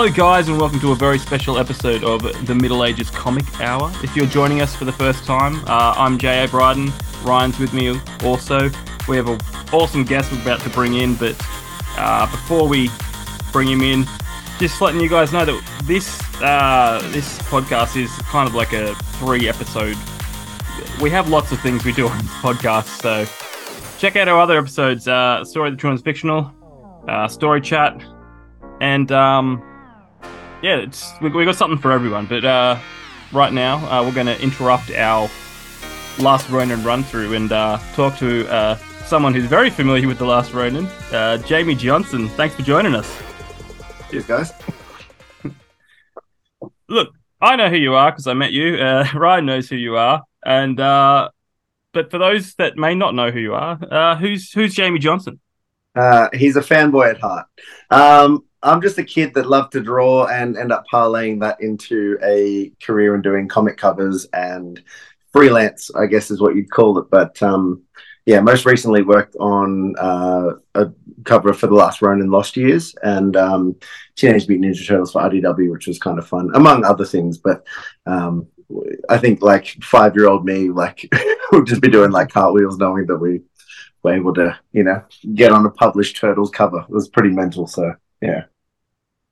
[0.00, 3.90] Hello, guys, and welcome to a very special episode of the Middle Agers Comic Hour.
[4.00, 6.46] If you're joining us for the first time, uh, I'm J.A.
[6.46, 6.92] Bryden.
[7.24, 8.70] Ryan's with me also.
[9.08, 9.40] We have an
[9.72, 11.34] awesome guest we're about to bring in, but
[11.96, 12.90] uh, before we
[13.50, 14.06] bring him in,
[14.60, 18.94] just letting you guys know that this uh, this podcast is kind of like a
[19.18, 19.96] three episode.
[21.02, 23.26] We have lots of things we do on this podcast, so
[23.98, 26.54] check out our other episodes: uh, Story of the True and Fictional,
[27.08, 28.00] uh, Story Chat,
[28.80, 29.67] and um,
[30.62, 32.26] yeah, it's we, we got something for everyone.
[32.26, 32.78] But uh,
[33.32, 35.30] right now, uh, we're going to interrupt our
[36.18, 40.26] Last Ronin run through and uh, talk to uh, someone who's very familiar with the
[40.26, 42.28] Last Ronin, uh, Jamie Johnson.
[42.30, 43.22] Thanks for joining us.
[44.10, 44.52] Cheers, guys.
[46.88, 48.76] Look, I know who you are because I met you.
[48.76, 51.28] Uh, Ryan knows who you are, and uh,
[51.92, 55.40] but for those that may not know who you are, uh, who's who's Jamie Johnson?
[55.94, 57.46] Uh, he's a fanboy at heart.
[57.90, 62.18] Um, I'm just a kid that loved to draw and end up parlaying that into
[62.22, 64.82] a career in doing comic covers and
[65.32, 67.06] freelance, I guess is what you'd call it.
[67.10, 67.82] But um,
[68.26, 70.90] yeah, most recently worked on uh, a
[71.24, 73.76] cover for The Last Ronin Lost Years and um,
[74.16, 77.38] Teenage Mutant Ninja Turtles for IDW, which was kind of fun, among other things.
[77.38, 77.64] But
[78.06, 78.46] um,
[79.08, 81.08] I think like five year old me, like,
[81.52, 83.40] would just be doing like cartwheels knowing that we
[84.02, 85.02] were able to, you know,
[85.34, 86.80] get on a published Turtles cover.
[86.80, 87.66] It was pretty mental.
[87.66, 88.44] So yeah.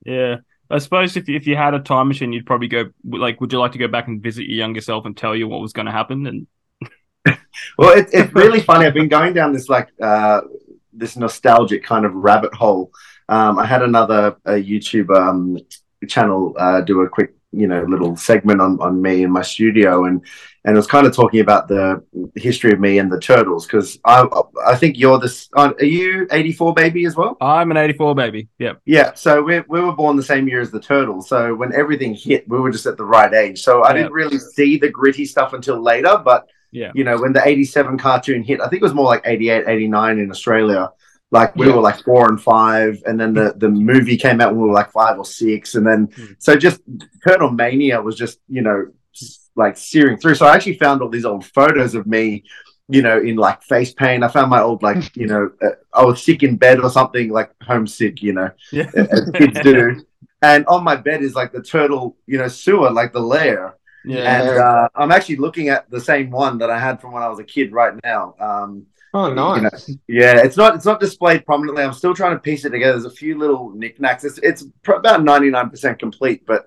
[0.04, 0.36] Yeah.
[0.68, 3.58] I suppose if if you had a time machine, you'd probably go like, would you
[3.58, 5.86] like to go back and visit your younger self and tell you what was going
[5.86, 6.26] to happen?
[6.26, 6.46] And
[7.78, 8.86] well, it, it's really funny.
[8.86, 10.40] I've been going down this like uh,
[10.92, 12.90] this nostalgic kind of rabbit hole.
[13.28, 15.58] Um, I had another YouTube um,
[16.08, 20.04] channel uh, do a quick, you know, little segment on, on me in my studio,
[20.04, 20.24] and
[20.66, 22.02] and it was kind of talking about the
[22.34, 24.26] history of me and the turtles because I
[24.66, 25.48] I think you're this.
[25.54, 27.36] Are you eighty four baby as well?
[27.40, 28.48] I'm an eighty four baby.
[28.58, 28.80] Yep.
[28.84, 29.14] Yeah.
[29.14, 31.28] So we we were born the same year as the turtles.
[31.28, 33.62] So when everything hit, we were just at the right age.
[33.62, 36.90] So I didn't really see the gritty stuff until later, but Yeah.
[36.94, 40.18] you know, when the 87 cartoon hit, I think it was more like 88, 89
[40.18, 40.90] in Australia.
[41.30, 41.74] Like we Yeah.
[41.76, 44.74] were like four and five, and then the, the movie came out when we were
[44.82, 46.32] like five or six, and then Hmm.
[46.38, 46.80] so just
[47.26, 48.78] Turtle Mania was just you know
[49.56, 50.34] like searing through.
[50.36, 52.44] So I actually found all these old photos of me,
[52.88, 54.22] you know, in like face paint.
[54.22, 57.30] I found my old like you know uh, I was sick in bed or something
[57.30, 58.90] like homesick, you know, Yeah.
[58.96, 60.04] as kids do.
[60.42, 64.40] And on my bed is like the turtle, you know, sewer, like the lair Yeah.
[64.40, 67.28] and uh, I'm actually looking at the same one that I had from when I
[67.28, 68.34] was a kid right now.
[68.38, 69.88] Um, Oh, nice.
[70.08, 71.82] yeah, it's not it's not displayed prominently.
[71.82, 72.92] I'm still trying to piece it together.
[73.00, 74.24] There's a few little knickknacks.
[74.24, 76.66] It's it's pr- about 99% complete, but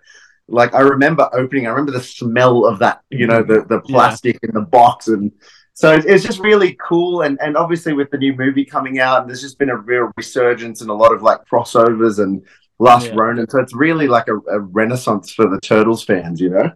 [0.50, 1.68] like I remember opening.
[1.68, 3.02] I remember the smell of that.
[3.10, 3.96] You know, the the Yeah.
[3.96, 5.32] plastic in the box, and
[5.74, 7.22] so it's, it's just really cool.
[7.22, 10.82] And and obviously with the new movie coming out, there's just been a real resurgence
[10.82, 12.42] and a lot of like crossovers and
[12.82, 13.16] Last Yeah.
[13.16, 13.50] Ronin.
[13.50, 16.40] So it's really like a, a renaissance for the Turtles fans.
[16.40, 16.72] You know.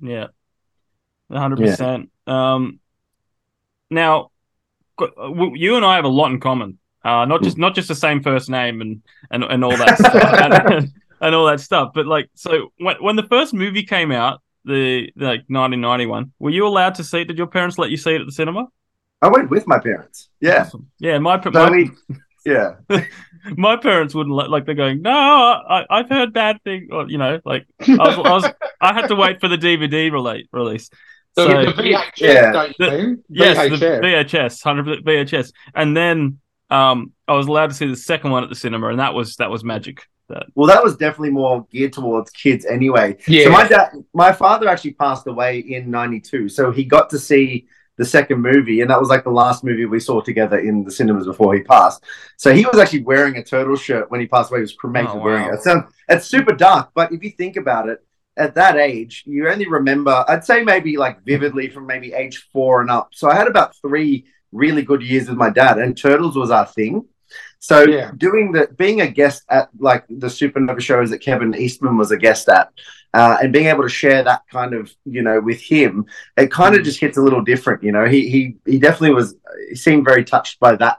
[0.00, 0.26] Yeah,
[1.32, 2.10] hundred percent.
[2.28, 2.78] Um,
[3.90, 4.30] now,
[5.54, 6.78] you and I have a lot in common.
[7.04, 10.84] Uh, not just not just the same first name and and, and all that stuff
[11.20, 14.40] and, and all that stuff, but like so when when the first movie came out,
[14.64, 17.28] the like 1991, were you allowed to see it?
[17.28, 18.66] Did your parents let you see it at the cinema?
[19.22, 20.28] I went with my parents.
[20.40, 20.62] Yeah.
[20.62, 20.90] Awesome.
[20.98, 21.18] yeah.
[21.18, 21.90] My pa- So my, we,
[22.46, 22.74] yeah.
[23.56, 25.02] my parents wouldn't let like they're going.
[25.02, 26.88] No, I, I've heard bad things.
[26.92, 28.44] Or, you know, like I was, I was
[28.80, 30.90] I had to wait for the DVD release release.
[31.36, 32.52] So, So- the VHS, Yeah.
[32.52, 33.24] don't you The- mean?
[33.28, 34.02] Yes, the VHS.
[34.02, 36.38] VHS, hundred VHS, and then
[36.70, 39.36] um, I was allowed to see the second one at the cinema, and that was
[39.36, 40.02] that was magic.
[40.28, 43.16] That Well, that was definitely more geared towards kids anyway.
[43.26, 43.44] Yeah.
[43.44, 47.66] So my dad, my father actually passed away in '92, so he got to see
[47.96, 50.90] the second movie, and that was like the last movie we saw together in the
[50.90, 52.04] cinemas before he passed.
[52.36, 54.60] So he was actually wearing a turtle shirt when he passed away.
[54.60, 55.24] He was cremated Oh, wow.
[55.24, 55.62] wearing it.
[55.62, 57.98] So um, it's super dark, but if you think about it,
[58.36, 62.82] at that age, you only remember, I'd say maybe like vividly from maybe age four
[62.82, 63.08] and up.
[63.14, 66.66] So I had about three really good years with my dad, and turtles was our
[66.66, 67.04] thing.
[67.60, 68.12] So Yeah.
[68.16, 72.16] doing the being a guest at like the Supernova shows that Kevin Eastman was a
[72.16, 72.70] guest at,
[73.14, 76.06] uh, and being able to share that kind of you know with him,
[76.36, 76.84] it kind of Mm.
[76.84, 77.82] just hits a little different.
[77.82, 79.34] You know, he he he definitely was.
[79.70, 80.98] He seemed very touched by that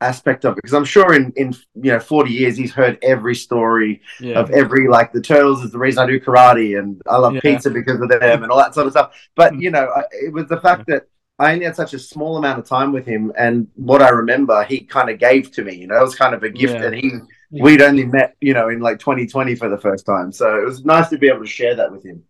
[0.00, 3.36] aspect of it because I'm sure in in you know 40 years he's heard every
[3.36, 7.18] story yeah, of every like the turtles is the reason I do karate and I
[7.18, 7.40] love Yeah.
[7.40, 9.14] pizza because of them and all that sort of stuff.
[9.36, 9.62] But Mm.
[9.62, 11.04] you know, it was the fact that
[11.38, 14.62] I only had such a small amount of time with him, and what I remember
[14.64, 15.74] he kind of gave to me.
[15.74, 16.84] You know, it was kind of a gift, Yeah.
[16.86, 17.12] and he
[17.50, 20.84] we'd only met you know in like 2020 for the first time, so it was
[20.84, 22.22] nice to be able to share that with him.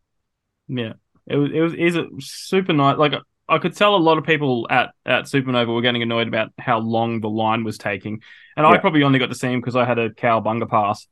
[0.69, 0.95] yeah.
[1.27, 2.97] It was it was is a super nice.
[2.99, 3.13] Like
[3.49, 6.79] I could tell a lot of people at at Supernova were getting annoyed about how
[6.79, 8.23] long the line was taking,
[8.57, 11.07] and I probably only got to see him because I had a cowabunga pass.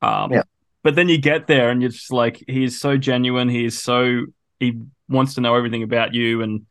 [0.00, 0.42] Um, Yeah.
[0.82, 3.48] but then you get there and you're just like, he is so genuine.
[3.48, 4.26] He is so
[4.58, 6.66] he wants to know everything about you, and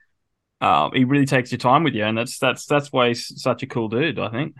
[0.61, 3.63] um, he really takes your time with you, and that's that's that's why he's such
[3.63, 4.19] a cool dude.
[4.19, 4.55] I think.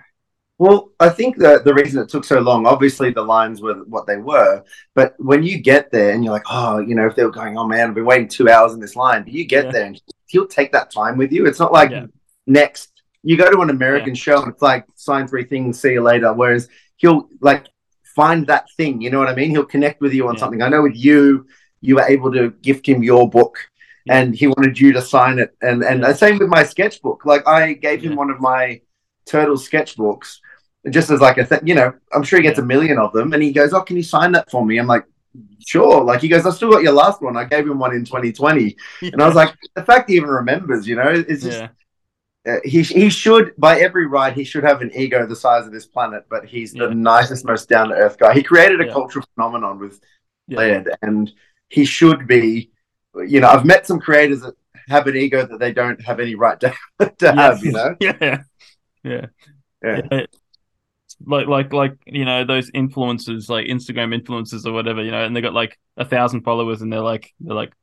[0.58, 4.06] Well, I think that the reason it took so long, obviously the lines were what
[4.06, 4.64] they were,
[4.94, 7.58] but when you get there and you're like, oh, you know, if they were going,
[7.58, 9.72] oh man, I've been waiting two hours in this line, but you get Yeah.
[9.72, 11.48] there and he'll take that time with you.
[11.48, 12.06] It's not like Yeah.
[12.46, 12.92] next,
[13.24, 16.32] you go to an American show and it's like sign three things, see you later.
[16.32, 17.66] Whereas he'll like
[18.16, 19.50] find that thing, you know what I mean?
[19.50, 20.42] He'll connect with you on Yeah.
[20.42, 20.62] something.
[20.62, 21.48] I know with you,
[21.80, 23.58] you were able to gift him your book.
[24.06, 24.20] Yeah.
[24.20, 26.08] And he wanted you to sign it, and and Yeah.
[26.10, 27.26] the same with my sketchbook.
[27.26, 28.18] Like I gave him Yeah.
[28.18, 28.82] one of my
[29.26, 30.38] turtle sketchbooks,
[30.90, 33.34] just as like a thing, you know, I'm sure he gets a million of them.
[33.34, 34.78] And he goes, Oh, can you sign that for me?
[34.80, 35.06] I'm like,
[35.66, 36.04] Sure.
[36.04, 37.38] Like he goes, I still got your last one.
[37.38, 38.76] I gave him one in 2020.
[39.14, 41.62] And I was like, the fact he even remembers, you know, is just,
[42.48, 45.72] uh, he, he should, by every right, he should have an ego the size of
[45.72, 48.34] this planet, but he's the nicest, most down to earth guy.
[48.34, 50.02] He created a cultural phenomenon with
[50.48, 51.32] yeah, Laird, and
[51.70, 52.71] he should be,
[53.16, 54.56] you know, I've met some creators that
[54.88, 56.74] have an ego that they don't have any right to,
[57.20, 57.96] to have, you know?
[58.00, 58.38] yeah, yeah,
[59.04, 59.26] yeah.
[59.84, 60.02] Yeah.
[60.12, 60.26] Yeah.
[61.26, 65.36] Like, like, like, you know, those influencers, like Instagram influencers or whatever, you know, and
[65.36, 67.74] they got like a thousand followers, and they're like, they're like,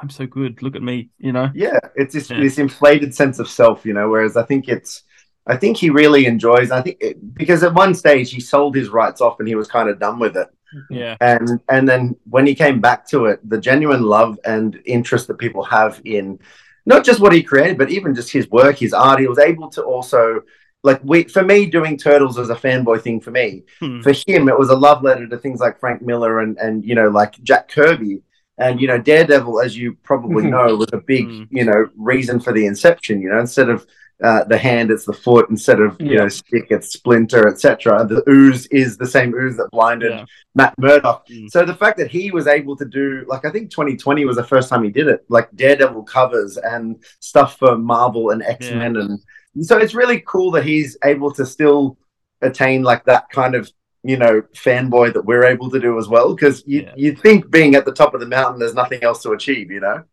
[0.00, 0.62] I'm so good.
[0.62, 1.50] Look at me, you know.
[1.54, 2.38] Yeah, it's this, Yeah.
[2.40, 4.08] this inflated sense of self, you know.
[4.08, 5.02] Whereas I think it's,
[5.46, 6.70] I think he really enjoys.
[6.70, 9.68] I think it, because at one stage he sold his rights off and he was
[9.68, 10.48] kind of done with it,
[10.90, 15.26] Yeah, and and then when he came back to it, the genuine love and interest
[15.28, 16.38] that people have in
[16.84, 19.68] not just what he created, but even just his work, his art, he was able
[19.70, 20.42] to also.
[20.82, 23.64] Like we, for me, doing turtles was a fanboy thing for me.
[23.80, 24.02] Hmm.
[24.02, 26.94] For him, it was a love letter to things like Frank Miller and and you
[26.94, 28.20] know like Jack Kirby
[28.58, 30.50] and you know Daredevil, as you probably Mhm.
[30.50, 31.48] know, was a big Mm.
[31.50, 33.20] you know reason for the inception.
[33.20, 33.84] You know, instead of
[34.22, 35.50] uh, the hand, it's the foot.
[35.50, 38.06] Instead of you know stick, it's splinter, etc.
[38.06, 40.24] The ooze is the same ooze that blinded yeah,
[40.54, 41.26] Matt Murdock.
[41.28, 41.50] Mm.
[41.50, 44.44] So the fact that he was able to do like I think 2020 was the
[44.44, 48.96] first time he did it, like Daredevil covers and stuff for Marvel and X Men,
[48.96, 51.98] and so it's really cool that he's able to still
[52.42, 53.70] attain like that kind of
[54.02, 56.34] you know fanboy that we're able to do as well.
[56.34, 56.94] Because you Yeah.
[56.96, 59.80] you think being at the top of the mountain, there's nothing else to achieve, you
[59.80, 60.04] know?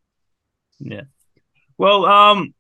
[0.80, 1.04] yeah.
[1.78, 2.54] Well, um,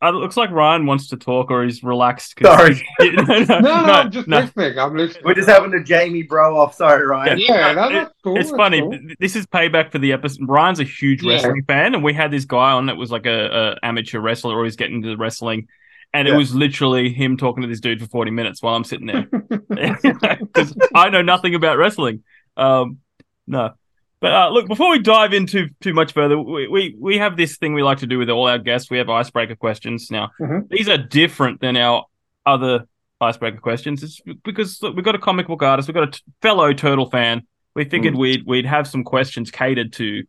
[0.00, 2.36] it looks like Ryan wants to talk, or he's relaxed.
[2.36, 4.40] 'cause- Sorry, no, no, No, no, I'm just no.
[4.40, 4.78] listening.
[4.78, 5.22] I'm listening.
[5.24, 6.74] we're just having a Jamie bro off.
[6.74, 7.38] Sorry, Ryan.
[7.40, 8.36] yeah, no, It- cool.
[8.38, 8.80] It's that's funny.
[8.80, 8.98] cool.
[9.18, 10.48] This is payback for the episode.
[10.48, 11.32] Ryan's a huge Yeah.
[11.34, 14.54] wrestling fan, and we had this guy on that was like a, a amateur wrestler,
[14.56, 15.66] or he's getting into wrestling,
[16.14, 19.06] and it was literally him talking to this dude for forty minutes while I'm sitting
[19.06, 19.22] there
[19.68, 22.22] because I know nothing about wrestling.
[22.56, 22.98] Um,
[23.46, 23.72] no,
[24.20, 27.56] but uh, look, before we dive into too much further, we, we we have this
[27.56, 28.90] thing we like to do with all our guests.
[28.90, 30.10] We have icebreaker questions.
[30.10, 30.68] Now, Mhm.
[30.68, 32.04] these are different than our
[32.46, 32.86] other
[33.20, 34.02] icebreaker questions.
[34.02, 37.10] It's because look, we've got a comic book artist, we've got a t- fellow turtle
[37.10, 37.42] fan.
[37.74, 40.24] We figured we'd we'd have some questions catered to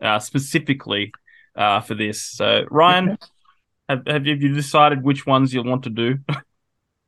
[0.00, 1.12] uh, specifically
[1.56, 2.22] uh, for this.
[2.22, 3.18] So, Ryan,
[3.88, 6.18] have, have you have you decided which ones you want to do?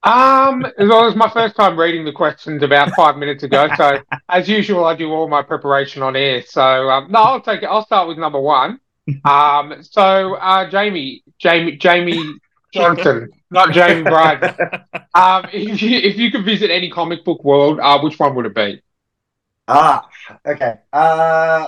[0.02, 3.68] Um, it was my first time reading the questions about five minutes ago.
[3.76, 6.42] So, as usual, I do all my preparation on air.
[6.42, 7.66] So, um, no, I'll take it.
[7.66, 8.80] I'll start with number one.
[9.24, 12.34] Um, so, uh, Jamie, Jamie, Jamie
[12.72, 14.54] Johnson, not Jamie Bryan.
[15.14, 18.46] Um, if you, if you could visit any comic book world, uh, which one would
[18.46, 18.80] it be?
[19.66, 20.08] Ah,
[20.46, 20.78] okay.
[20.92, 21.66] Uh,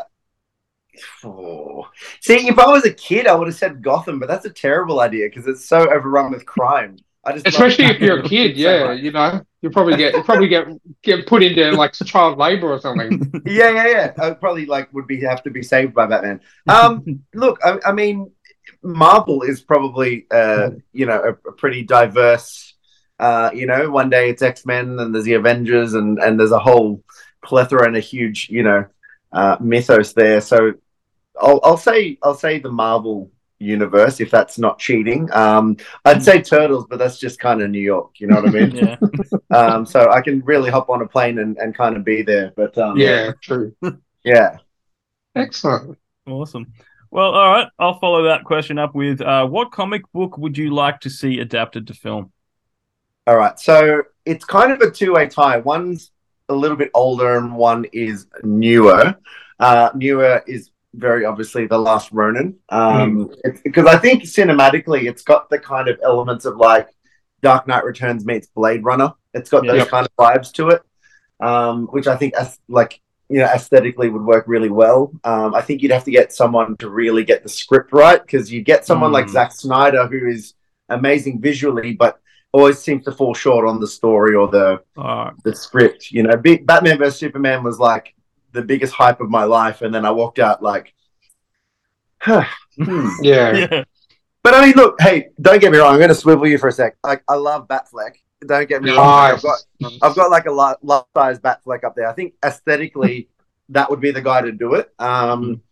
[1.25, 1.89] oh.
[2.21, 5.01] See, if I was a kid, I would have said Gotham, but that's a terrible
[5.01, 6.99] idea because it's so overrun with crime.
[7.25, 9.01] I just Especially if you're a kid, yeah, much.
[9.01, 10.67] you know, you probably get you probably get
[11.03, 13.31] get put into like child labor or something.
[13.47, 14.13] yeah, yeah, yeah.
[14.19, 16.41] I probably like would be have to be saved by Batman.
[16.67, 18.33] Um, look, I, I mean,
[18.83, 22.75] Marvel is probably uh, you know, a, a pretty diverse.
[23.21, 26.51] Uh, you know, one day it's X Men, and there's the Avengers, and and there's
[26.51, 27.05] a whole
[27.45, 28.85] plethora and a huge, you know,
[29.33, 30.41] uh, mythos there.
[30.41, 30.73] So,
[31.41, 33.31] I'll I'll say I'll say the Marvel
[33.63, 35.33] universe if that's not cheating.
[35.33, 38.21] Um, I'd say Turtles, but that's just kind of New York.
[38.21, 38.75] You know what I mean?
[38.77, 38.97] yeah,
[39.51, 42.53] um, so I can really hop on a plane and, and kind of be there.
[42.57, 43.75] But um, Yeah, true.
[44.25, 44.59] yeah.
[45.35, 45.99] Excellent.
[46.27, 46.73] awesome.
[47.11, 50.75] Well, all right, I'll follow that question up with uh, what comic book would you
[50.75, 52.33] like to see adapted to film?
[53.27, 53.59] All right.
[53.59, 55.59] So it's kind of a two way tie.
[55.59, 56.11] One's
[56.49, 59.15] a little bit older and one is newer.
[59.61, 62.57] Uh, newer is very obviously The Last Ronin.
[62.69, 63.31] Um,
[63.65, 66.89] because I think cinematically it's got the kind of elements of like
[67.43, 69.13] Dark Knight Returns meets Blade Runner.
[69.35, 70.83] It's got those kind of vibes to it,
[71.41, 75.13] um, which I think as, like you know aesthetically would work really well.
[75.25, 78.53] Um, I think you'd have to get someone to really get the script right because
[78.53, 79.31] you get someone like Mm.
[79.31, 80.55] Zack Snyder who is
[80.89, 82.19] amazing visually, but
[82.53, 85.33] always seems to fall short on the story or the right.
[85.43, 86.13] the script.
[86.13, 88.15] You know, Batman vs Superman was like
[88.53, 90.95] the biggest hype of my life, and then I walked out like,
[92.19, 92.45] huh,
[92.77, 93.09] hmm.
[93.23, 93.53] Yeah.
[93.53, 93.85] Yeah.
[94.43, 95.93] But I mean, look, hey, don't get me wrong.
[95.93, 96.97] I'm going to swivel you for a sec.
[97.05, 98.15] Like, I love Batfleck.
[98.45, 99.07] Don't get me wrong.
[99.07, 99.59] I've got,
[100.03, 102.09] I've got like a lot, lot size Batfleck up there.
[102.09, 103.29] I think aesthetically,
[103.69, 104.93] that would be the guy to do it.
[104.99, 105.63] Um,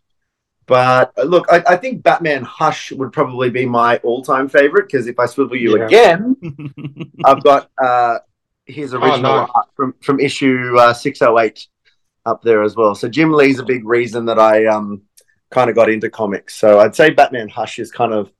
[0.67, 5.05] but uh, look, I, I think Batman Hush would probably be my all-time favorite because
[5.07, 5.85] if I swivel you Yeah.
[5.85, 6.37] again,
[7.25, 8.19] I've got uh,
[8.65, 9.49] his original nice.
[9.53, 11.67] art from from issue uh, 608
[12.25, 12.95] up there as well.
[12.95, 15.01] So Jim Lee's a big reason that I um
[15.49, 16.55] kind of got into comics.
[16.55, 18.31] So I'd say Batman Hush is kind of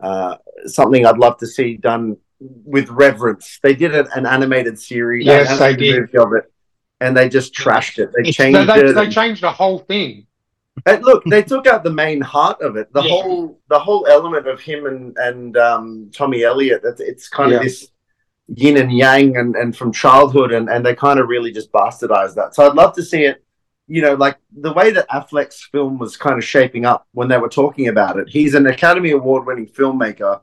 [0.00, 3.58] uh, something I'd love to see done with reverence.
[3.62, 6.52] They did an, an animated series, Yes, an they animated movie of it,
[7.00, 8.10] and they just trashed it.
[8.14, 8.94] They It's- changed they, it.
[8.94, 10.26] they changed the whole thing.
[10.84, 12.92] And look, they took out the main heart of it.
[12.92, 13.08] The Yeah.
[13.10, 16.82] whole the whole element of him and and um, Tommy Elliott.
[16.84, 17.58] It's, it's kind Yeah.
[17.58, 17.88] of this
[18.48, 22.34] yin and yang, and and from childhood, and and they kind of really just bastardized
[22.36, 22.54] that.
[22.54, 23.42] So I'd love to see it.
[23.88, 27.38] You know, like the way that Affleck's film was kind of shaping up when they
[27.38, 28.28] were talking about it.
[28.28, 30.40] He's an Academy Award winning filmmaker.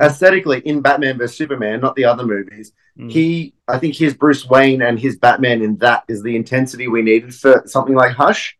[0.00, 3.10] Aesthetically, in Batman vs Superman, not the other movies, Mm.
[3.10, 7.02] he I think his Bruce Wayne and his Batman in that is the intensity we
[7.02, 8.56] needed for something like Hush.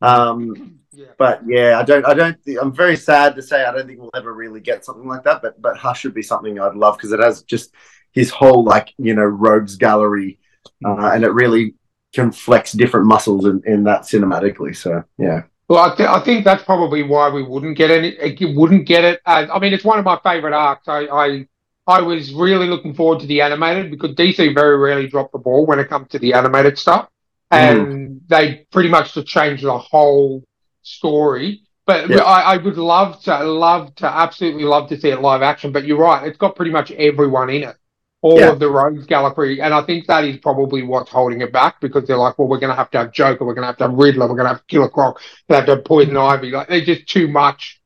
[0.00, 1.06] Um, Yeah.
[1.18, 2.36] but yeah, I don't, I don't.
[2.62, 5.42] I'm very sad to say I don't think we'll ever really get something like that.
[5.42, 7.74] But but Hush should be something I'd love because it has just
[8.14, 10.38] his whole like you know rogues gallery,
[10.84, 11.74] uh, and it really
[12.14, 14.76] can flex different muscles in, in that cinematically.
[14.76, 18.16] So yeah, Well, I, th- I think that's probably why we wouldn't get any.
[18.38, 19.20] You wouldn't get it.
[19.26, 20.88] As, I mean, it's one of my favorite arcs.
[20.88, 21.48] I, I
[21.86, 25.66] I was really looking forward to the animated because DC very rarely drop the ball
[25.66, 27.08] when it comes to the animated stuff,
[27.50, 30.44] and they pretty much just changed the whole
[30.82, 31.62] story.
[31.86, 32.22] But Yeah.
[32.22, 35.72] I, I would love to, love to, absolutely love to see it live action.
[35.72, 37.76] But you're right; it's got pretty much everyone in it,
[38.24, 38.52] all Yeah.
[38.52, 42.06] of the rogues gallery, and I think that is probably what's holding it back because
[42.06, 43.84] they're like, well, we're going to have to have Joker, we're going to have to
[43.84, 46.26] have Riddler, we're going to have Killer Croc, they have to have Poison mm.
[46.26, 46.50] Ivy.
[46.50, 47.82] Like they're just too much.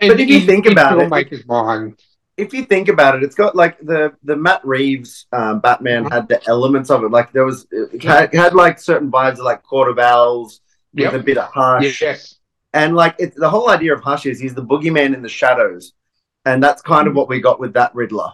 [0.00, 2.02] But if you think about it- filmmakers' mind,
[2.36, 6.26] if you think about it, it's got like the the Matt Reeves um, Batman had
[6.26, 7.12] the elements of it.
[7.12, 8.02] Like there was it mm.
[8.02, 10.60] had, it had like certain vibes of like Court of Owls
[10.92, 12.00] with a bit of Hush.
[12.00, 12.40] yes,
[12.72, 15.92] And like it's the whole idea of Hush is he's the boogeyman in the shadows,
[16.44, 17.16] and that's kind of mm.
[17.18, 18.32] what we got with that Riddler.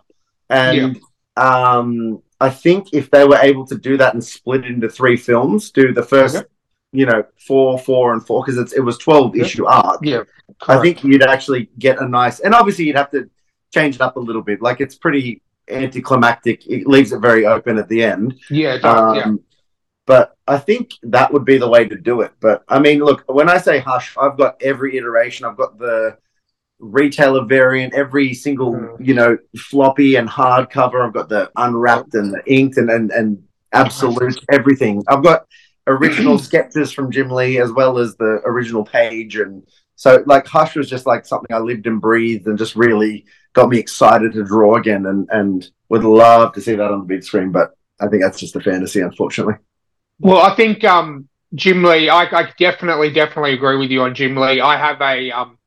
[0.49, 0.99] And
[1.38, 5.16] um, I think if they were able to do that and split it into three
[5.16, 6.47] films, do the first, Okay.
[6.92, 9.47] you know, four, four, and four, because it's it was twelve Yep.
[9.47, 10.00] issue arc.
[10.02, 10.23] yeah,
[10.68, 13.28] I think you'd actually get a nice, and obviously you'd have to
[13.75, 14.62] change it up a little bit.
[14.62, 16.66] Like it's pretty anticlimactic.
[16.66, 18.35] It leaves it very open at the end.
[18.50, 19.23] yeah, does, yeah.
[19.25, 19.40] Um,
[20.07, 22.33] But I think that would be the way to do it.
[22.40, 25.45] But I mean, look, when I say Hush, I've got every iteration.
[25.45, 26.16] I've got the
[26.78, 28.97] retailer variant, every single, Mm.
[29.06, 31.06] you know, floppy and hardcover.
[31.06, 33.42] I've got the unwrapped and the inked and, and, and
[33.73, 35.02] absolute everything.
[35.08, 35.47] I've got
[35.87, 39.37] original sketches from Jim Lee as well as the original page.
[39.37, 39.66] And
[39.97, 43.68] so, like, Hush was just like something I lived and breathed and just really got
[43.68, 47.25] me excited to draw again and, and would love to see that on the big
[47.25, 47.50] screen.
[47.50, 49.54] But I think that's just a fantasy, unfortunately.
[50.20, 52.08] Well, I think um, Jim Lee.
[52.08, 54.61] I, I definitely, definitely agree with you on Jim Lee.
[54.61, 55.57] I have a um,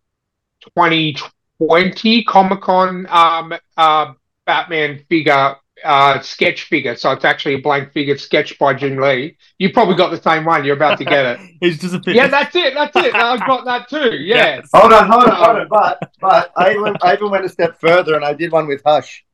[0.62, 4.14] 2020 Comic Con um, uh,
[4.46, 6.96] Batman figure, uh, sketch figure.
[6.96, 9.38] So it's actually a blank figure sketch by Jim Lee.
[9.60, 10.64] You probably got the same one.
[10.66, 11.40] You're about to get it.
[11.62, 12.16] He's disappeared.
[12.16, 12.74] yeah, that's it.
[12.74, 13.14] That's it.
[13.16, 14.16] I've got that too.
[14.22, 14.58] Yeah.
[14.58, 14.70] Yes.
[14.74, 15.68] Hold on, hold on, hold on.
[15.68, 18.82] But but I even, I even went a step further and I did one with
[18.86, 19.26] Hush.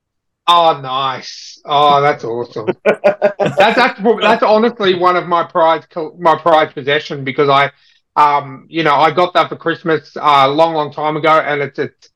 [0.48, 1.62] Oh, nice.
[1.66, 2.68] Oh, that's awesome.
[2.86, 7.72] that's that's that's honestly one of my prized my prized possession because I,
[8.18, 11.62] um, you know, I got that for Christmas uh, a long, long time ago, and
[11.62, 12.10] it's it's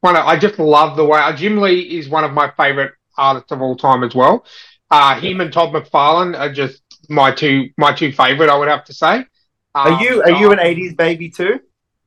[0.00, 2.92] one of, I just love the way uh, Jim Lee is one of my favorite
[3.16, 4.44] artists of all time as well.
[4.90, 8.50] Uh, him and Todd McFarlane are just my two my two favorite.
[8.50, 9.24] I would have to say.
[9.84, 11.60] Are Um, you are you an uh, '80s baby too?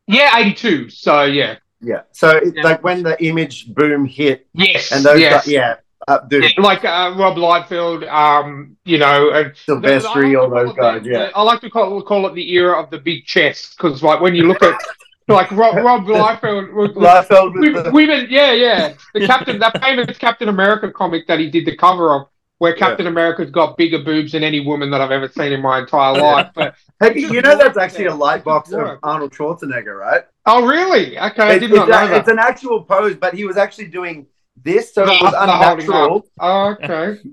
[0.07, 0.89] Yeah, eighty two.
[0.89, 1.57] So yeah.
[1.81, 2.01] Yeah.
[2.11, 2.63] So it's Yeah.
[2.63, 4.91] like when the image boom hit Yes.
[4.91, 5.45] and those yes.
[5.45, 5.75] guys, yeah,
[6.07, 10.73] uh, dude, Yeah, like uh, Rob Liefeld, um, you know, and Silvestri, I all those
[10.75, 11.29] guys, the- yeah.
[11.35, 14.33] I like to call, call it the era of the big chest because, like, when
[14.35, 14.79] you look at
[15.27, 20.47] like Rob, Rob Liefeld, Liefeld women, the, women, yeah, yeah, the Captain, that famous Captain
[20.49, 22.27] America comic that he did the cover of,
[22.59, 22.79] where Yeah.
[22.87, 26.13] Captain America's got bigger boobs than any woman that I've ever seen in my entire
[26.21, 26.51] life.
[26.55, 30.21] But Hey, you know that's actually a light box of Arnold Schwarzenegger, right?
[30.45, 31.19] oh, really?
[31.19, 32.17] Okay, I did not it's, know a- that.
[32.21, 34.25] it's an actual pose, but he was actually doing
[34.63, 36.27] this, so it was The- the holding unnatural.
[36.39, 37.19] Oh, okay.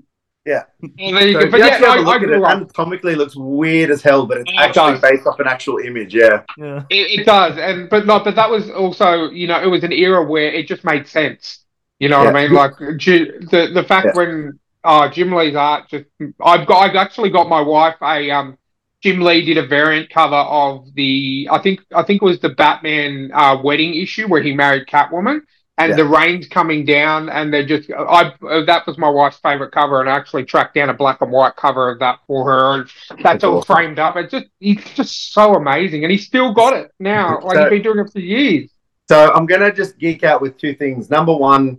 [0.47, 0.61] Yeah.
[0.79, 1.49] Well, there you So go.
[1.49, 2.51] But you yeah, actually have I, a I look at it, grew up.
[2.51, 5.01] anatomically looks weird as hell, but it's it actually does.
[5.01, 6.13] based off an actual image.
[6.13, 6.43] Yeah.
[6.55, 6.83] Yeah.
[6.91, 9.91] It, it does, and but no, but that was also, you know, it was an
[9.91, 11.65] era where it just made sense.
[11.97, 12.53] You know what I mean?
[12.53, 14.17] Like the the fact Yeah.
[14.17, 16.05] when uh, Jim Lee's art just,
[16.39, 18.57] I've got, I've actually got my wife a um,
[19.01, 22.49] Jim Lee did a variant cover of the I think I think it was the
[22.49, 25.39] Batman uh, wedding issue where he married Catwoman,
[25.77, 25.95] and Yeah.
[25.97, 28.31] the rain's coming down, and they're just I
[28.65, 31.55] that was my wife's favorite cover, and I actually tracked down a black and white
[31.55, 33.75] cover of that for her, and that's, That's all awesome.
[33.75, 34.15] framed up.
[34.15, 37.39] It's just he's just so amazing, and he's still got it now.
[37.43, 38.71] Like So- he's been doing it for years.
[39.07, 41.09] So I'm gonna just geek out with two things.
[41.11, 41.77] Number one,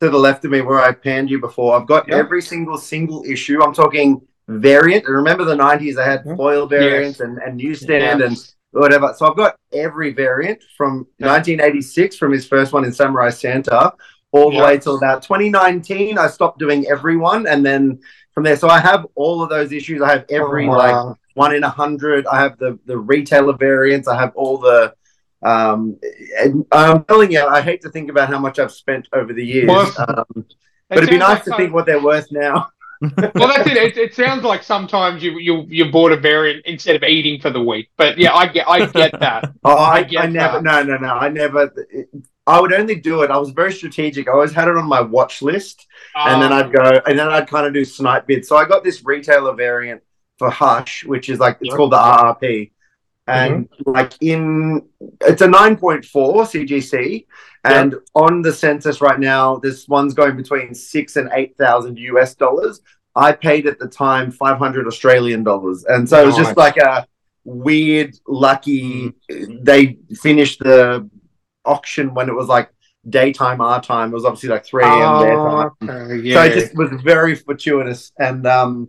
[0.00, 3.24] to the left of me where I panned you before, I've got every single single
[3.26, 3.62] issue.
[3.62, 5.06] I'm talking variant.
[5.06, 8.26] Remember the 90s, they had foil variants and, and newsstand Yeah.
[8.26, 9.12] and whatever.
[9.16, 11.28] So I've got every variant from Yeah.
[11.28, 13.92] 1986 from his first one in Samurai Santa
[14.32, 14.64] all the Yeah.
[14.64, 16.18] way till about 2019.
[16.18, 18.00] I stopped doing everyone and then
[18.34, 18.56] from there.
[18.56, 20.00] So I have all of those issues.
[20.00, 21.16] I have every Oh, like wow.
[21.34, 22.26] one in a hundred.
[22.26, 24.08] I have the the retailer variants.
[24.08, 24.94] I have all the.
[25.44, 25.96] Um,
[26.38, 29.44] and I'm telling you, I hate to think about how much I've spent over the
[29.44, 29.68] years.
[29.98, 30.46] Um,
[30.88, 32.68] but it'd be nice like to think what they're worth now.
[33.34, 33.76] Well, that's it.
[33.76, 33.96] it.
[33.98, 37.60] It sounds like sometimes you you you bought a variant instead of eating for the
[37.62, 37.90] week.
[37.96, 39.52] But yeah, I get I get that.
[39.64, 40.60] Oh, I I, get I never.
[40.60, 40.62] that.
[40.62, 41.14] No, no, no.
[41.14, 41.72] I never.
[42.46, 43.30] I would only do it.
[43.30, 44.28] I was very strategic.
[44.28, 45.86] I always had it on my watch list,
[46.24, 48.48] and then Um, I'd go, and then I'd kind of do snipe bids.
[48.48, 50.02] So I got this retailer variant
[50.38, 52.72] for Hush, which is like it's called the RRP,
[53.26, 54.82] and like in
[55.20, 57.26] it's a nine point four CGC,
[57.64, 62.34] and on the census right now, this one's going between six and eight thousand US
[62.34, 62.80] dollars.
[63.14, 66.76] I paid at the time five hundred Australian dollars, and so it was just like
[66.78, 67.06] a
[67.44, 69.12] weird, lucky.
[69.28, 71.08] They finished the
[71.64, 72.70] auction when it was like
[73.08, 74.10] daytime our time.
[74.10, 75.20] It was obviously like three a.m.
[75.20, 75.70] their time.
[75.82, 78.12] Oh, okay, So it just was very fortuitous.
[78.18, 78.88] And um,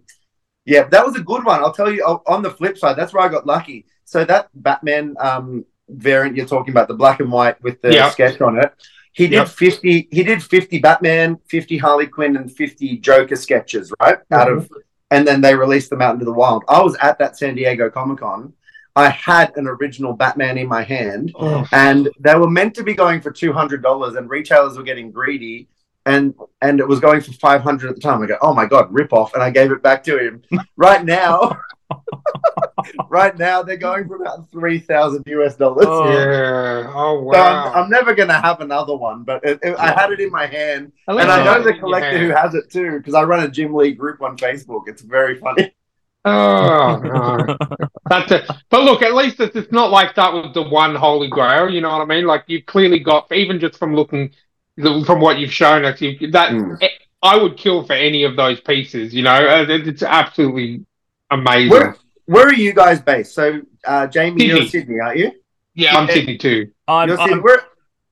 [0.66, 1.60] yeah, that was a good one.
[1.60, 3.86] I'll tell you oh, on the flip side, that's where I got lucky.
[4.14, 8.10] So that Batman um, variant you're talking about, the black and white with the Yeah.
[8.12, 8.72] sketch on it,
[9.12, 9.48] he did Yep.
[9.48, 14.20] 50, he did 50 Batman, 50 Harley Quinn, and 50 Joker sketches, right?
[14.32, 14.70] Out of
[15.10, 16.64] and then they released them out into the wild.
[16.68, 18.54] I was at that San Diego Comic Con.
[18.96, 22.94] I had an original Batman in my hand Oh, and they were meant to be
[22.94, 25.68] going for two hundred dollars, and retailers were getting greedy,
[26.06, 28.22] and and it was going for five hundred at the time.
[28.22, 30.44] I go, oh my god, rip off, and I gave it back to him.
[30.78, 31.58] right now,
[33.10, 35.90] right now they're going for about three thousand US dollars.
[35.90, 36.10] Oh.
[36.10, 36.92] yeah.
[36.94, 37.72] Oh So wow.
[37.74, 40.46] I'm, I'm never gonna have another one, but it, it- I had it in my
[40.48, 43.14] hand, At and I know the it in your collector who has it too because
[43.14, 44.84] I run a Jim Lee group on Facebook.
[44.88, 45.74] It's very funny.
[46.26, 47.58] Oh no.
[48.10, 48.50] That's it.
[48.70, 51.70] But look, at least it's, it's not like that was the one holy grail.
[51.70, 52.26] You know what I mean?
[52.26, 54.32] Like you've clearly got, even just from looking,
[54.78, 56.78] from what you've shown us, you, that Mm.
[57.22, 59.14] I would kill for any of those pieces.
[59.14, 60.86] You know, Uh, it's absolutely
[61.30, 61.72] amazing.
[61.72, 63.34] Where where are you guys based?
[63.34, 64.70] So uh, Jamie, you're Sydney.
[64.70, 65.32] Sydney, aren't you?
[65.76, 66.72] yeah, I'm Sydney too.
[66.88, 67.34] I'm, You're Sydney.
[67.34, 67.62] I'm, Where?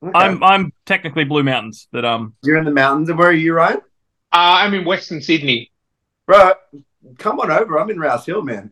[0.04, 0.12] Okay.
[0.16, 3.54] I'm I'm technically Blue Mountains, but um, You're in the mountains, and where are you,
[3.54, 3.78] Ryan?
[4.34, 5.72] Uh, I'm in Western Sydney.
[6.26, 6.54] Bro,
[7.18, 7.80] come on over.
[7.80, 8.72] I'm in Rouse Hill, man.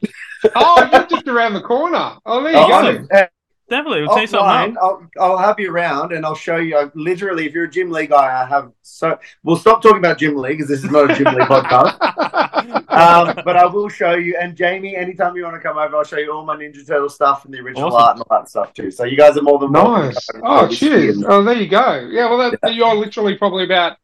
[0.56, 2.16] Oh, you're just around the corner.
[2.26, 3.28] Oh, there you Oh, go.
[3.72, 5.02] Honest- definitely we'll take something offline, up.
[5.20, 6.78] I'll, I'll have you around and I'll show you.
[6.78, 9.18] I, literally, if you're a Jim Lee guy, I have so.
[9.44, 11.98] We'll stop talking about Jim Lee because this is not a Jim Lee podcast.
[12.90, 14.36] Um, but I will show you.
[14.40, 17.08] And Jamie, anytime you want to come over, I'll show you all my Ninja Turtle
[17.08, 18.02] stuff and the original Awesome.
[18.02, 18.92] art and all that stuff too.
[18.92, 20.08] So you guys are more than welcome.
[20.10, 20.28] Nice.
[20.44, 21.24] Oh, cheers.
[21.26, 22.10] Oh, there you go.
[22.12, 23.98] Yeah, well, that, you're literally probably about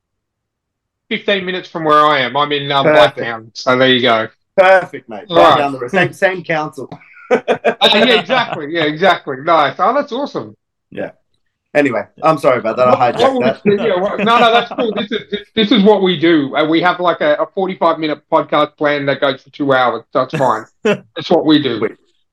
[1.09, 2.37] 15 minutes from where I am.
[2.37, 3.17] I'm in Perfect.
[3.17, 3.49] Blacktown.
[3.53, 4.29] So there you go.
[4.55, 5.25] Perfect, mate.
[5.29, 5.57] Right, Right.
[5.57, 5.91] down the road.
[5.91, 6.89] Same, same council.
[7.31, 8.67] Oh, yeah, exactly.
[8.71, 9.37] Yeah, exactly.
[9.43, 9.75] Nice.
[9.79, 10.55] Oh, that's awesome.
[10.89, 11.11] Yeah.
[11.73, 12.87] Anyway, I'm sorry about that.
[12.87, 13.85] I What- hijacked that.
[13.85, 14.93] yeah, what- no, no, that's cool.
[14.93, 16.55] This is this, this is what we do.
[16.55, 20.03] Uh, we have like a, a 45 minute podcast plan that goes for two hours.
[20.13, 20.65] That's fine.
[20.83, 21.87] that's what we do.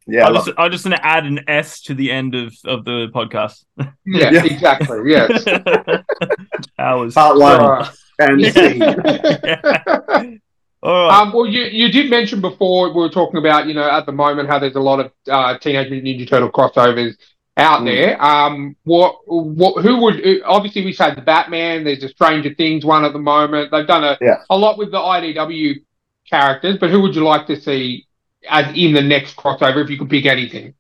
[0.07, 2.53] Yeah, I I'm just, I'm just going to add an S to the end of,
[2.65, 3.65] of the podcast.
[4.05, 4.45] Yeah, Yeah.
[4.45, 4.99] exactly.
[5.11, 5.45] Yes.
[6.79, 7.15] Hours.
[7.15, 7.91] part one Right.
[8.19, 10.39] and C.
[10.83, 11.21] Right.
[11.21, 14.13] Um, well, you, you did mention before we were talking about you know at the
[14.13, 17.15] moment how there's a lot of uh, Teenage Mutant Ninja Turtle crossovers
[17.57, 17.85] out Mm.
[17.85, 18.23] there.
[18.23, 21.85] Um, what what who would obviously we had the Batman.
[21.85, 23.71] There's a Stranger Things one at the moment.
[23.71, 24.43] They've done a Yeah.
[24.51, 25.85] a lot with the IDW
[26.29, 28.07] characters, but who would you like to see
[28.49, 30.75] as in the next crossover if you could pick anything?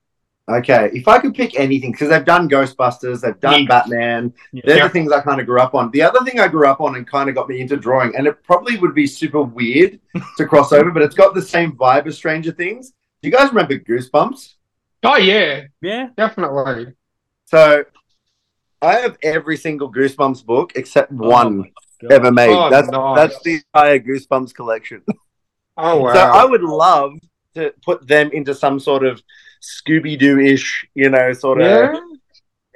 [0.51, 3.69] Okay, if I could pick anything, because they've done Ghostbusters, they've done Yeah.
[3.69, 4.63] Batman, Yeah.
[4.65, 4.83] they're Yeah.
[4.89, 5.91] the things I kind of grew up on.
[5.93, 8.27] The other thing I grew up on and kind of got me into drawing, and
[8.27, 10.01] it probably would be super weird
[10.39, 12.91] to cross over, but it's got the same vibe as Stranger Things.
[13.23, 14.55] Do you guys remember Goosebumps?
[15.05, 16.09] Oh yeah, Yeah.
[16.17, 16.95] definitely.
[17.45, 17.85] So
[18.81, 21.63] I have every single Goosebumps book except oh one
[22.03, 22.13] God.
[22.13, 22.51] ever made.
[22.51, 23.17] Oh, that's nice.
[23.17, 25.03] that's the entire Goosebumps collection.
[25.77, 26.15] Oh wow.
[26.15, 27.13] So I would love
[27.55, 29.23] to put them into some sort of
[29.63, 32.01] Scooby Doo ish, you know, sort of yeah.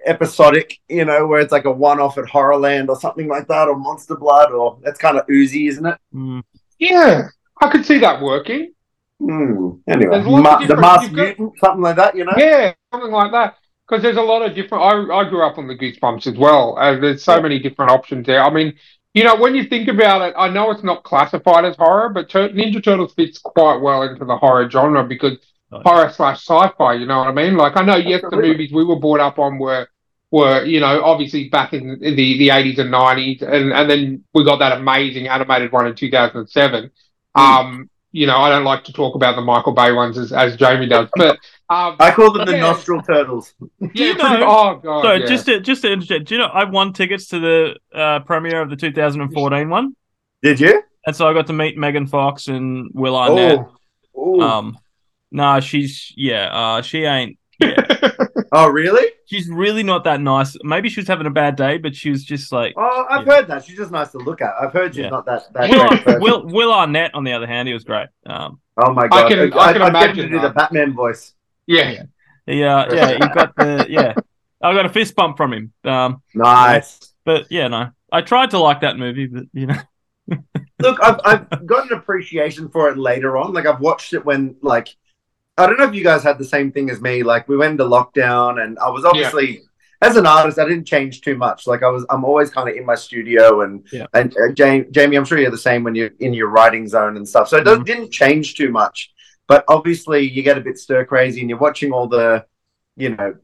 [0.06, 3.68] episodic, you know, where it's like a one off at Horrorland or something like that,
[3.68, 5.96] or Monster Blood, or that's kind of oozy, isn't it?
[6.14, 6.42] Mm.
[6.78, 7.28] Yeah,
[7.60, 8.72] I could see that working.
[9.18, 9.70] Hmm.
[9.88, 12.34] Anyway, There's lots of Ma- the Masked got- Mutant, something like that, you know.
[12.36, 13.56] Yeah, something like that.
[13.88, 14.82] Because there's a lot of different.
[14.84, 16.76] I, I grew up on the Goosebumps as well.
[16.78, 17.40] Uh, there's so Yeah.
[17.42, 18.42] many different options there.
[18.42, 18.74] I mean,
[19.14, 22.28] you know, when you think about it, I know it's not classified as horror, but
[22.28, 25.38] Tur- Ninja Turtles fits quite well into the horror genre because
[25.72, 26.94] Horror slash sci-fi.
[26.94, 27.56] You know what I mean?
[27.56, 29.88] Like I know, yes, the movies we were brought up on were
[30.30, 34.44] were you know obviously back in the the 80s and 90s, and and then we
[34.44, 36.90] got that amazing animated one in 2007.
[37.34, 37.40] Hmm.
[37.42, 40.56] Um, you know, I don't like to talk about the Michael Bay ones as, as
[40.56, 41.32] Jamie does, but
[41.68, 42.60] um, I call them the Yeah.
[42.60, 43.52] nostril turtles.
[43.80, 45.26] yeah, you know- oh god, So yeah.
[45.26, 48.62] just to just to interject, do you know I won tickets to the uh, premiere
[48.62, 49.96] of the 2014 one,
[50.42, 50.82] Did you?
[51.06, 53.58] and so I got to meet Megan Fox and Will Arnett.
[54.16, 54.36] Oh.
[54.36, 54.40] Ooh.
[54.40, 54.78] Um,
[55.36, 57.38] nah, she's yeah, uh, she ain't.
[58.52, 59.06] oh, really?
[59.26, 60.56] She's really not that nice.
[60.62, 62.74] Maybe she was having a bad day, but she was just like.
[62.76, 63.34] Oh, I've Yeah.
[63.36, 63.64] heard that.
[63.64, 64.52] She's just nice to look at.
[64.60, 65.10] I've heard she's Yeah.
[65.10, 66.20] not that that Will, person.
[66.20, 68.08] Will Will Arnett, on the other hand, he was great.
[68.26, 69.28] Um, oh my god!
[69.28, 71.34] can- I can I'd get him imagine to do the Batman voice.
[71.66, 72.02] yeah.
[72.46, 74.14] he, uh, yeah, he got the yeah.
[74.62, 75.72] I got a fist bump from him.
[75.84, 77.12] Um, Nice.
[77.24, 79.76] but yeah, no, I tried to like that movie, but you know,
[80.80, 83.52] Look, I've I've got an appreciation for it later on.
[83.52, 84.94] Like I've watched it when like
[85.58, 87.22] I don't know if you guys had the same thing as me.
[87.22, 89.62] Like we went into lockdown, and I was obviously
[90.02, 91.66] as an artist, I didn't change too much.
[91.66, 94.06] Like I was, I'm always kind of in my studio, and Yeah.
[94.12, 97.16] and uh, Jamie, Jamie, I'm sure you're the same when you're in your writing zone
[97.16, 97.48] and stuff.
[97.48, 97.86] So it doesn't Mhm.
[97.86, 99.12] didn't change too much.
[99.48, 102.44] But obviously, you get a bit stir crazy, and you're watching all the,
[102.96, 103.34] you know,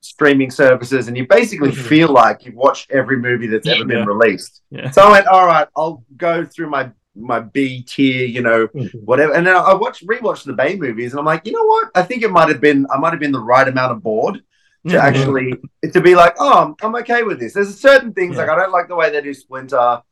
[0.00, 1.86] streaming services, and you basically Mhm.
[1.88, 4.04] feel like you've watched every movie that's ever been Yeah.
[4.06, 4.62] released.
[4.70, 8.68] yeah, So I went, all right, I'll go through my my B tier, you know,
[9.04, 9.32] whatever.
[9.34, 11.90] And then I watched rewatched the Bay movies, and I'm like, you know what?
[11.94, 14.42] I think it might have been I might have been the right amount of bored
[14.88, 15.54] to actually
[15.92, 17.54] to be like, oh, I'm, I'm okay with this.
[17.54, 18.42] There's certain things Yeah.
[18.42, 20.02] like I don't like the way they do Splinter,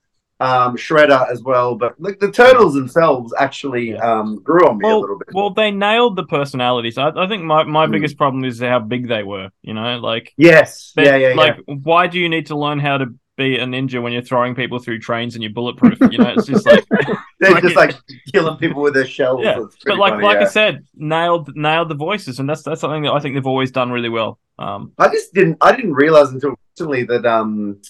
[0.41, 3.99] um, Shredder as well, but like the turtles themselves actually Yeah.
[3.99, 5.29] um, grew on me a little bit.
[5.35, 6.99] well, they nailed the personalities.
[6.99, 7.93] I, I think my, my Mm.
[7.93, 9.51] biggest problem is how big they were.
[9.63, 11.37] You know, like yes, yeah, yeah, yeah.
[11.37, 14.55] like why do you need to learn how to be a ninja when you're throwing
[14.55, 15.99] people through trains and you're bulletproof?
[16.11, 16.85] You know, it's just like
[17.41, 17.97] They're like just it- like
[18.33, 19.41] killing people with their shells.
[19.45, 20.47] Yeah, but like funny, like yeah.
[20.47, 23.71] I said, nailed nailed the voices, and that's that's something that I think they've always
[23.71, 24.39] done really well.
[24.59, 25.59] Um, I just didn't.
[25.61, 27.81] I didn't realize until recently that um,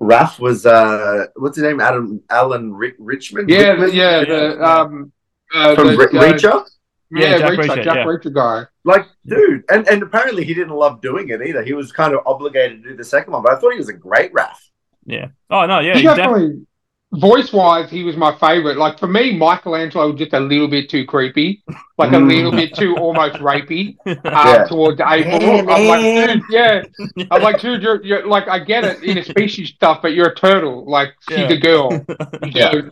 [0.00, 1.80] Raph was uh, what's his name?
[1.80, 3.48] Adam Alan Ri- Richmond.
[3.48, 3.90] Yeah, Rickman?
[3.90, 5.12] the, yeah, the um,
[5.54, 6.66] uh, from the, Re- Reacher.
[7.10, 8.04] yeah, Yeah, Jack Reacher, Reacher, Jack yeah.
[8.04, 8.64] Reacher guy.
[8.84, 11.62] Like, dude, and and apparently he didn't love doing it either.
[11.62, 13.88] He was kind of obligated to do the second one, but I thought he was
[13.88, 14.58] a great Raph.
[15.04, 15.28] Yeah.
[15.50, 15.94] Oh no, yeah.
[15.94, 16.66] he he def- definitely,
[17.12, 18.76] voice wise, he was my favorite.
[18.76, 21.62] Like for me, Michelangelo was just a little bit too creepy,
[21.98, 22.28] like a Mm.
[22.28, 24.64] little bit too almost rapey uh, Yeah.
[24.68, 25.40] towards April.
[25.40, 26.02] Hey, I'm like,
[26.34, 26.82] dude, yeah.
[27.32, 30.28] I'm like, dude, you're, you're like, I get it in a species stuff, but you're
[30.28, 30.84] a turtle.
[30.88, 31.90] Like she's a girl.
[32.44, 32.70] Yeah.
[32.72, 32.90] So,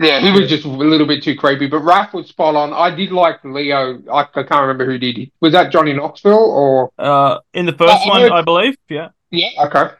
[0.00, 1.66] yeah, he was just a little bit too creepy.
[1.66, 2.72] But Raph was spot on.
[2.72, 4.00] I did like Leo.
[4.12, 5.32] I, I can't remember who did it.
[5.40, 6.92] Was that Johnny Knoxville or?
[7.00, 8.76] uh, in the first I one, heard- I believe.
[8.88, 9.08] Yeah.
[9.32, 9.48] Yeah.
[9.64, 9.94] Okay.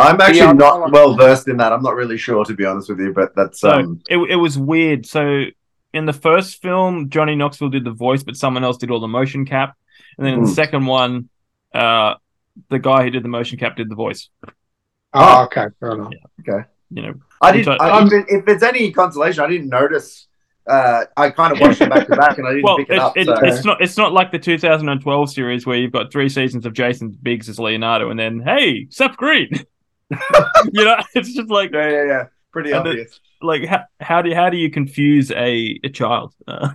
[0.00, 1.72] I'm actually Yeah, not like- well versed in that.
[1.72, 4.36] I'm not really sure to be honest with you, but that's So um, it it
[4.36, 5.06] was weird.
[5.06, 5.44] So
[5.92, 9.08] in the first film, Johnny Knoxville did the voice, but someone else did all the
[9.08, 9.76] motion cap,
[10.18, 10.54] and then in the Hmm.
[10.54, 11.28] second one,
[11.74, 12.14] uh,
[12.68, 14.28] the guy who did the motion cap did the voice.
[15.12, 15.66] Oh, okay.
[15.80, 16.12] Fair enough.
[16.40, 16.66] Okay.
[16.90, 17.80] You know, I didn't.
[17.80, 20.26] I, I- if, if it's any consolation, I didn't notice.
[20.68, 22.94] Uh, I kind of watched it back to back, and I didn't well, pick it
[22.94, 23.16] it, up.
[23.16, 23.34] it, so.
[23.42, 27.10] it's not it's not like the 2012 series where you've got three seasons of Jason
[27.22, 29.50] Biggs as Leonardo, and then hey, Seth Green.
[30.72, 32.24] you know, it's just like yeah, yeah, yeah.
[32.52, 33.20] Pretty And the- obvious.
[33.42, 36.34] like how, how do you, how do you confuse a a child?
[36.48, 36.70] Uh,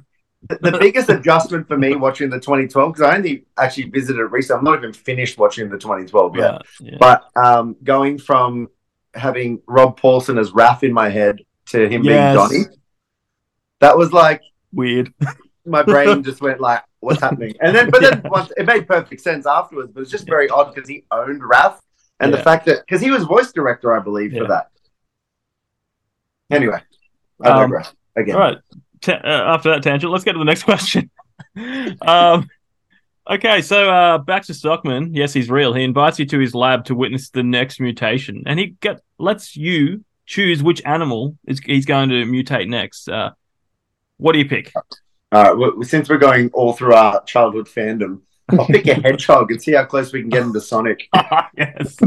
[0.48, 4.30] The, the biggest adjustment for me watching the 2012 because I only actually visited it
[4.32, 4.60] recently.
[4.60, 6.62] I'm not even finished watching the 2012 yet.
[6.80, 6.98] yeah.
[7.00, 8.70] But um, going from
[9.16, 11.40] having Rob Paulsen as Raph in my head
[11.72, 12.50] to him Yes.
[12.50, 12.76] being Johnny,
[13.80, 15.12] that was like Weird.
[15.66, 19.22] my brain just went like, "What's happening?" And then, but then once it made perfect
[19.22, 19.92] sense afterwards.
[19.94, 21.78] But it's just very odd because he owned Raph,
[22.20, 24.42] and the fact that because he was voice director, I believe, Yeah.
[24.44, 24.68] for that.
[26.52, 26.80] Anyway,
[27.42, 28.36] I Um, digress again.
[28.36, 28.58] All right.
[29.02, 31.10] Ta- uh, after that tangent, let's get to the next question.
[32.02, 32.48] um,
[33.30, 35.14] okay, so uh, back to Stockman.
[35.14, 35.74] Yes, he's real.
[35.74, 39.56] He invites you to his lab to witness the next mutation, and he get lets
[39.56, 43.08] you choose which animal is he's going to mutate next.
[43.10, 43.32] Uh,
[44.18, 44.72] what do you pick?
[45.32, 49.52] All right, well, since we're going all through our childhood fandom, I'll pick a hedgehog
[49.52, 51.08] and see how close we can get into Sonic.
[51.58, 51.98] yes.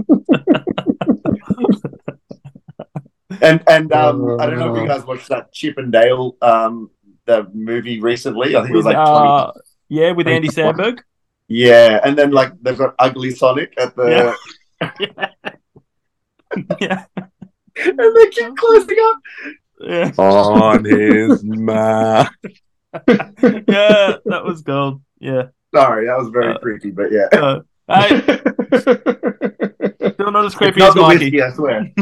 [3.40, 6.90] And and um, I don't know if you guys watched that Chip and Dale um,
[7.26, 8.56] the movie recently.
[8.56, 9.52] I think it was With, like 20, uh,
[9.88, 11.00] yeah, with Andy Samberg.
[11.46, 14.34] yeah, and then like they've got Ugly Sonic at the
[16.80, 17.04] yeah.
[17.76, 19.18] and they keep closing up
[19.80, 20.10] Yeah.
[20.18, 22.30] on his mouth.
[23.06, 25.02] yeah, that was gold.
[25.20, 25.48] Yeah.
[25.74, 27.26] Sorry, that was very Uh, creepy, but yeah.
[27.32, 28.20] Uh, hey,
[30.12, 31.30] still not as It's creepy as Mikey.
[31.30, 31.92] whiskey, I swear.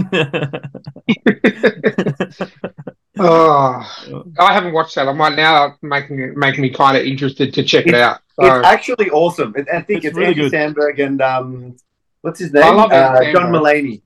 [3.19, 5.09] oh, I haven't watched that.
[5.09, 8.21] I might now making making me kind of interested to check it out.
[8.41, 9.55] So, It's actually awesome.
[9.73, 10.53] I think It's it's, really Andy good.
[10.53, 11.77] Samberg and um,
[12.21, 12.65] what's his name?
[12.65, 13.61] I love uh, John Samberg.
[13.63, 14.03] Mulaney.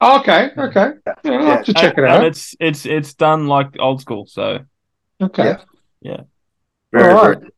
[0.00, 0.92] oh, okay, okay.
[1.24, 2.16] Yeah, I'll have to check it out.
[2.18, 4.26] and it's it's it's done like old school.
[4.26, 4.60] So
[5.20, 5.56] Okay.
[6.00, 6.20] Yeah.
[6.92, 7.38] Very, All right.
[7.38, 7.50] very-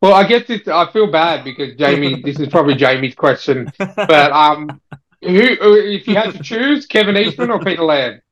[0.00, 2.22] Well, I guess it's, I feel bad because Jamie.
[2.22, 4.80] this is probably Jamie's question, but um,
[5.22, 8.22] who if you had to choose, Kevin Eastman or Peter Laird?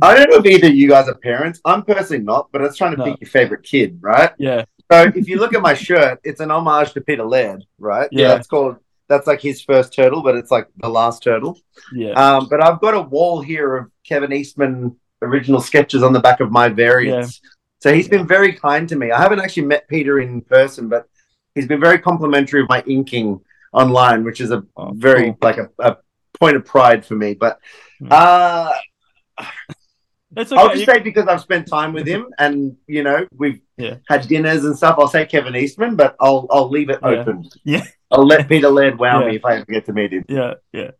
[0.00, 1.60] I don't know if either you guys are parents.
[1.64, 3.04] I'm personally not, but I was trying to No.
[3.04, 4.30] pick your favorite kid, right?
[4.38, 8.08] yeah, So if you look at my shirt, it's an homage to Peter Laird, right?
[8.12, 8.34] Yeah.
[8.36, 8.76] it's called.
[9.08, 11.58] That's like his first turtle, but it's like the last turtle.
[11.92, 16.18] yeah, Um, but I've got a wall here of Kevin Eastman original sketches on the
[16.20, 17.40] back of my variants.
[17.80, 19.10] So he's been very kind to me.
[19.10, 21.06] I haven't actually met Peter in person, but
[21.54, 23.40] he's been very complimentary of my inking
[23.72, 25.38] online, which is a Oh, very cool.
[25.42, 25.96] like a, a
[26.40, 27.34] point of pride for me.
[27.34, 27.58] But
[27.98, 28.08] Hmm.
[28.10, 28.72] uh,
[30.36, 30.74] it's I'll okay.
[30.74, 33.96] just say because I've spent time with him, and you know we've Yeah.
[34.08, 34.96] had dinners and stuff.
[34.98, 37.08] I'll say Kevin Eastman, but I'll I'll leave it Yeah.
[37.08, 37.48] open.
[37.64, 37.84] Yeah.
[38.10, 39.28] I'll let Peter Laird wow Yeah.
[39.28, 40.24] me if I ever get to meet him.
[40.28, 40.90] yeah, yeah.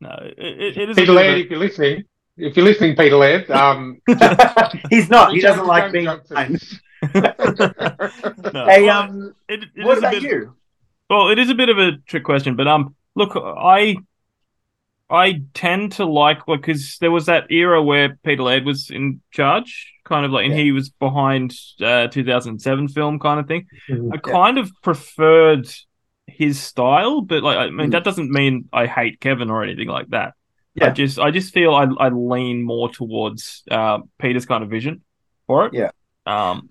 [0.00, 2.04] No, it, it, it is Peter Laird, of if you're listening,
[2.36, 4.00] if you're listening, Peter Laird, um,
[4.90, 5.32] He's not.
[5.32, 6.36] He James doesn't like Jones being Johnson.
[7.14, 8.34] online.
[8.52, 10.54] no, Hey, well, um, it, it what is a about bit- you?
[11.10, 13.96] Well, it is a bit of a trick question, but um, look, I
[15.10, 19.92] I tend to like because there was that era where Peter Laird was in charge,
[20.04, 20.62] kind of like, and Yeah.
[20.62, 23.66] he was behind uh, 2007 film kind of thing.
[23.90, 24.16] I Yeah.
[24.22, 25.68] kind of preferred
[26.26, 27.92] his style, but like, I mean, Mm.
[27.92, 30.32] that doesn't mean I hate Kevin or anything like that.
[30.80, 30.90] I Yeah.
[30.92, 35.02] just, I just feel I, I lean more towards uh, Peter's kind of vision
[35.46, 35.74] for it.
[35.74, 35.90] Yeah.
[36.26, 36.68] Um.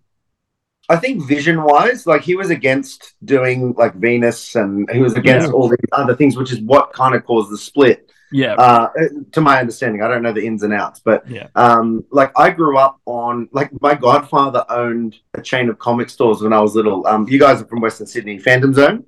[0.89, 5.47] I think vision wise, like he was against doing like Venus and he was against
[5.47, 5.53] Yeah.
[5.53, 8.11] all these other things, which is what kind of caused the split.
[8.33, 8.55] Yeah.
[8.55, 8.89] Uh,
[9.33, 11.47] to my understanding, I don't know the ins and outs, but Yeah.
[11.55, 16.41] um, like I grew up on like my godfather owned a chain of comic stores
[16.41, 17.05] when I was little.
[17.07, 19.05] Um, you guys are from Western Sydney, Phantom Zone.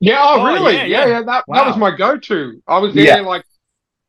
[0.00, 0.74] yeah, oh, Oh, really?
[0.74, 1.06] yeah, Yeah, yeah.
[1.06, 1.22] yeah.
[1.22, 2.62] that, that was my go-to.
[2.66, 3.20] I was there Yeah.
[3.20, 3.44] like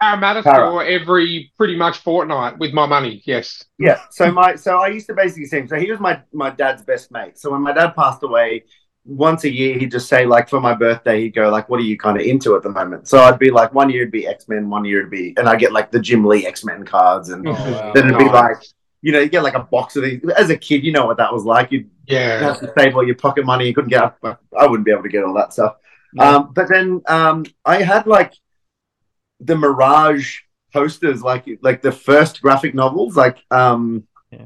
[0.01, 0.55] Parramatta Para.
[0.69, 3.21] store every pretty much fortnight with my money.
[3.25, 3.63] Yes.
[3.79, 3.99] Yeah.
[4.11, 5.67] So my so I used to basically see him.
[5.67, 7.37] So he was my my dad's best mate.
[7.39, 8.63] So when my dad passed away,
[9.05, 11.83] once a year he'd just say like for my birthday he'd go like, "What are
[11.83, 14.27] you kind of into at the moment?" So I'd be like, one year it'd be
[14.27, 16.85] X Men, one year it'd be, and I get like the Jim Lee X Men
[16.85, 17.91] cards, and Oh, wow.
[17.93, 18.33] then it'd be Nice.
[18.33, 18.57] like,
[19.01, 20.19] you know, you get like a box of these.
[20.37, 21.71] As a kid, you know what that was like.
[21.71, 22.39] You'd Yeah.
[22.39, 23.65] have to save all your pocket money.
[23.67, 24.13] You couldn't get.
[24.23, 25.75] I wouldn't be able to get all that stuff.
[26.13, 26.29] Yeah.
[26.35, 28.33] Um, but then um, I had like
[29.39, 30.39] the Mirage
[30.73, 34.45] posters, like like the first graphic novels, like um, Yeah.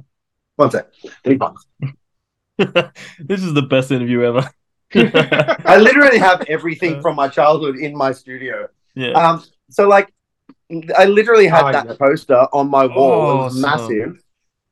[0.55, 0.87] one sec.
[1.23, 1.65] Three bucks.
[2.57, 4.49] this is the best interview ever.
[4.93, 7.01] I literally have everything Uh.
[7.01, 8.67] from my childhood in my studio.
[8.95, 9.11] yeah.
[9.11, 10.13] Um, so like,
[10.97, 11.95] I literally had Oh, that yeah.
[11.97, 13.31] poster on my wall.
[13.31, 13.87] it was Awesome.
[13.97, 14.23] massive.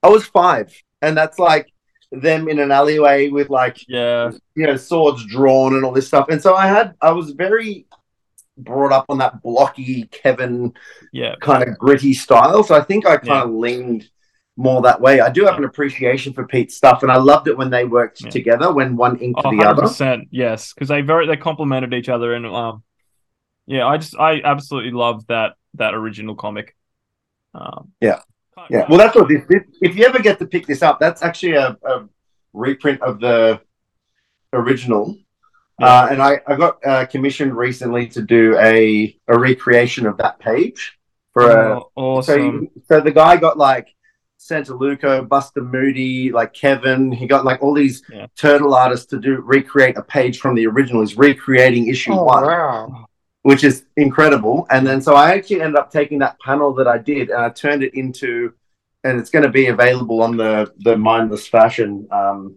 [0.03, 1.71] I was five, and that's like
[2.11, 4.31] them in an alleyway with like yeah.
[4.55, 6.27] you know swords drawn and all this stuff.
[6.29, 7.85] And so I had I was very
[8.63, 10.73] brought up on that blocky Kevin
[11.11, 11.35] Yeah.
[11.41, 12.63] kind of gritty style.
[12.63, 14.09] So I think I kind of leaned
[14.57, 15.21] more that way.
[15.21, 18.21] I do have an appreciation for Pete's stuff, and I loved it when they worked
[18.21, 18.29] Yeah.
[18.29, 19.83] together when one inked Oh, the other.
[19.83, 20.27] 100%.
[20.31, 22.83] Yes, because they very they complemented each other, and um,
[23.65, 26.75] yeah, I just I absolutely love that that original comic.
[27.53, 28.21] Um, Yeah.
[28.69, 29.63] Yeah, well, that's what this, this.
[29.81, 32.09] If you ever get to pick this up, that's actually a, a
[32.51, 33.61] reprint of the
[34.51, 35.15] original.
[35.81, 40.39] Uh, and I, I got uh, commissioned recently to do a, a recreation of that
[40.39, 40.97] page
[41.33, 42.41] for a, oh, so awesome.
[42.63, 43.87] you- so the guy got like
[44.39, 47.11] Santolouco, Buster Moody, like Kevin.
[47.11, 48.27] He got like all these Yeah.
[48.37, 51.01] turtle artists to do recreate a page from the original.
[51.01, 53.05] He's recreating issue Oh, one wow.
[53.43, 54.65] which is incredible.
[54.69, 57.49] And then so I actually ended up taking that panel that I did and I
[57.49, 58.53] turned it into,
[59.03, 62.55] and it's going to be available on the the mindless fashion um,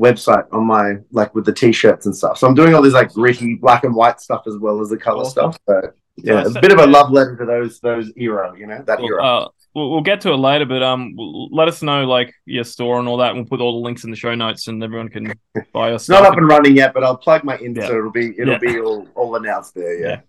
[0.00, 2.38] website on my like with the t-shirts and stuff.
[2.38, 4.96] So I'm doing all these like gritty black and white stuff as well as the
[4.96, 5.52] color Awesome.
[5.52, 5.58] stuff.
[5.68, 8.66] So yeah, So it's a bit of a love letter to those those era, you
[8.66, 9.24] know, that Well, era.
[9.24, 12.98] uh, we'll, we'll get to it later, but um, let us know like your store
[12.98, 13.34] and all that.
[13.34, 15.32] We'll put all the links in the show notes, and everyone can
[15.72, 17.76] buy your it's not up and running yet, but I'll plug my Insta.
[17.88, 17.96] Yeah.
[17.98, 18.58] It'll be it'll Yeah.
[18.58, 19.98] be all, all announced there.
[19.98, 20.20] Yeah.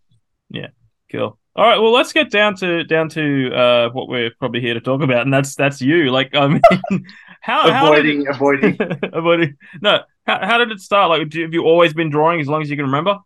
[0.49, 0.67] Yeah.
[1.12, 1.38] Cool.
[1.56, 1.78] All right.
[1.80, 5.21] Well, let's get down to down to uh what we're probably here to talk about,
[5.23, 6.12] and that's that's you.
[6.12, 6.62] Like, I mean,
[7.43, 8.77] how how did Avoiding avoiding
[9.13, 11.10] avoiding no how, how did it start?
[11.10, 13.19] Like, do, have you always been drawing as long as you can remember?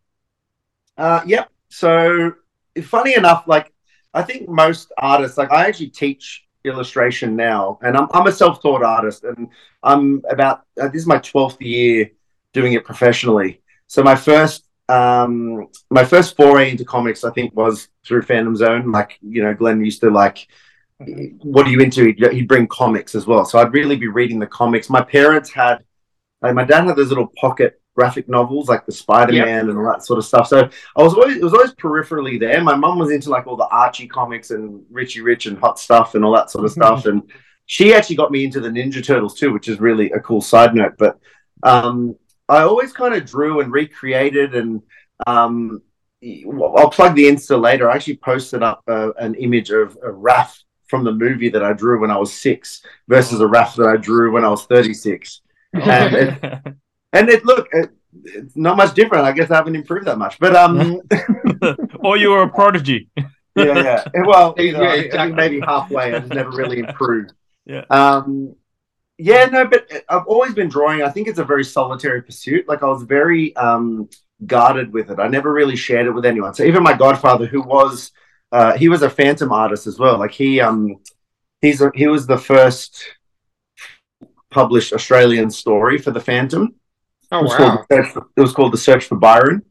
[0.97, 1.49] Uh, yep.
[1.69, 2.33] So
[2.83, 3.71] funny enough, like
[4.15, 8.81] I think most artists, like I actually teach illustration now, and I'm I'm a self-taught
[8.81, 9.49] artist, and
[9.83, 12.09] I'm about uh, this is my twelfth year
[12.53, 13.61] doing it professionally.
[13.85, 18.91] So my first um my first foray into comics, I think, was through Phantom Zone.
[18.91, 20.47] Like you know, Glenn used to like.
[20.99, 22.05] What are you into?
[22.05, 24.89] He'd, he'd bring comics as well, so I'd really be reading the comics.
[24.89, 25.83] My parents had,
[26.41, 29.69] like, my dad had those little pocket graphic novels like the Spider-Man yep.
[29.69, 30.47] and all that sort of stuff.
[30.47, 32.61] So I was always it was always peripherally there.
[32.63, 36.13] My mum was into like all the Archie comics and Richie Rich and hot stuff
[36.13, 37.07] and all that sort of stuff.
[37.07, 37.23] And
[37.65, 40.75] she actually got me into the Ninja Turtles too, which is really a cool side
[40.75, 40.93] note.
[40.99, 41.17] But
[41.63, 42.15] um,
[42.47, 44.83] I always kind of drew and recreated and
[45.25, 45.81] um,
[46.23, 47.89] I'll plug the Insta later.
[47.89, 50.55] I actually posted up uh, an image of a Raph
[50.87, 53.97] from the movie that I drew when I was six versus a Raph that I
[53.97, 55.41] drew when I was 36.
[55.73, 56.43] And it,
[57.13, 57.91] and it look, it,
[58.23, 59.25] it's not much different.
[59.25, 61.01] I guess I haven't improved that much, but um,
[61.99, 63.09] or you were a prodigy.
[63.17, 64.03] yeah, yeah.
[64.25, 65.35] Well, you know, yeah, exactly.
[65.35, 66.13] maybe halfway.
[66.13, 67.33] I've never really improved.
[67.65, 67.83] Yeah.
[67.89, 68.55] Um,
[69.17, 71.01] yeah, no, but I've always been drawing.
[71.01, 72.67] I think it's a very solitary pursuit.
[72.67, 74.09] Like I was very um
[74.45, 75.19] guarded with it.
[75.19, 76.53] I never really shared it with anyone.
[76.53, 78.11] So even my godfather, who was
[78.51, 80.17] uh, he was a phantom artist as well.
[80.17, 80.97] Like he um
[81.61, 83.03] he's a, he was the first
[84.49, 86.73] published Australian story for the Phantom.
[87.31, 87.85] Oh it wow!
[87.89, 89.63] For, it was called the Search for Byron,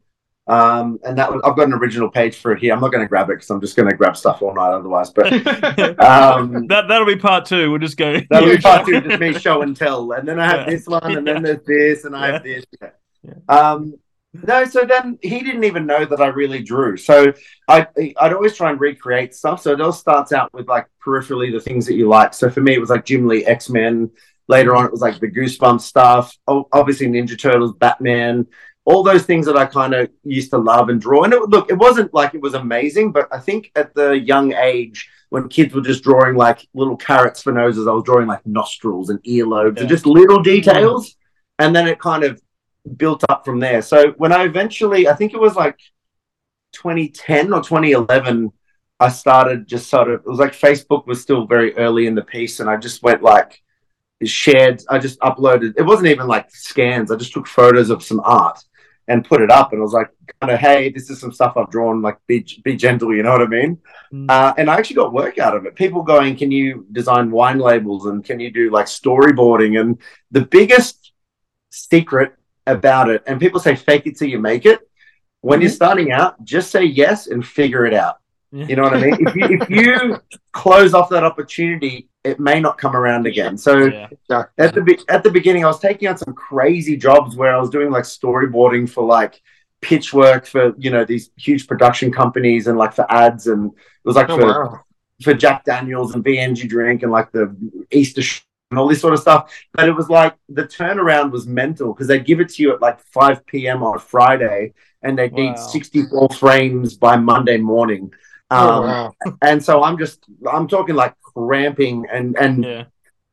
[0.47, 2.73] um, and that was, I've got an original page for it here.
[2.73, 4.73] I'm not going to grab it because I'm just going to grab stuff all night
[4.73, 5.09] otherwise.
[5.09, 5.33] But
[5.99, 7.71] um, that that'll be part two.
[7.71, 8.19] We'll just go.
[8.29, 10.69] That'll be part two, just me show and tell, and then I have yeah.
[10.69, 12.63] this one, and then there's this, and I have this.
[12.79, 13.33] Yeah.
[13.49, 13.95] Um,
[14.33, 16.97] no, so then he didn't even know that I really drew.
[16.97, 17.33] So
[17.67, 17.87] I
[18.19, 19.61] I'd always try and recreate stuff.
[19.61, 22.33] So it all starts out with like peripherally the things that you like.
[22.33, 24.11] So for me, it was like Jim Lee X Men.
[24.49, 26.33] Later on, it was like the Goosebumps stuff.
[26.47, 28.47] Obviously, Ninja Turtles, Batman,
[28.85, 31.23] all those things that I kind of used to love and draw.
[31.23, 34.53] And it, look, it wasn't like it was amazing, but I think at the young
[34.53, 38.47] age, when kids were just drawing like little carrots for noses, I was drawing like
[38.47, 39.81] nostrils and earlobes yeah.
[39.81, 41.09] and just little details.
[41.09, 41.15] Mm.
[41.59, 42.41] And then it kind of
[42.95, 43.81] built up from there.
[43.81, 45.79] So when I eventually, I think it was like
[46.73, 48.51] 2010 or 2011,
[48.99, 52.23] I started just sort of, it was like Facebook was still very early in the
[52.23, 52.59] piece.
[52.59, 53.61] And I just went like,
[54.25, 54.81] shared.
[54.89, 55.73] I just uploaded.
[55.77, 57.11] It wasn't even like scans.
[57.11, 58.59] I just took photos of some art
[59.09, 60.09] and put it up, and I was like,
[60.41, 62.01] kind of, hey, this is some stuff I've drawn.
[62.01, 63.15] Like, be be gentle.
[63.15, 63.77] You know what I mean?
[64.11, 64.29] Mm.
[64.29, 65.75] Uh, and I actually got work out of it.
[65.75, 69.79] People going, can you design wine labels and can you do like storyboarding?
[69.79, 69.99] And
[70.31, 71.13] the biggest
[71.69, 72.33] secret
[72.67, 74.81] about it, and people say fake it till you make it.
[75.41, 75.63] When mm-hmm.
[75.63, 78.17] you're starting out, just say yes and figure it out.
[78.51, 79.27] You know what I mean?
[79.27, 80.21] if you if you
[80.53, 83.57] close off that opportunity, it may not come around again.
[83.57, 84.07] So yeah.
[84.57, 87.69] at the at the beginning, I was taking on some crazy jobs where I was
[87.69, 89.41] doing like storyboarding for like
[89.81, 94.05] pitch work for you know these huge production companies and like for ads, and it
[94.05, 94.79] was like oh, for wow.
[95.21, 97.53] for Jack Daniels and Energy Drink and like the
[97.91, 98.21] Easter
[98.71, 99.53] and all this sort of stuff.
[99.73, 102.81] But it was like the turnaround was mental because they give it to you at
[102.81, 103.83] like 5 p.m.
[103.83, 105.37] on a Friday and they wow.
[105.37, 108.13] need 64 frames by Monday morning.
[108.49, 108.87] Oh, um, oh,
[109.25, 109.37] wow.
[109.41, 112.83] and so I'm just I'm talking like cramping and and yeah.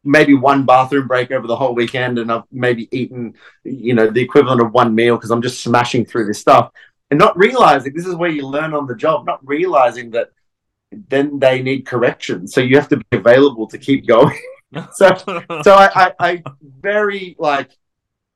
[0.03, 4.21] maybe one bathroom break over the whole weekend, and I've maybe eaten you know the
[4.21, 6.73] equivalent of one meal because I'm just smashing through this stuff
[7.11, 10.31] and not realizing this is where you learn on the job, not realizing that
[10.91, 14.39] then they need correction, so you have to be available to keep going.
[14.93, 15.15] so
[15.63, 16.43] so I, I, I
[16.81, 17.71] very like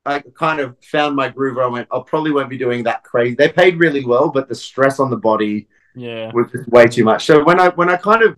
[0.06, 1.58] I kind of found my groove.
[1.58, 3.34] I went, I probably won't be doing that crazy.
[3.34, 7.04] They paid really well, but the stress on the body yeah was just way too
[7.04, 8.36] much so when i when i kind of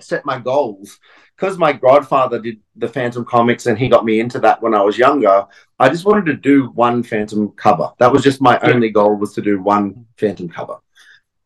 [0.00, 0.98] set my goals
[1.36, 4.82] because my godfather did the phantom comics and he got me into that when i
[4.82, 5.44] was younger
[5.78, 8.70] i just wanted to do one phantom cover that was just my yeah.
[8.70, 10.76] only goal was to do one phantom cover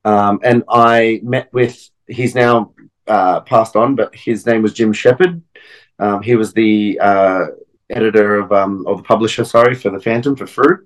[0.05, 2.73] um, and i met with he's now
[3.11, 5.43] uh, passed on but his name was Jim Shepherd
[5.99, 7.47] um, he was the uh,
[7.91, 10.79] editor of um, or the publisher sorry for the phantom for Frew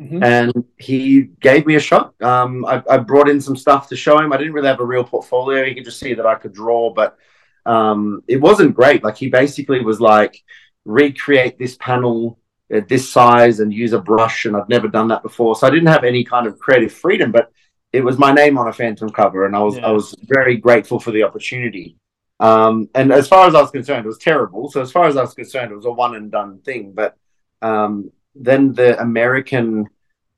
[0.00, 0.22] Mm-hmm.
[0.22, 2.14] And he gave me a shot.
[2.22, 4.32] Um, I, I, brought in some stuff to show him.
[4.32, 5.62] I didn't really have a real portfolio.
[5.64, 7.18] He could just see that I could draw, but
[7.66, 9.04] um, it wasn't great.
[9.04, 10.42] Like he basically was like,
[10.86, 12.38] recreate this panel
[12.72, 14.46] at this size and use a brush.
[14.46, 15.54] And I've never done that before.
[15.54, 17.52] So I didn't have any kind of creative freedom, but
[17.92, 19.46] it was my name on a Phantom cover.
[19.46, 19.86] And I was, yeah.
[19.86, 21.96] I was very grateful for the opportunity.
[22.38, 24.70] Um, and as far as I was concerned, it was terrible.
[24.70, 26.92] So as far as I was concerned, it was a one and done thing.
[26.92, 27.16] But
[27.60, 29.88] um, then the American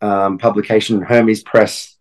[0.01, 1.97] um, publication, Hermes Press,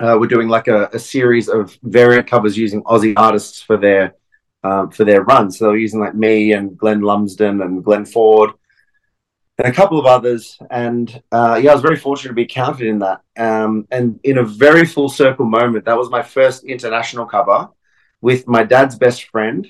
[0.00, 4.14] uh, were doing like a, a, series of variant covers using Aussie artists for their
[4.64, 5.58] um, for their runs.
[5.58, 8.52] So they were using like me and Glenn Lumsden and Glenn Ford
[9.58, 10.58] and a couple of others.
[10.70, 13.20] And uh, yeah, I was very fortunate to be counted in that.
[13.36, 17.68] Um, and in a very full circle moment, that was my first international cover
[18.20, 19.66] with my dad's best friend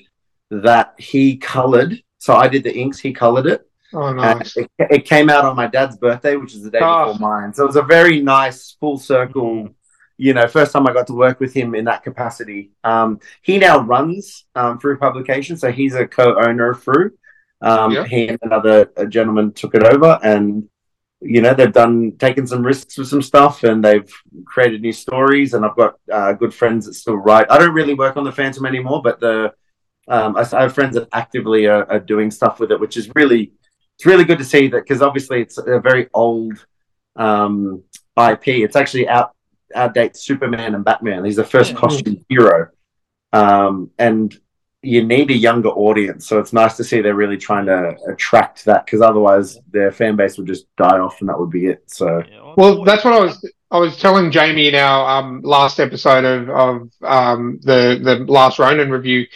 [0.50, 2.02] that he colored.
[2.18, 3.68] So I did the inks, he colored it.
[3.94, 4.56] Oh, nice.
[4.56, 7.12] it, it came out on my dad's birthday, which is the day Oh.
[7.12, 7.52] before mine.
[7.52, 9.68] So it was a very nice full circle.
[10.16, 12.70] You know, first time I got to work with him in that capacity.
[12.84, 17.18] Um, he now runs um, Frew Publication, so he's a co-owner of Fruit.
[17.62, 18.04] Um, Yeah.
[18.04, 20.68] He and another uh gentleman took it over, and
[21.20, 24.12] you know they've done taken some risks with some stuff, and they've
[24.44, 25.54] created new stories.
[25.54, 27.46] And I've got uh, good friends that still write.
[27.50, 29.52] I don't really work on the Phantom anymore, but the
[30.08, 33.08] um, I, I have friends that actively are, are doing stuff with it, which is
[33.14, 33.52] really
[33.96, 36.66] it's really good to see that because obviously it's a very old
[37.16, 37.84] um,
[38.18, 38.48] IP.
[38.48, 39.30] It's actually out
[39.76, 41.24] outdates Superman and Batman.
[41.24, 41.78] He's the first Yeah.
[41.78, 42.68] costume hero,
[43.32, 44.36] um, and
[44.82, 46.26] you need a younger audience.
[46.26, 50.16] So it's nice to see they're really trying to attract that because otherwise their fan
[50.16, 51.84] base would just die off, and that would be it.
[51.86, 52.22] So
[52.56, 53.50] Well, that's what I was.
[53.70, 58.58] I was telling Jamie in our um, last episode of, of um, the the last
[58.58, 59.26] Ronin review.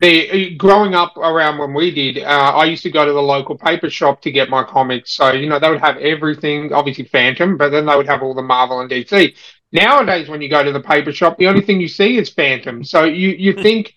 [0.00, 3.58] The growing up around when we did, uh, I used to go to the local
[3.58, 5.12] paper shop to get my comics.
[5.12, 8.34] So you know they would have everything, obviously Phantom, but then they would have all
[8.34, 9.34] the Marvel and DC.
[9.72, 12.84] Nowadays, when you go to the paper shop, the only thing you see is Phantom.
[12.84, 13.94] So you you think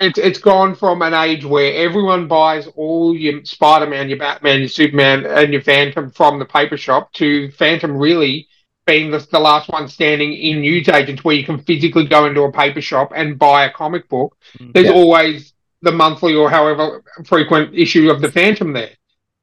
[0.00, 4.60] it's it's gone from an age where everyone buys all your Spider Man, your Batman,
[4.60, 8.46] your Superman, and your Phantom from the paper shop to Phantom really
[8.86, 12.52] being the, the last one standing in newsagents where you can physically go into a
[12.52, 14.36] paper shop and buy a comic book.
[14.58, 14.72] Mm.
[14.74, 14.92] There's Yeah.
[14.92, 18.90] always the monthly or however frequent issue of the Phantom there.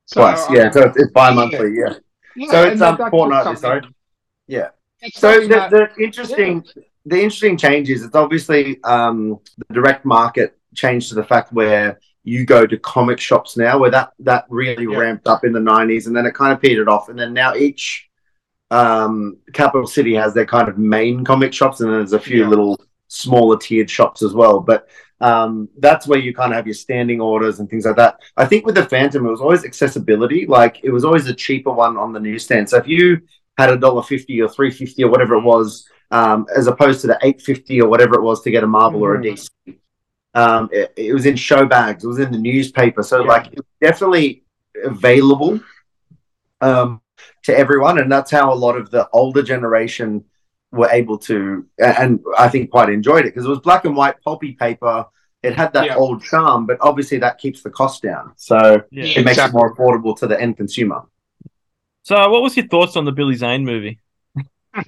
[0.05, 0.71] So, twice, um, yeah.
[0.71, 1.95] So it's, it's bi-monthly, yeah.
[2.35, 3.81] yeah, So and it's, that- um, fortnightly, sorry.
[4.47, 4.69] Yeah.
[5.01, 6.63] it's So the, the interesting
[7.05, 11.99] the interesting change is it's obviously um, the direct market changed to the fact where
[12.23, 14.97] you go to comic shops now, where that that really Yeah.
[14.97, 17.55] ramped up in the '90s, and then it kind of petered off, and then now
[17.55, 18.09] each
[18.71, 22.41] um, capital city has their kind of main comic shops, and then there's a few
[22.43, 22.47] Yeah.
[22.49, 24.59] little smaller tiered shops as well.
[24.59, 24.87] But
[25.21, 28.17] um, that's where you kind of have your standing orders and things like that.
[28.35, 30.45] I think with the Phantom, it was always accessibility.
[30.47, 32.69] Like it was always a cheaper one on the newsstand.
[32.69, 33.21] So if you
[33.57, 37.07] had a dollar fifty or three fifty or whatever it was, um, as opposed to
[37.07, 39.23] the eight fifty or whatever it was to get a Marvel or a Mhm.
[39.33, 39.49] DC.
[40.35, 42.03] Um, it, it was in show bags.
[42.03, 43.03] It was in the newspaper.
[43.03, 43.27] So Yeah.
[43.33, 44.43] like it was definitely
[44.83, 45.59] available
[46.61, 47.01] um,
[47.43, 50.23] to everyone, and that's how a lot of the older generation
[50.71, 54.15] were able to, and I think quite enjoyed it because it was black and white
[54.23, 55.05] pulpy paper.
[55.43, 55.95] It had that Yeah.
[55.97, 58.31] old charm, but obviously that keeps the cost down.
[58.37, 59.19] So Yeah.
[59.19, 61.01] it makes it more affordable to the end consumer.
[62.03, 63.99] So, what was your thoughts on the Billy Zane movie?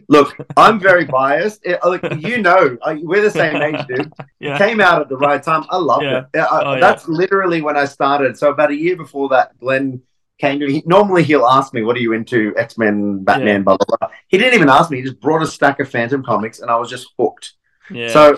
[0.09, 1.61] Look, I'm very biased.
[1.65, 4.11] It, look, you know, I, we're the same age, dude.
[4.39, 4.57] Yeah.
[4.57, 5.63] Came out at the right time.
[5.69, 6.25] I loved Yeah.
[6.33, 6.39] it.
[6.39, 6.79] I- Oh, yeah.
[6.79, 8.37] That's literally when I started.
[8.37, 10.01] So about a year before that, Glenn
[10.39, 10.83] came to me.
[10.85, 12.53] Normally, he'll ask me, "What are you into?
[12.57, 13.59] X Men, Batman, Yeah.
[13.59, 14.97] blah blah blah." He didn't even ask me.
[14.97, 17.53] He just brought a stack of Phantom comics, and I was just hooked.
[17.89, 18.09] Yeah.
[18.09, 18.37] So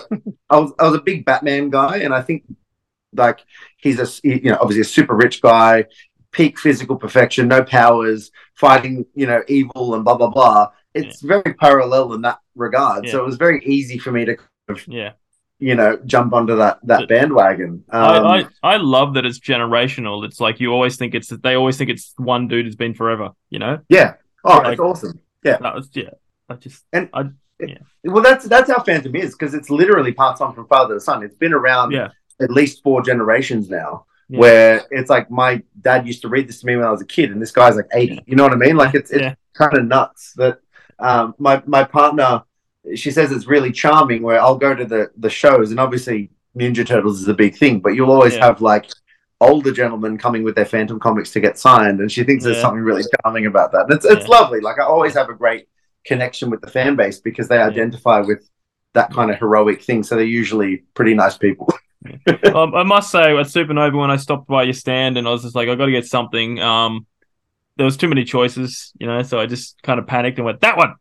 [0.50, 2.44] I was I was a big Batman guy, and I think
[3.14, 3.40] like
[3.78, 5.84] he's a you know obviously a super rich guy,
[6.30, 10.68] peak physical perfection, no powers, fighting you know evil and blah blah blah.
[10.94, 13.08] It's very parallel in that regard.
[13.08, 14.36] So it was very easy for me to
[14.86, 15.12] yeah.
[15.58, 17.84] you know jump onto that that But- bandwagon.
[17.90, 20.24] Um, I, I, I love that it's generational.
[20.24, 23.30] It's like you always think it's they always think it's one dude has been forever.
[23.50, 24.14] You know, yeah.
[24.44, 25.20] Oh, Like- it's awesome.
[25.44, 25.58] Yeah.
[25.58, 26.10] that was yeah.
[26.48, 27.24] I just And- I,
[28.04, 31.22] Well, that's that's how Phantom is because it's literally passed on from father to son.
[31.22, 32.08] It's been around Yeah.
[32.40, 34.06] at least four generations now.
[34.30, 34.38] Yeah.
[34.40, 37.06] Where it's like my dad used to read this to me when I was a
[37.06, 38.14] kid, and this guy's like eighty.
[38.16, 38.20] Yeah.
[38.26, 38.76] You know what I mean?
[38.76, 39.34] Like it's it's Yeah.
[39.54, 40.60] kind of nuts that
[40.98, 42.42] um, my my partner
[42.94, 44.22] she says it's really charming.
[44.22, 47.80] Where I'll go to the the shows, and obviously Ninja Turtles is a big thing,
[47.80, 48.46] but you'll always Yeah.
[48.46, 48.90] have like
[49.40, 52.82] older gentlemen coming with their Phantom comics to get signed, and she thinks there's something
[52.82, 53.82] really charming about that.
[53.82, 54.38] And it's it's Yeah.
[54.40, 54.60] lovely.
[54.60, 55.68] Like I always have a great
[56.04, 58.48] connection with the fan base because they identify with
[58.94, 60.02] that kind of heroic thing.
[60.02, 61.72] So they're usually pretty nice people.
[62.54, 65.42] um, I must say at Supernova when I stopped by your stand and I was
[65.42, 66.58] just like I got to get something.
[66.60, 67.06] Um,
[67.78, 70.60] there was too many choices, you know, so I just kind of panicked and went
[70.60, 70.94] that one.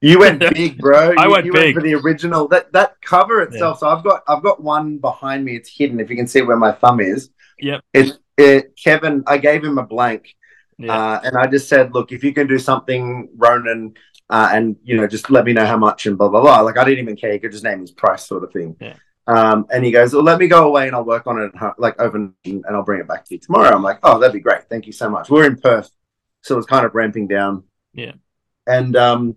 [0.00, 1.12] You went big, bro.
[1.18, 1.74] I You- went you big.
[1.74, 2.48] for the original.
[2.48, 3.80] That that cover itself.
[3.80, 5.56] So I've got I've got one behind me.
[5.56, 6.00] It's hidden.
[6.00, 7.28] If you can see where my thumb is.
[7.58, 7.82] Yep.
[7.92, 9.22] It's it, Kevin.
[9.26, 10.34] I gave him a blank,
[10.78, 10.94] Yeah.
[10.96, 13.92] uh, and I just said, "Look, if you can do something, Ronin,
[14.30, 16.78] uh, and you know, just let me know how much and blah blah blah." Like
[16.78, 17.32] I didn't even care.
[17.32, 18.76] He could just name his price, sort of thing.
[18.80, 18.94] Yeah.
[19.26, 22.00] Um, and he goes, "Well, let me go away and I'll work on it like
[22.00, 24.62] overnight, and I'll bring it back to you tomorrow." I'm like, "Oh, that'd be great.
[24.70, 25.90] Thank you so much." We're in Perth,
[26.42, 27.64] so it's kind of ramping down.
[27.92, 28.12] Yeah.
[28.66, 29.36] And um,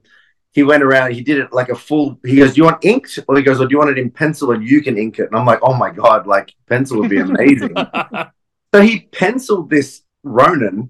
[0.51, 1.13] he went around.
[1.13, 2.19] He did it like a full.
[2.25, 4.11] He goes, "Do you want inked?" Or he goes, "Or do you want it in
[4.11, 6.27] pencil and you can ink it?" And I'm like, "Oh my god!
[6.27, 7.73] Like pencil would be amazing."
[8.73, 10.89] so he penciled this Ronin,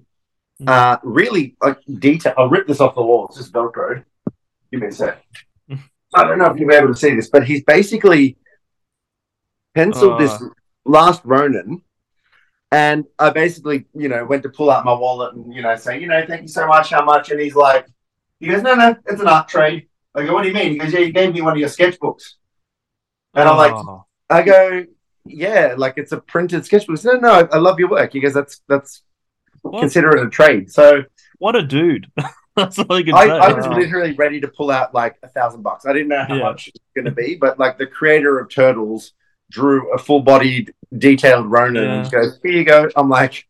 [0.66, 2.34] uh, really like detail.
[2.36, 3.26] I'll rip this off the wall.
[3.28, 4.04] It's just Velcro.
[4.70, 5.24] Give me a sec.
[6.16, 8.36] I don't know if you'll be able to see this, but he's basically
[9.74, 10.18] penciled Oh.
[10.18, 10.42] this
[10.84, 11.82] Last Ronin,
[12.72, 16.00] and I basically, you know, went to pull out my wallet and you know say,
[16.00, 17.30] you know, thank you so much, how much?
[17.30, 17.86] And he's like,
[18.40, 19.88] he goes, no, no, it's an art trade.
[20.14, 20.72] I go, what do you mean?
[20.72, 22.34] He goes, yeah, you gave me one of your sketchbooks.
[23.34, 24.84] And I'm like, Oh, I go,
[25.24, 26.98] yeah, like it's a printed sketchbook.
[26.98, 28.12] Said, no, no, I, I love your work.
[28.12, 29.02] He goes, that's that's
[29.62, 29.80] What?
[29.80, 30.70] consider it a trade.
[30.70, 31.04] So
[31.38, 32.10] what a dude.
[32.56, 33.32] That's all you can I, say.
[33.32, 33.76] I was Wow.
[33.78, 35.86] literally ready to pull out like a thousand bucks.
[35.86, 36.42] I didn't know how Yeah.
[36.44, 39.12] much it was going to be, but like the creator of Turtles
[39.54, 41.94] drew a full bodied, detailed Ronin Yeah.
[42.02, 42.88] and goes, here you go.
[42.96, 43.46] I'm like,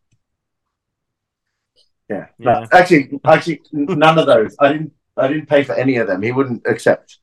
[2.09, 2.67] yeah, no, Yeah.
[2.71, 4.55] actually, actually, none of those.
[4.59, 6.21] I didn't, I didn't pay for any of them.
[6.21, 7.17] He wouldn't accept.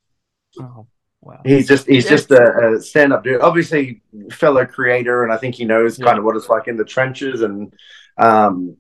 [0.58, 0.86] Oh,
[1.20, 1.40] wow.
[1.44, 2.10] He's just, he's Yeah.
[2.10, 3.40] just a, a stand up dude.
[3.40, 4.02] Obviously,
[4.32, 6.06] fellow creator, and I think he knows Yeah.
[6.06, 7.42] kind of what it's like in the trenches.
[7.42, 7.72] And,
[8.18, 8.76] um,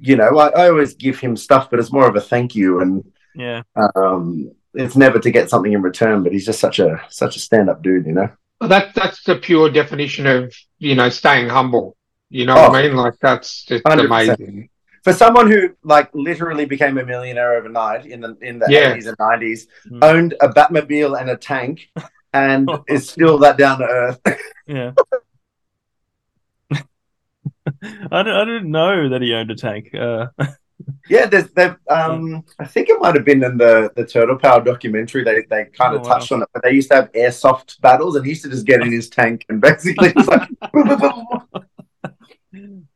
[0.00, 2.80] you know, I, I always give him stuff, but it's more of a thank you
[2.80, 3.04] and.
[3.34, 3.62] Yeah.
[3.96, 7.40] um, it's never to get something in return, but he's just such a such a
[7.40, 8.30] stand up dude, you know.
[8.68, 11.96] That that's the pure definition of you know staying humble.
[12.30, 12.74] You know what Oh.
[12.74, 12.96] I mean?
[12.96, 14.04] Like that's just 100%.
[14.06, 14.68] amazing.
[15.04, 18.92] For someone who like literally became a millionaire overnight in the in the Yeah.
[18.92, 20.02] eighties and nineties, Mm.
[20.04, 21.88] owned a Batmobile and a tank,
[22.32, 24.20] and is still that down to earth.
[24.66, 24.92] Yeah.
[26.72, 29.92] I, don't, I didn't know that he owned a tank.
[29.92, 30.26] Uh,
[31.08, 34.62] yeah, there's they've um I think it might have been in the the Turtle Power
[34.62, 35.24] documentary.
[35.24, 36.08] They they kind Oh, of wow.
[36.14, 38.66] touched on it, but they used to have airsoft battles, and he used to just
[38.66, 40.48] get in his tank and basically just like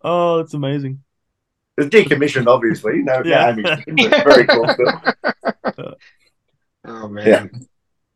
[0.03, 1.03] oh, that's amazing.
[1.79, 2.99] it's decommissioned, obviously.
[3.03, 3.39] No, Yeah.
[3.41, 4.69] no ammunition, but very cool.
[5.73, 5.95] still.
[6.85, 7.27] Oh man.
[7.27, 7.47] Yeah.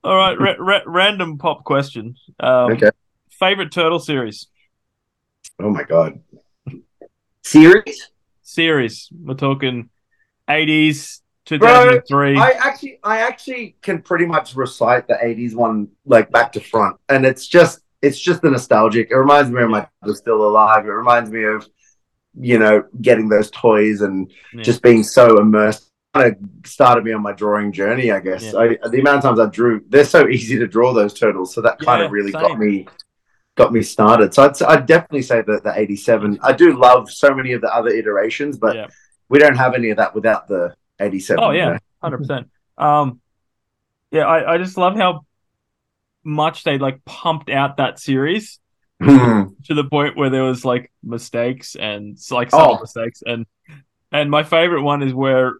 [0.05, 2.15] All right, ra- ra- random pop question.
[2.39, 2.91] Um, Okay.
[3.39, 4.47] Favorite turtle series?
[5.59, 6.21] Oh my god.
[7.43, 8.09] Series?
[8.55, 9.09] Series.
[9.13, 9.91] We're talking
[10.49, 12.37] 80s, 2003.
[12.37, 16.97] I actually I actually can pretty much recite the 80s one like back to front.
[17.09, 19.11] And it's just it's just the nostalgic.
[19.11, 20.85] It reminds me of my was still alive.
[20.87, 21.69] It reminds me of,
[22.39, 24.63] you know, getting those toys and Yeah.
[24.63, 25.87] just being so immersed.
[26.13, 28.43] Kind of started me on my drawing journey, I guess.
[28.53, 28.59] Yeah.
[28.59, 31.61] I, the amount of times I drew, they're so easy to draw those turtles, so
[31.61, 32.41] that kind Yeah, of really same.
[32.41, 32.89] got me
[33.57, 34.33] got me started.
[34.35, 36.39] So I'd, I'd definitely say that the 87.
[36.43, 38.87] I do love so many of the other iterations, but yeah.
[39.29, 41.43] we don't have any of that without the 87.
[41.43, 41.79] Oh, you yeah.
[42.03, 42.47] 100%.
[42.79, 43.21] Um,
[44.11, 45.27] yeah, I, I just love how
[46.25, 48.59] much they like pumped out that series
[49.01, 52.81] to the point where there was like mistakes and like subtle Oh.
[52.81, 53.47] mistakes and
[54.13, 55.55] and my favorite one is where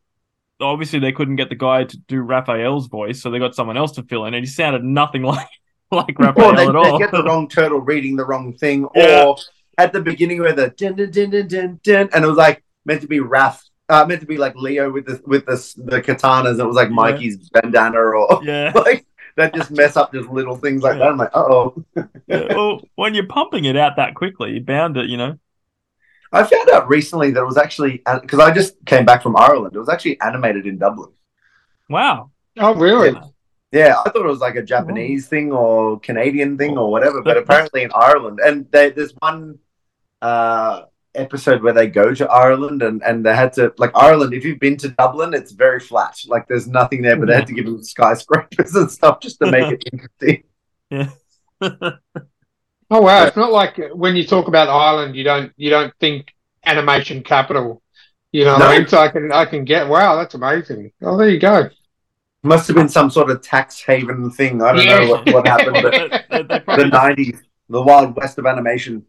[0.61, 3.93] obviously they couldn't get the guy to do Raphael's voice, so they got someone else
[3.93, 5.49] to fill in, and he sounded nothing like
[6.01, 9.25] like Raphael or they, at they get the wrong turtle reading the wrong thing, Yeah.
[9.27, 9.37] or
[9.79, 12.63] at the beginning where the dun, dun, dun, dun, dun, dun, and it was like
[12.85, 16.01] meant to be Raph, uh, meant to be like Leo with the with the the
[16.03, 16.95] katanas, it was like Yeah.
[16.95, 18.73] Mikey's bandana, or yeah.
[18.75, 20.99] like that just mess up just little things like Yeah.
[21.05, 21.09] that.
[21.13, 21.83] I'm like, oh.
[22.27, 22.55] yeah.
[22.55, 25.39] Well, when you're pumping it out that quickly, you bound it, you know.
[26.33, 29.75] I found out recently that it was actually because I just came back from Ireland.
[29.75, 31.11] It was actually animated in Dublin.
[31.89, 32.31] Wow.
[32.57, 33.11] Oh really?
[33.11, 33.23] Yeah,
[33.73, 37.83] I thought it was like a Japanese thing or Canadian thing or whatever, but apparently
[37.83, 38.41] in Ireland.
[38.45, 39.59] And they, there's one
[40.21, 40.83] uh,
[41.15, 44.59] episode where they go to Ireland and, and they had to, like, Ireland, if you've
[44.59, 46.19] been to Dublin, it's very flat.
[46.27, 49.51] Like, there's nothing there, but they had to give them skyscrapers and stuff just to
[49.51, 50.45] make it interesting.
[50.93, 51.11] Yeah.
[52.91, 53.25] Oh wow!
[53.25, 57.83] It's not like when you talk about Ireland, you don't you don't think animation capital.
[58.33, 58.89] You know, what I mean?
[58.89, 60.91] so I can I can get wow, that's amazing.
[61.01, 61.71] Oh, there you go.
[62.43, 64.63] Must have been some sort of tax haven thing.
[64.63, 64.99] I don't Yeah.
[65.01, 65.95] know what, what happened, but
[66.31, 67.39] they, they- they the 90s,
[67.69, 69.05] the Wild West of animation.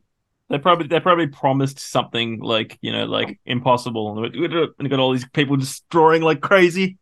[0.49, 4.33] they probably they probably promised something like you know like impossible, and
[4.79, 6.97] they got all these people just drawing like crazy.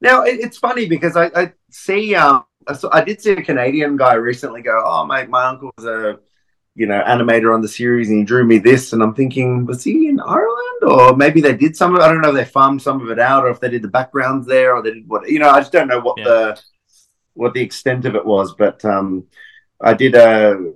[0.00, 2.44] Now it, it's funny because I, I see um
[2.78, 6.18] so I did see a Canadian guy recently go, oh mate, my uncle was a
[6.74, 9.84] you know animator on the series and he drew me this, and I'm thinking, was
[9.84, 12.04] he in Ireland or maybe they did some of it?
[12.04, 13.88] I don't know if they farmed some of it out or if they did the
[13.88, 15.50] backgrounds there or they did what you know.
[15.50, 16.24] I just don't know what Yeah.
[16.24, 16.62] the
[17.34, 19.24] what the extent of it was, but um
[19.80, 20.72] I did a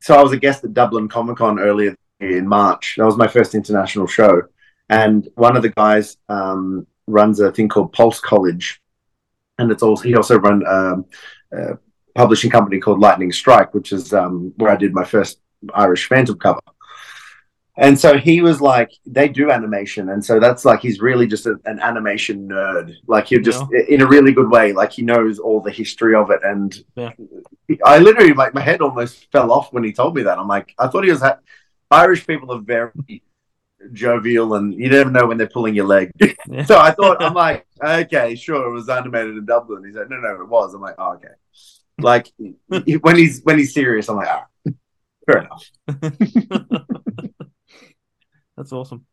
[0.00, 2.94] so I was a guest at Dublin Comic Con earlier in March.
[2.96, 4.42] That was my first international show,
[4.88, 8.80] and one of the guys um, runs a thing called Pulse College,
[9.58, 11.04] and it's also he also run um,
[11.52, 11.78] a
[12.14, 15.40] publishing company called Lightning Strike, which is um, where I did my first
[15.74, 16.60] Irish Phantom cover.
[17.76, 21.46] And so he was like, they do animation, and so that's like he's really just
[21.46, 22.94] a, an animation nerd.
[23.06, 24.72] Like he'll just in a really good way.
[24.74, 27.12] Like he knows all the history of it, and Yeah.
[27.84, 30.38] I literally like my head almost fell off when he told me that.
[30.38, 31.38] I'm like, I thought he was ha-
[31.90, 33.22] Irish people are very
[33.92, 36.10] jovial, and you never know when they're pulling your leg.
[36.48, 36.64] Yeah.
[36.64, 39.84] so I thought, I'm like, okay, sure, it was animated in Dublin.
[39.84, 40.74] He said, no, no, it was.
[40.74, 41.28] I'm like, oh, okay.
[42.02, 42.32] Like
[42.68, 44.46] when he's when he's serious, I'm like, ah.
[45.26, 45.64] Fair enough.
[48.56, 49.06] That's awesome.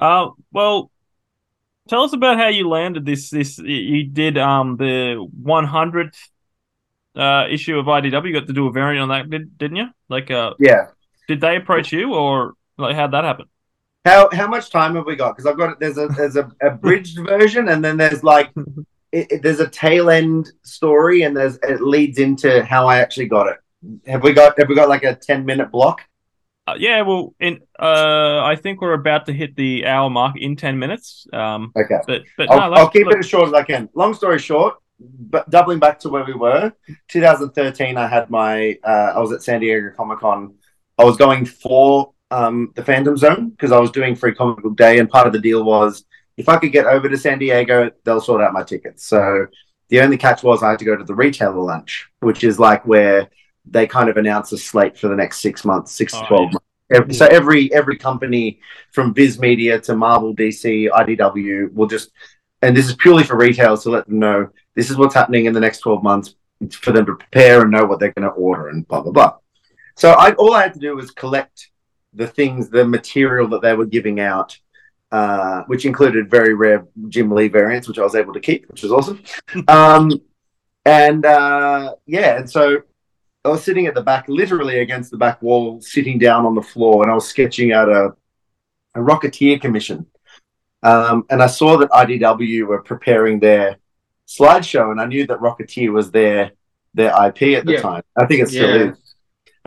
[0.00, 0.90] Uh, well,
[1.88, 3.30] tell us about how you landed this.
[3.30, 6.16] This you did um the 100th
[7.16, 8.28] uh, issue of IDW.
[8.28, 9.86] You got to do a variant on that, did, didn't you?
[10.08, 10.88] Like, uh, Yeah.
[11.26, 13.46] did they approach you, or like how'd that happen?
[14.04, 15.36] How how much time have we got?
[15.36, 18.52] Because I've got there's a there's a abridged version, and then there's like
[19.12, 23.26] it, it- there's a tail end story, and there's it leads into how I actually
[23.26, 23.56] got it.
[24.06, 26.02] Have we got have we got like a ten minute block?
[26.66, 30.54] Uh, yeah, well, in uh, I think we're about to hit the hour mark in
[30.56, 31.26] ten minutes.
[31.32, 31.98] Um, Okay.
[32.06, 33.88] but but I'll, no, I'll keep look- it as short as I can.
[33.94, 36.72] Long story short, but doubling back to where we were,
[37.08, 40.54] 2013, I had my, uh, I was at San Diego Comic Con.
[40.98, 44.76] I was going for um, the Phantom Zone because I was doing Free Comic Book
[44.76, 46.04] Day, and part of the deal was
[46.38, 49.04] if I could get over to San Diego, they'll sort out my tickets.
[49.04, 49.46] So
[49.88, 52.86] the only catch was I had to go to the retailer lunch, which is like
[52.86, 53.28] where
[53.66, 56.40] they kind of announce a slate for the next six months, six to Oh, 12
[56.42, 56.46] yeah.
[56.52, 56.64] months.
[56.90, 58.60] Every- So every every company
[58.92, 62.12] from Viz Media to Marvel, DC, IDW will just,
[62.62, 65.52] and this is purely for retailers to let them know this is what's happening in
[65.52, 66.34] the next 12 months
[66.72, 69.34] for them to prepare and know what they're going to order and blah, blah, blah.
[69.96, 71.68] So I, all I had to do was collect
[72.14, 74.56] the things, the material that they were giving out,
[75.10, 78.82] uh, which included very rare Jim Lee variants, which I was able to keep, which
[78.82, 79.22] was awesome.
[79.68, 80.10] um,
[80.84, 82.82] and uh, yeah, and so
[83.44, 86.62] I was sitting at the back, literally against the back wall, sitting down on the
[86.62, 88.14] floor, and I was sketching out a,
[88.94, 90.06] a Rocketeer commission.
[90.82, 93.76] Um, and I saw that IDW were preparing their
[94.26, 96.52] slideshow, and I knew that Rocketeer was their
[96.94, 97.80] their IP at the Yeah.
[97.82, 98.02] time.
[98.16, 98.90] I think it still Yeah.
[98.92, 99.07] is.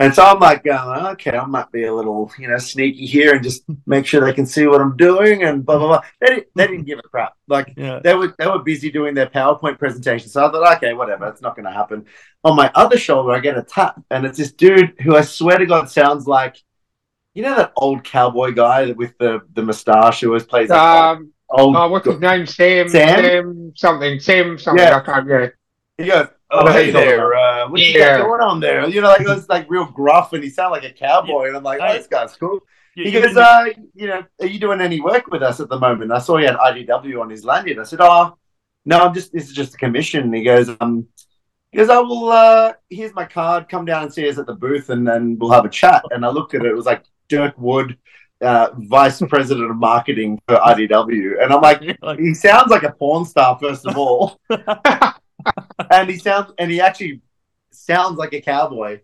[0.02, 3.34] And so I'm like, going, okay, I might be a little, you know, sneaky here
[3.34, 6.02] and just make sure they can see what I'm doing and blah blah blah.
[6.20, 7.34] They didn't, they didn't give a crap.
[7.46, 10.28] Like yeah, they were they were busy doing their PowerPoint presentation.
[10.28, 12.04] So I thought, okay, whatever, it's not going to happen.
[12.42, 15.58] On my other shoulder, I get a tap, and it's this dude who I swear
[15.58, 16.56] to God sounds like,
[17.34, 21.76] you know, that old cowboy guy with the the mustache who always plays Um, old.
[21.76, 22.46] oh, what's his name?
[22.46, 22.88] Sam.
[22.88, 23.24] Sam?
[23.24, 24.18] Sam something.
[24.18, 24.84] Sam something.
[24.84, 24.96] Yeah.
[24.96, 25.28] I can't.
[25.28, 25.48] Yeah.
[25.98, 28.18] He goes, "Oh know hey who you're there, uh, what you Yeah.
[28.18, 30.82] got going on there?" You know, like it was like real gruff, and he sounded
[30.82, 32.60] like a cowboy, and I'm like, "Oh, this guy's cool."
[32.94, 35.70] You- He you goes, uh, you know, are you doing any work with us at
[35.70, 36.12] the moment?
[36.12, 37.78] I saw he had IDW on his lanyard.
[37.78, 38.36] I said, oh,
[38.84, 40.24] no, I'm just, this is just a commission.
[40.24, 41.06] And he goes, um,
[41.70, 43.70] he goes, oh, well, uh, here's my card.
[43.70, 46.04] Come down and see us at the booth and then we'll have a chat.
[46.10, 46.68] And I looked at it.
[46.68, 47.96] It was like Dirk Wood,
[48.42, 51.42] uh, vice president of marketing for IDW.
[51.42, 51.80] And I'm like,
[52.18, 54.38] he sounds like a porn star, first of all.
[55.90, 57.20] and he sounds, and he actually
[57.70, 59.00] sounds like a cowboy.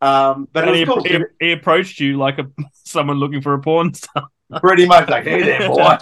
[0.00, 1.02] Um, but he, cool.
[1.02, 4.28] he, he approached you like a someone looking for a porn star.
[4.60, 5.96] Pretty much like, hey there, boy.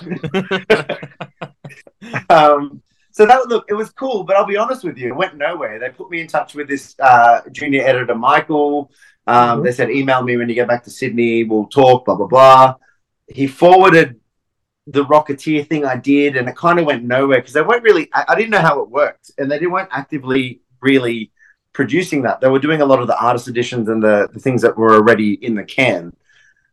[2.30, 2.82] um,
[3.12, 5.78] so that look, it was cool, but I'll be honest with you, it went nowhere.
[5.78, 8.90] They put me in touch with this uh, junior editor, Michael.
[9.26, 9.64] Um, Mhm.
[9.64, 11.44] They said, email me when you get back to Sydney.
[11.44, 12.04] We'll talk.
[12.06, 12.74] Blah blah blah.
[13.28, 14.19] He forwarded
[14.90, 18.08] the Rocketeer thing I did, and it kind of went nowhere because they weren't really.
[18.12, 21.30] I, I didn't know how it worked, and they weren't actively really
[21.72, 22.40] producing that.
[22.40, 24.94] They were doing a lot of the artist editions and the, the things that were
[24.94, 26.12] already in the can.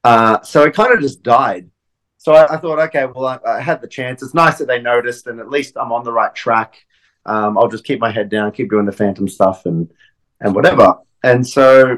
[0.03, 1.70] Uh, so it kind of just died.
[2.18, 4.24] So I, I thought, okay, well, I, I had the chance.
[4.24, 6.76] It's nice that they noticed, and at least I'm on the right track.
[7.26, 9.91] Um, I'll just keep my head down, keep doing the Phantom stuff, and
[10.39, 10.95] and whatever.
[11.24, 11.97] And so,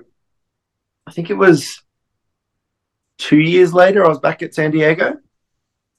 [1.05, 1.81] I think it was
[3.17, 5.17] two years later, I was back at San Diego,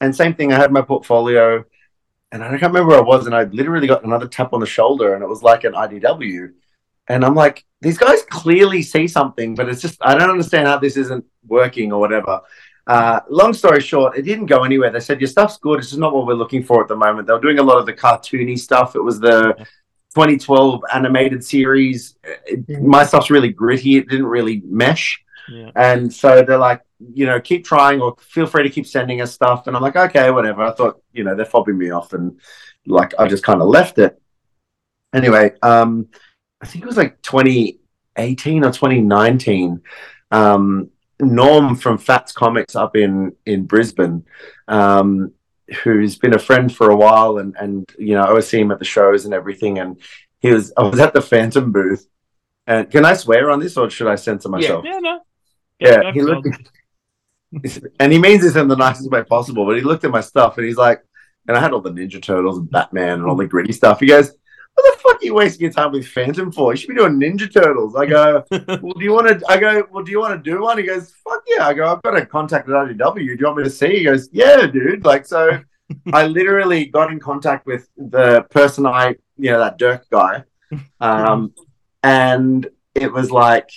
[0.00, 0.52] and same thing.
[0.52, 1.64] I had my portfolio,
[2.32, 4.66] and I can't remember where I was, and I literally got another tap on the
[4.66, 6.52] shoulder, and it was like an IDW,
[7.08, 10.78] and I'm like, these guys clearly see something, but it's just I don't understand how
[10.78, 12.40] this isn't working or whatever.
[12.86, 14.90] Uh, long story short, it didn't go anywhere.
[14.90, 15.78] They said your stuff's good.
[15.78, 17.26] It's just not what we're looking for at the moment.
[17.26, 18.96] They were doing a lot of the cartoony stuff.
[18.96, 19.54] It was the
[20.14, 22.16] 2012 animated series.
[22.46, 23.96] It- my stuff's really gritty.
[23.96, 25.22] It didn't really mesh.
[25.48, 25.70] Yeah.
[25.76, 26.82] And so they're like,
[27.14, 29.66] you know, keep trying or feel free to keep sending us stuff.
[29.66, 30.62] And I'm like, okay, whatever.
[30.62, 32.38] I thought, you know, they're fobbing me off and
[32.86, 34.20] like I just kind of left it.
[35.12, 36.08] Anyway, um,
[36.60, 39.82] I think it was like 2018 or 2019.
[40.30, 44.24] Um, Norm from Fats Comics up in in Brisbane,
[44.68, 45.32] um,
[45.82, 48.70] who's been a friend for a while, and and you know I always see him
[48.70, 49.78] at the shows and everything.
[49.78, 50.00] And
[50.38, 52.08] he was I was at the Phantom booth,
[52.66, 54.84] and can I swear on this or should I censor myself?
[54.84, 55.20] Yeah, no.
[55.80, 56.46] Yeah, he looked,
[57.52, 57.92] it.
[57.98, 59.64] and he means this in the nicest way possible.
[59.66, 61.02] But he looked at my stuff and he's like,
[61.48, 64.00] and I had all the Ninja Turtles and Batman and all the gritty stuff.
[64.00, 64.32] He goes,
[64.74, 66.72] "What the fuck are you wasting your time with Phantom for?
[66.72, 69.86] You should be doing Ninja Turtles." I go, "Well, do you want to?" I go,
[69.90, 72.16] "Well, do you want to do one?" He goes, "Fuck yeah!" I go, "I've got
[72.16, 73.14] a contact at IDW.
[73.14, 75.60] Do you want me to see?" He goes, "Yeah, dude." Like so,
[76.12, 80.44] I literally got in contact with the person I, you know, that Dirk guy,
[81.00, 81.54] um,
[82.02, 83.70] and it was like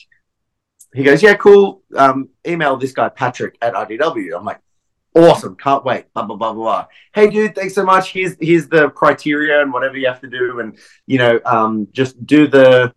[0.93, 1.81] he goes, yeah, cool.
[1.95, 4.37] Um, email this guy Patrick at IDW.
[4.37, 4.59] I'm like,
[5.15, 6.13] awesome, can't wait.
[6.13, 6.63] Blah blah blah blah.
[6.63, 6.87] Blah.
[7.13, 8.11] Hey, dude, thanks so much.
[8.11, 10.77] Here's here's the criteria and whatever you have to do, and
[11.07, 12.93] you know, um, just do the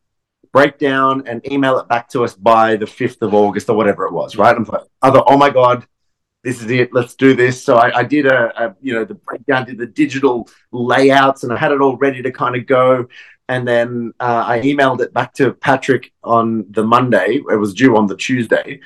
[0.53, 4.13] breakdown and email it back to us by the fifth of August or whatever it
[4.13, 4.37] was.
[4.37, 4.57] Right?
[4.57, 5.87] I'm like, thought, oh my god.
[6.45, 6.95] This is it.
[6.95, 7.65] Let's do this.
[7.65, 11.53] So I, I did a, a, you know, the breakdown, did the digital layouts, and
[11.53, 13.09] I had it all ready to kind of go
[13.49, 17.43] and then uh, I emailed it back to Patrick on the Monday.
[17.51, 18.81] It was due on the Tuesday,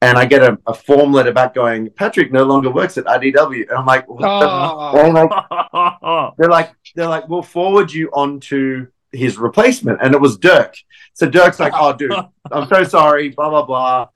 [0.00, 3.68] and I get a, a form letter back going, Patrick no longer works at IDW,
[3.68, 6.34] and I'm like, oh.
[6.38, 10.76] they're like, they're like, we'll forward you on to his replacement, and it was Dirk.
[11.14, 12.12] So Dirk's like, oh, dude,
[12.52, 14.08] I'm so sorry, blah blah blah.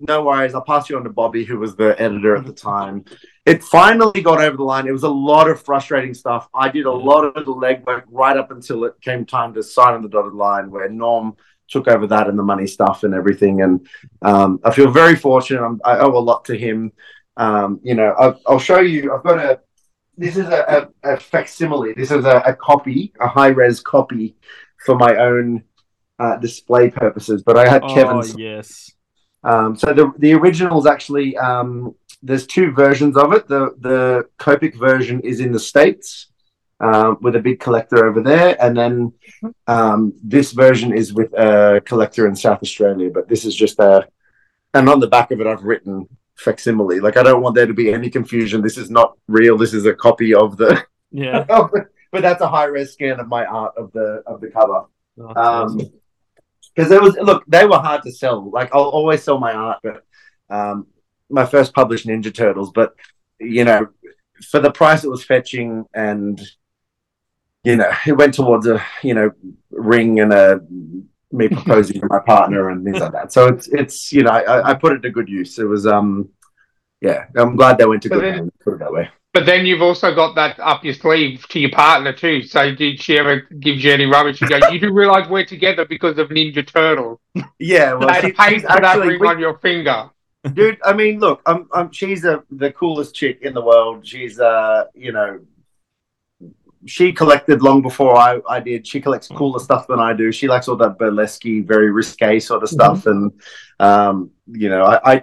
[0.00, 3.04] No worries, I'll pass you on to Bobby, who was the editor at the time
[3.46, 4.86] it finally got over the line.
[4.86, 6.48] It was a lot of frustrating stuff.
[6.54, 9.94] I did a lot of the legwork right up until it came time to sign
[9.94, 11.36] on the dotted line, where Norm
[11.68, 13.62] took over that and the money stuff and everything.
[13.62, 13.86] And
[14.22, 15.64] um, I feel very fortunate.
[15.64, 16.92] I'm, i owe a lot to him.
[17.36, 19.14] Um, you know, I'll, I'll, show you.
[19.14, 19.60] I've got a.
[20.18, 21.94] This is a, a, a facsimile.
[21.94, 24.36] This is a, a copy, a high res copy
[24.84, 25.64] for my own
[26.18, 27.42] uh, display purposes.
[27.42, 28.36] But I had oh, Kevin's.
[28.36, 28.92] Yes.
[29.42, 33.48] Um, so the the original is actually um, there's two versions of it.
[33.48, 36.28] The the Copic version is in the states
[36.80, 39.12] uh, with a big collector over there, and then
[39.66, 43.10] um, this version is with a collector in South Australia.
[43.12, 44.06] But this is just a,
[44.74, 47.00] and on the back of it, I've written facsimile.
[47.00, 48.62] Like I don't want there to be any confusion.
[48.62, 49.56] This is not real.
[49.56, 51.44] This is a copy of the yeah.
[52.12, 54.84] but that's a high res scan of my art of the of the cover.
[55.18, 55.80] Oh, um,
[56.74, 58.50] because there was look, they were hard to sell.
[58.50, 60.04] Like I'll always sell my art, but
[60.48, 60.86] um,
[61.30, 62.94] my first published Ninja Turtles, but
[63.38, 63.88] you know,
[64.50, 66.40] for the price it was fetching, and
[67.64, 69.30] you know, it went towards a you know
[69.70, 70.60] ring and a
[71.32, 73.32] me proposing to my partner and things like that.
[73.32, 75.58] So it's it's you know, I, I put it to good use.
[75.58, 76.28] It was um,
[77.00, 78.50] yeah, I'm glad they went to good hands.
[78.62, 79.08] Put it that way.
[79.32, 82.42] But then you've also got that up your sleeve to your partner too.
[82.42, 84.40] So did she ever give you any rubbish?
[84.40, 87.18] You go, you do realise we're together because of Ninja Turtles.
[87.60, 90.10] Yeah, well, they paid for that ring we, on your finger
[90.52, 90.78] dude.
[90.84, 94.06] I mean, look, I'm, I'm she's a, the coolest chick in the world.
[94.06, 95.40] She's, uh, you know,
[96.86, 98.86] she collected long before I, I did.
[98.86, 99.36] She collects mm.
[99.36, 100.32] cooler stuff than I do.
[100.32, 102.74] She likes all that burlesque, very risque sort of mm-hmm.
[102.74, 103.04] stuff.
[103.04, 103.10] Mm-hmm.
[103.10, 103.32] And,
[103.80, 105.22] um, you know, I, I,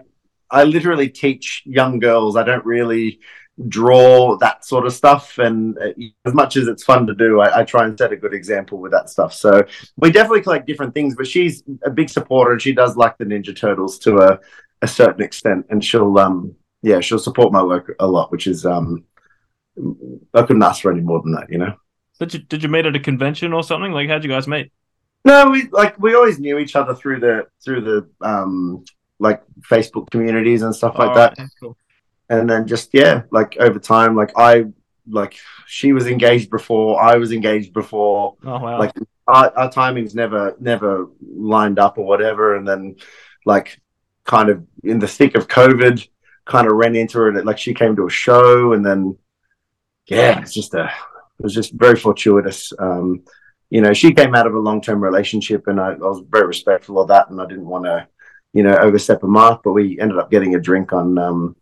[0.49, 2.36] I literally teach young girls.
[2.36, 3.20] I don't really
[3.68, 5.39] draw that sort of stuff.
[5.39, 5.89] And uh,
[6.26, 8.78] as much as it's fun to do, I, I, try and set a good example
[8.78, 9.34] with that stuff.
[9.34, 9.65] So
[9.97, 13.26] we definitely collect different things, but she's a big supporter and she does like the
[13.26, 14.39] Ninja Turtles to a,
[14.82, 18.65] a certain extent, and she'll um yeah she'll support my work a lot, which is
[18.65, 19.03] um
[20.34, 21.75] I couldn't ask for any more than that, you know.
[22.19, 23.91] Did you did you meet at a convention or something?
[23.91, 24.71] Like how'd you guys meet?
[25.25, 28.84] No, we like we always knew each other through the through the um
[29.19, 31.38] like Facebook communities and stuff like that.
[31.59, 31.75] Cool.
[32.30, 34.65] And then just yeah, like over time, like I
[35.09, 38.36] like she was engaged before, I was engaged before.
[38.43, 38.80] Oh wow!
[38.80, 38.93] Like
[39.28, 42.95] our, our timings never never lined up or whatever, and then
[43.45, 43.80] like
[44.28, 46.07] kind of in the thick of COVID,
[46.45, 47.43] kind of ran into her.
[47.43, 49.17] Like she came to a show, and then
[50.05, 52.71] yeah, it's just a it was just very fortuitous.
[52.78, 53.23] Um,
[53.69, 56.47] you know, she came out of a long term relationship, and I, I, was very
[56.47, 58.07] respectful of that, and I didn't want to,
[58.53, 59.61] you know, overstep a mark.
[59.63, 61.55] But we ended up getting a drink on um,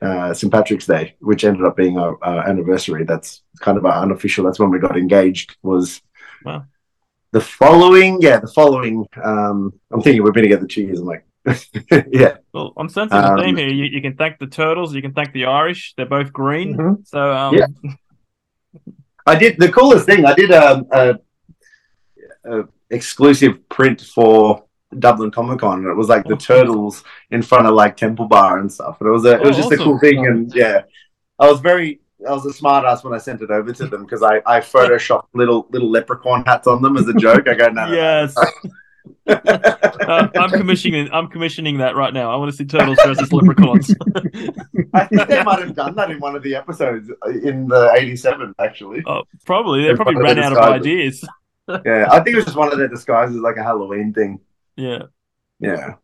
[0.00, 3.04] uh, St Patrick's Day, which ended up being our, our, anniversary.
[3.04, 4.44] That's kind of our unofficial.
[4.44, 5.56] That's when we got engaged.
[5.62, 6.00] Was
[6.44, 6.64] wow.
[7.32, 9.06] The following, yeah, the following.
[9.22, 11.00] Um, I'm thinking we've been together two years.
[11.00, 11.26] I'm like,
[12.10, 12.36] yeah.
[12.52, 13.68] Well, I'm sensing um, the theme here.
[13.68, 14.94] You, you, can thank the Turtles.
[14.94, 15.94] You can thank the Irish.
[15.96, 16.76] They're both green.
[16.76, 17.02] Mm-hmm.
[17.04, 17.54] So um...
[17.54, 17.66] yeah.
[19.26, 20.24] I did the coolest thing.
[20.24, 21.18] I did um, a,
[22.44, 24.64] a exclusive print for
[24.98, 28.58] Dublin Comic Con, and it was like the Turtles in front of like Temple Bar
[28.58, 28.98] and stuff.
[29.00, 29.80] And it was a, it was oh, just awesome.
[29.80, 30.26] a cool thing.
[30.26, 30.82] And yeah,
[31.38, 34.04] I was very I was a smart ass when I sent it over to them
[34.04, 37.48] because I, I photoshopped little little leprechaun hats on them as a joke.
[37.48, 38.34] I go, no yes.
[39.26, 39.34] No.
[39.34, 41.08] uh, I'm commissioning.
[41.12, 42.30] I'm commissioning that right now.
[42.30, 43.94] I want to see turtles versus leprechauns.
[44.94, 47.10] I think they might have done that in one of the episodes
[47.42, 48.54] in the '87.
[48.58, 51.24] Actually, oh, probably they probably ran out of ideas.
[51.68, 54.40] yeah, I think it was just one of their disguises, like a Halloween thing.
[54.76, 55.04] Yeah,
[55.58, 55.94] yeah.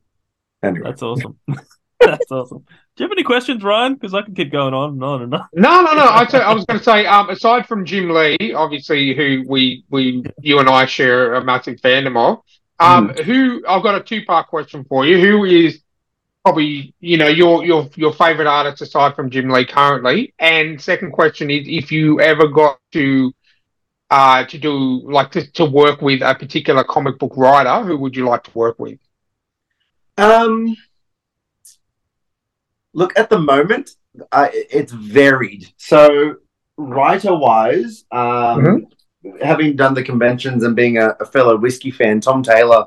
[0.63, 1.39] Anyway, that's awesome.
[2.01, 2.65] that's awesome.
[2.97, 3.95] Do you have any questions, Ryan?
[3.95, 5.49] Because I can keep going on and on and on.
[5.55, 6.07] No, no, no.
[6.11, 9.85] I, t- I was going to say, um, aside from Jim Lee, obviously, who we
[9.91, 12.43] we you and I share a massive fandom of.
[12.81, 13.25] Um, mm.
[13.25, 15.21] Who I've got a two part question for you.
[15.21, 15.83] Who is
[16.43, 20.35] probably you know your your your favorite artist aside from Jim Lee currently?
[20.39, 23.33] And second question is if you ever got to
[24.11, 24.73] uh, to do
[25.11, 28.51] like to, to work with a particular comic book writer, who would you like to
[28.55, 28.99] work with?
[30.19, 30.77] Um,
[32.93, 33.91] look, at the moment,
[34.33, 35.73] I, it's varied.
[35.77, 36.37] So,
[36.77, 38.87] writer wise, um,
[39.43, 42.87] having done the conventions and being a, a fellow whiskey fan, Tom Taylor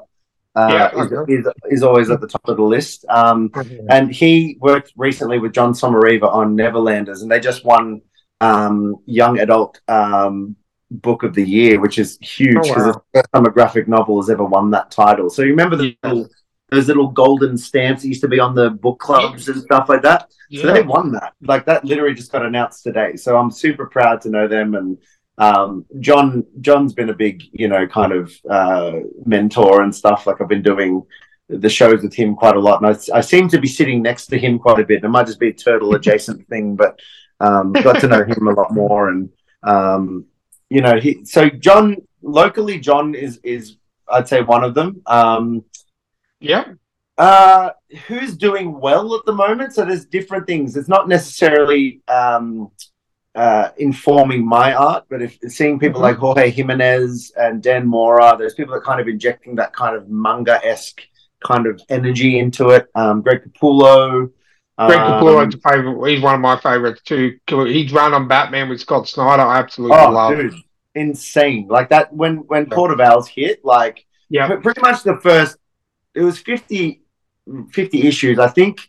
[0.56, 3.06] uh, Yeah, is, is, is always at the top of the list.
[3.10, 3.52] Um,
[3.90, 8.02] and he worked recently with Jon Sommariva on Neverlanders, and they just won
[8.42, 10.56] um, Young Adult um,
[10.92, 12.92] Book of the Year, which is huge Oh, because wow.
[12.94, 15.30] the first time a graphic novel has ever won that title.
[15.30, 16.10] So you remember the Yeah.
[16.12, 16.30] little,
[16.70, 20.02] those little golden stamps that used to be on the book clubs and stuff like
[20.04, 20.30] that?
[20.52, 21.34] So they won that.
[21.42, 23.16] Like that literally just got announced today.
[23.16, 24.98] So I'm super proud to know them and
[25.38, 30.28] um John John's been a big, you know, kind of uh mentor and stuff.
[30.28, 31.04] Like I've been doing
[31.50, 32.82] the shows with him quite a lot.
[32.82, 35.04] And I, I seem to be sitting next to him quite a bit.
[35.04, 37.00] It might just be a turtle adjacent thing, but
[37.40, 39.30] um got to know him a lot more and
[39.64, 40.26] um
[40.70, 43.78] you know he so John locally John is is
[44.08, 45.02] I'd say one of them.
[45.08, 45.66] Um
[46.40, 46.66] Yeah.
[47.18, 47.70] uh,
[48.08, 49.74] who's doing well at the moment?
[49.74, 50.76] So there's different things.
[50.76, 52.72] It's not necessarily um,
[53.36, 56.04] uh, informing my art, but if seeing people Mhm.
[56.04, 60.08] like Jorge Jimenez and Dan Mora, there's people that kind of injecting that kind of
[60.10, 61.02] manga esque
[61.46, 62.88] kind of energy into it.
[62.96, 64.30] Um, Greg Capullo.
[64.78, 66.10] Greg um, Capullo's a favorite.
[66.12, 67.38] He's one of my favorites too.
[67.50, 69.42] He's run on Batman with Scott Snyder.
[69.44, 70.38] I absolutely Oh, love.
[70.38, 70.54] dude,
[70.96, 71.68] insane!
[71.70, 72.76] Like that when when Yeah.
[72.76, 74.56] Court of Owls hit, like Yeah.
[74.58, 75.58] Pretty much the first
[76.16, 77.02] it was 50,
[77.72, 78.80] 50 issues i think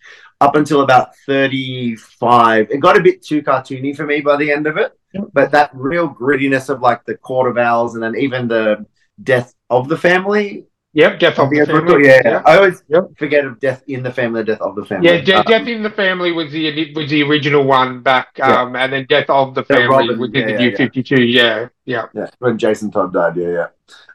[0.40, 4.66] up until about 35 it got a bit too cartoony for me by the end
[4.66, 4.92] of it
[5.32, 8.84] but that real grittiness of like the court of owls and then even the
[9.22, 10.66] death of the family
[10.96, 11.18] Yep.
[11.18, 12.06] Death of the yeah, Family.
[12.06, 13.18] yeah, i always Yep.
[13.18, 15.82] forget of death in the family death of the family Yeah, De- Um, Death in
[15.82, 18.62] the Family was the was the original one back, Yeah.
[18.62, 20.70] um, and then Death of the Yeah, Family Robin, was in yeah, the yeah, New
[20.70, 20.76] yeah.
[20.76, 21.20] Fifty Two.
[21.22, 23.66] Yeah, yeah, yeah when jason todd died yeah yeah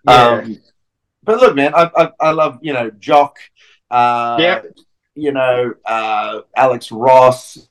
[0.07, 0.27] yeah.
[0.39, 0.57] Um,
[1.23, 3.35] but look, man, I, I, I love you know Jock,
[3.91, 4.61] uh, Yeah.
[5.19, 7.69] You know uh, Alex Ross,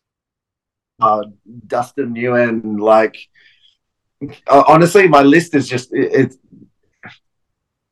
[1.01, 1.25] uh,
[1.67, 2.79] Dustin Nguyen.
[2.79, 3.17] Like,
[4.47, 6.39] uh, honestly, my list is just it, it's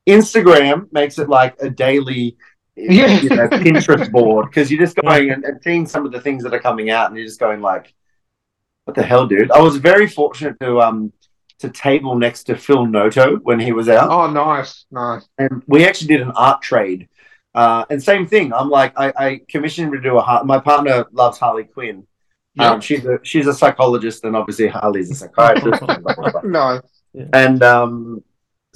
[0.07, 2.37] Instagram makes it like a daily.
[2.79, 3.19] Yeah.
[3.21, 6.43] You know, Pinterest board because you're just going and, and seeing some of the things
[6.43, 7.91] that are coming out, and you're just going like,
[8.85, 11.11] "What the hell, dude?" I was very fortunate to um
[11.59, 15.27] to table next to Phil Noto when he was out oh, nice, nice.
[15.37, 17.09] and we actually did an art trade.
[17.61, 18.53] Uh, and same thing.
[18.53, 20.21] I'm like, I, I commissioned him to do a.
[20.21, 22.05] Har- My partner loves Harley Quinn.
[22.55, 25.81] Yeah, Um, she's a she's a psychologist, and obviously Harley's a psychiatrist.
[26.43, 26.81] nice.
[27.43, 28.23] and um,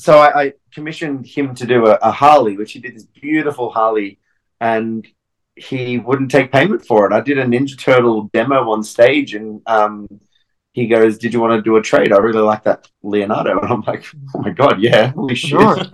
[0.05, 3.69] so I, I commissioned him to do a, a Harley, which he did this beautiful
[3.69, 4.19] Harley,
[4.59, 5.07] and
[5.55, 7.13] he wouldn't take payment for it.
[7.13, 10.07] I did a Ninja Turtle demo on stage, and um,
[10.73, 12.11] he goes, "Did you want to do a trade?
[12.13, 14.03] I really like that Leonardo." And I'm like,
[14.35, 15.87] "Oh my god, yeah, holy shit!" Nice.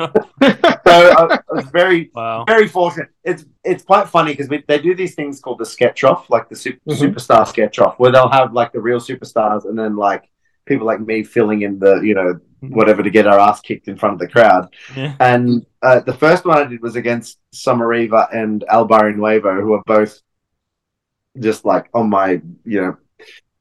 [0.88, 2.44] So I, I was very wow.
[2.46, 3.10] very fortunate.
[3.24, 6.56] It's it's quite funny because they do these things called the sketch off, like the
[6.56, 7.00] super, Mhm.
[7.14, 10.24] superstar sketch off, where they'll have like the real superstars and then like
[10.66, 13.96] people like me filling in the you know whatever to get our ass kicked in
[13.98, 14.68] front of the crowd.
[14.96, 15.16] Yeah.
[15.20, 19.84] And uh, the first one I did was against Sommariva and Albari Nuevo, who are
[19.86, 20.20] both
[21.40, 22.98] just like on my you know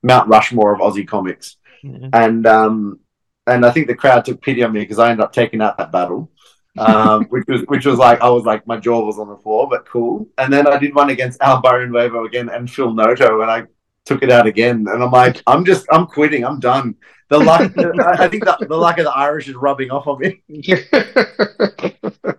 [0.03, 2.09] Mount Rushmore of Aussie comics Yeah.
[2.13, 3.01] and um,
[3.47, 5.77] and I think the crowd took pity on me because I ended up taking out
[5.79, 6.31] that battle,
[6.79, 9.69] um, which was which was like I was like my jaw was on the floor,
[9.69, 10.29] but cool.
[10.39, 13.65] And then I did one against Al Byron Wevo again and Phil Noto, and I
[14.05, 14.87] took it out again.
[14.89, 16.95] And I'm like, I'm just I'm quitting, I'm done.
[17.29, 20.21] The luck, I I think the, the luck of the Irish is rubbing off on
[20.21, 20.43] me.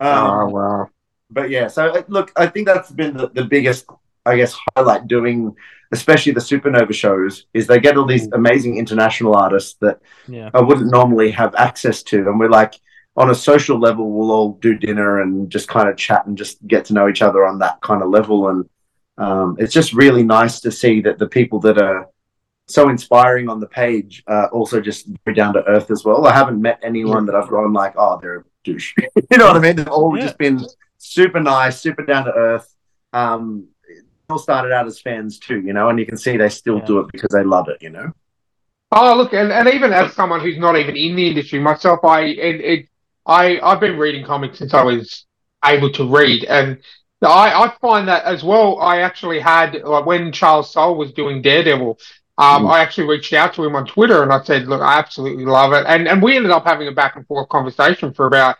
[0.00, 0.88] oh Um, wow.
[1.30, 3.86] but yeah, so look, I think that's been the, the biggest,
[4.24, 5.54] I guess, highlight doing,
[5.92, 10.50] especially the supernova shows, is they get all these amazing international artists that Yeah.
[10.52, 12.28] I wouldn't normally have access to.
[12.28, 12.74] And we're like,
[13.16, 16.64] on a social level, we'll all do dinner and just kind of chat and just
[16.66, 18.48] get to know each other on that kind of level.
[18.48, 18.68] And
[19.16, 22.08] um, it's just really nice to see that the people that are
[22.68, 26.26] so inspiring on the page uh, also just very down to earth as well.
[26.26, 28.92] I haven't met anyone that I've gone like, oh, they're a douche.
[29.30, 29.76] you know what I mean?
[29.76, 30.24] They've all Yeah.
[30.24, 30.66] just been
[30.98, 32.74] super nice, super down to earth.
[33.12, 33.94] Um, they
[34.28, 36.84] all started out as fans too, you know, and you can see they still Yeah.
[36.86, 38.12] do it because they love it, you know.
[38.92, 42.22] Oh, look, and, and even as someone who's not even in the industry myself, I
[42.22, 42.88] it, it
[43.26, 45.24] I I've been reading comics since I was
[45.64, 46.78] able to read, and
[47.22, 48.78] I I find that as well.
[48.80, 51.98] I actually had like when Charles Soule was doing Daredevil.
[52.38, 52.70] Um, Mm.
[52.70, 55.72] I actually reached out to him on Twitter and I said, "Look, I absolutely love
[55.72, 58.56] it," and and we ended up having a back and forth conversation for about,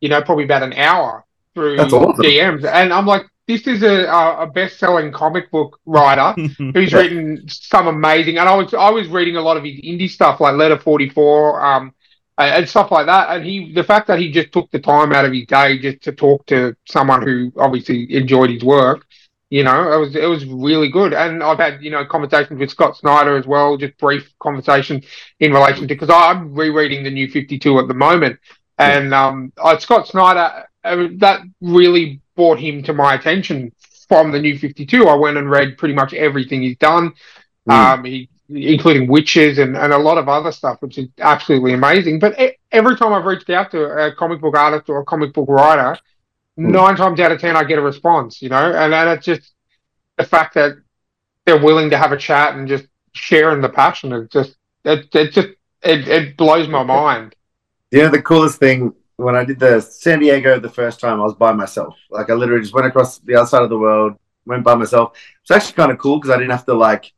[0.00, 2.22] you know, probably about an hour through awesome.
[2.22, 6.36] DMs, and I'm like, "This is a a best-selling comic book writer
[6.74, 6.98] who's Yeah.
[6.98, 10.40] written some amazing and I was I was reading a lot of his indie stuff
[10.40, 11.92] like Letter 44 um
[12.38, 13.30] and, stuff like that.
[13.30, 16.02] And he, the fact that he just took the time out of his day just
[16.02, 19.06] to talk to someone who obviously enjoyed his work,
[19.48, 21.14] you know, it was it was really good.
[21.14, 25.02] And I've had you know conversations with Scott Snyder as well, just brief conversation
[25.38, 28.40] in relation to because I'm rereading the New Fifty Two at the moment,
[28.78, 33.72] and um, uh, Scott Snyder uh, that really brought him to my attention
[34.08, 35.06] from the New Fifty Two.
[35.06, 37.12] I went and read pretty much everything he's done.
[37.68, 37.72] Mm.
[37.72, 42.18] Um, he including witches and, and a lot of other stuff, which is absolutely amazing.
[42.18, 42.38] But
[42.72, 45.98] every time I've reached out to a comic book artist or a comic book writer,
[46.56, 46.70] Hmm.
[46.70, 49.52] nine times out of ten I get a response, you know, and, and it's just
[50.16, 50.72] the fact that
[51.44, 54.12] they're willing to have a chat and just sharing the passion.
[54.12, 55.48] It just it, it just
[55.82, 57.34] it, it blows my mind.
[57.90, 61.24] You know, the coolest thing when I did the San Diego the first time, I
[61.24, 61.94] was by myself.
[62.10, 64.16] Like I literally just went across the other side of the world,
[64.46, 65.16] went by myself.
[65.42, 67.12] It's actually kind of cool because I didn't have to like,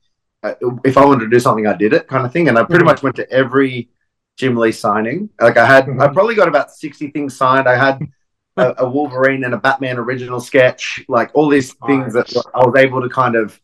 [0.84, 2.49] if I wanted to do something, I did it kind of thing.
[2.49, 2.86] And I pretty Mhm.
[2.86, 3.89] much went to every
[4.36, 5.30] Jim Lee signing.
[5.41, 6.12] Like I had, I Mhm.
[6.12, 7.68] probably got about sixty things signed.
[7.68, 8.01] I had
[8.57, 12.74] a, a Wolverine and a Batman original sketch, like all these things that I was
[12.76, 13.59] able to kind of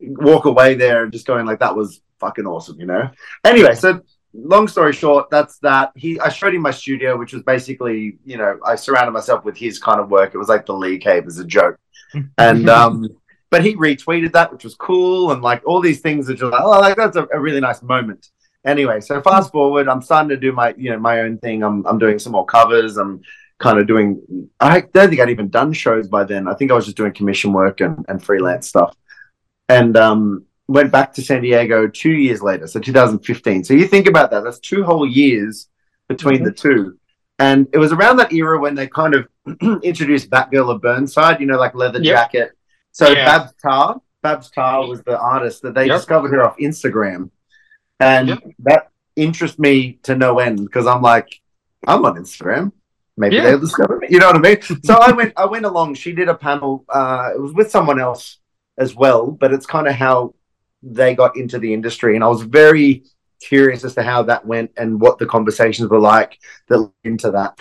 [0.00, 3.10] walk away there and just going like that was fucking awesome, you know.
[3.44, 4.00] Anyway, so
[4.32, 5.90] long story short, that's that.
[5.96, 9.56] He I showed him my studio, which was basically, you know, I surrounded myself with
[9.56, 10.34] his kind of work.
[10.34, 11.76] It was like the Lee Cave as a joke.
[12.38, 13.08] And um
[13.50, 16.62] but he retweeted that, which was cool, and like all these things are just like,
[16.62, 18.28] oh like that's a, a really nice moment.
[18.64, 21.62] Anyway, so fast forward, I'm starting to do my you know my own thing.
[21.62, 22.96] I'm I'm doing some more covers.
[22.96, 23.20] I'm
[23.58, 24.22] kind of doing
[24.60, 26.48] I don't think I'd even done shows by then.
[26.48, 28.94] I think I was just doing commission work and, and freelance stuff.
[29.68, 33.64] And um went back to San Diego two years later, so 2015.
[33.64, 35.68] So you think about that, that's two whole years
[36.08, 36.96] between the two.
[37.40, 39.28] And it was around that era when they kind of
[39.82, 42.14] introduced Batgirl of Burnside, you know, like leather Yep.
[42.14, 42.52] jacket.
[42.92, 43.24] So Yeah.
[43.38, 45.96] Babs Tarr, Babs Tarr was the artist that they Yep.
[45.98, 47.30] discovered her off Instagram.
[47.98, 48.38] And Yep.
[48.60, 51.28] that interests me to no end because I'm like,
[51.86, 52.72] I'm on Instagram.
[53.16, 53.42] Maybe Yeah.
[53.44, 54.08] they'll discover me.
[54.10, 54.62] You know what I mean?
[54.84, 55.94] so I went I went along.
[55.94, 56.84] She did a panel.
[56.88, 58.38] Uh, it was with someone else
[58.78, 60.34] as well, but it's kind of how
[60.82, 62.14] they got into the industry.
[62.14, 63.04] And I was very
[63.42, 66.38] curious as to how that went and what the conversations were like
[66.68, 67.60] that led into that.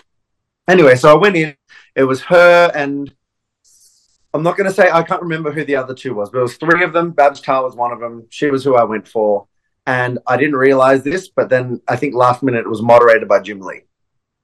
[0.67, 1.55] Anyway, so I went in.
[1.95, 3.13] It was her and
[4.33, 6.43] I'm not going to say I can't remember who the other two was, but it
[6.43, 7.11] was three of them.
[7.11, 8.27] Babs Tarr was one of them.
[8.29, 9.47] She was who I went for,
[9.87, 13.39] and I didn't realize this, but then I think last minute it was moderated by
[13.41, 13.81] Jim Lee,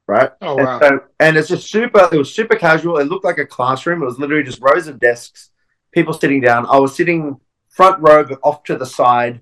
[0.08, 0.32] right?
[0.42, 0.80] Oh And wow.
[0.82, 2.10] so, and it's just super.
[2.12, 2.98] It was super casual.
[2.98, 4.02] It looked like a classroom.
[4.02, 5.52] It was literally just rows of desks,
[5.92, 6.66] people sitting down.
[6.66, 9.42] I was sitting front row, but off to the side.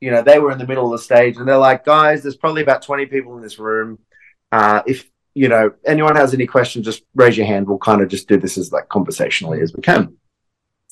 [0.00, 2.36] You know, they were in the middle of the stage, and they're like, "Guys, there's
[2.36, 3.98] probably about 20 people in this room.
[4.52, 7.68] Uh, if you know anyone has any questions, just raise your hand.
[7.68, 10.16] We'll kind of just do this as like conversationally as we can."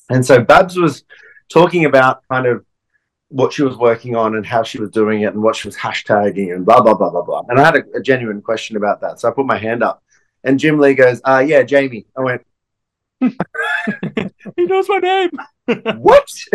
[0.09, 1.03] And so Babs was
[1.49, 2.65] talking about kind of
[3.29, 5.77] what she was working on and how she was doing it and what she was
[5.77, 7.43] hashtagging and blah blah blah blah blah.
[7.47, 10.03] And I had a, a genuine question about that, so I put my hand up,
[10.43, 12.45] and Jim Lee goes, "Uh, yeah, Jamie." I went,
[13.21, 15.31] he knows my name.
[15.97, 16.29] "What?"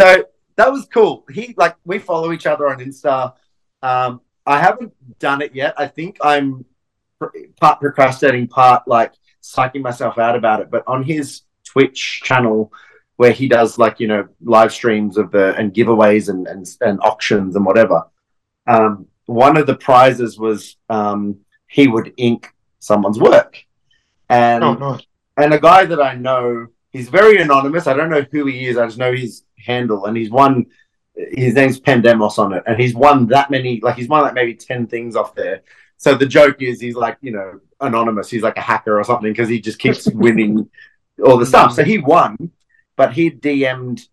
[0.00, 0.24] so
[0.56, 1.24] that was cool.
[1.30, 3.34] He like we follow each other on Insta.
[3.82, 5.74] Um, I haven't done it yet.
[5.76, 6.64] I think I'm
[7.60, 9.12] part procrastinating, part like
[9.42, 10.70] psyching myself out about it.
[10.70, 12.72] But on his Twitch channel,
[13.16, 16.98] where he does like you know live streams of the and giveaways and and, and
[17.02, 18.04] auctions and whatever.
[18.66, 23.62] Um, one of the prizes was um, he would ink someone's work,
[24.28, 25.02] and Oh nice.
[25.36, 27.86] and a guy that I know, he's very anonymous.
[27.86, 28.78] I don't know who he is.
[28.78, 30.66] I just know his handle, and he's won.
[31.14, 33.80] His name's Pandemos on it, and he's won that many.
[33.80, 35.62] Like he's won like maybe ten things off there.
[35.96, 38.30] So the joke is he's like you know anonymous.
[38.30, 40.70] He's like a hacker or something because he just keeps winning
[41.24, 41.74] all the stuff.
[41.74, 42.50] So he won,
[42.96, 44.08] but he DM'd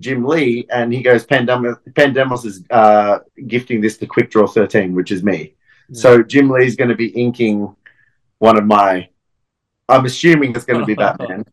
[0.00, 1.76] Jim Lee, and he goes Pandemos.
[1.92, 5.54] Pandemos is uh, gifting this to Quick Draw Thirteen, which is me.
[5.92, 7.74] So Jim Lee's going to be inking
[8.38, 9.08] one of my.
[9.88, 11.44] I'm assuming it's going to be Batman,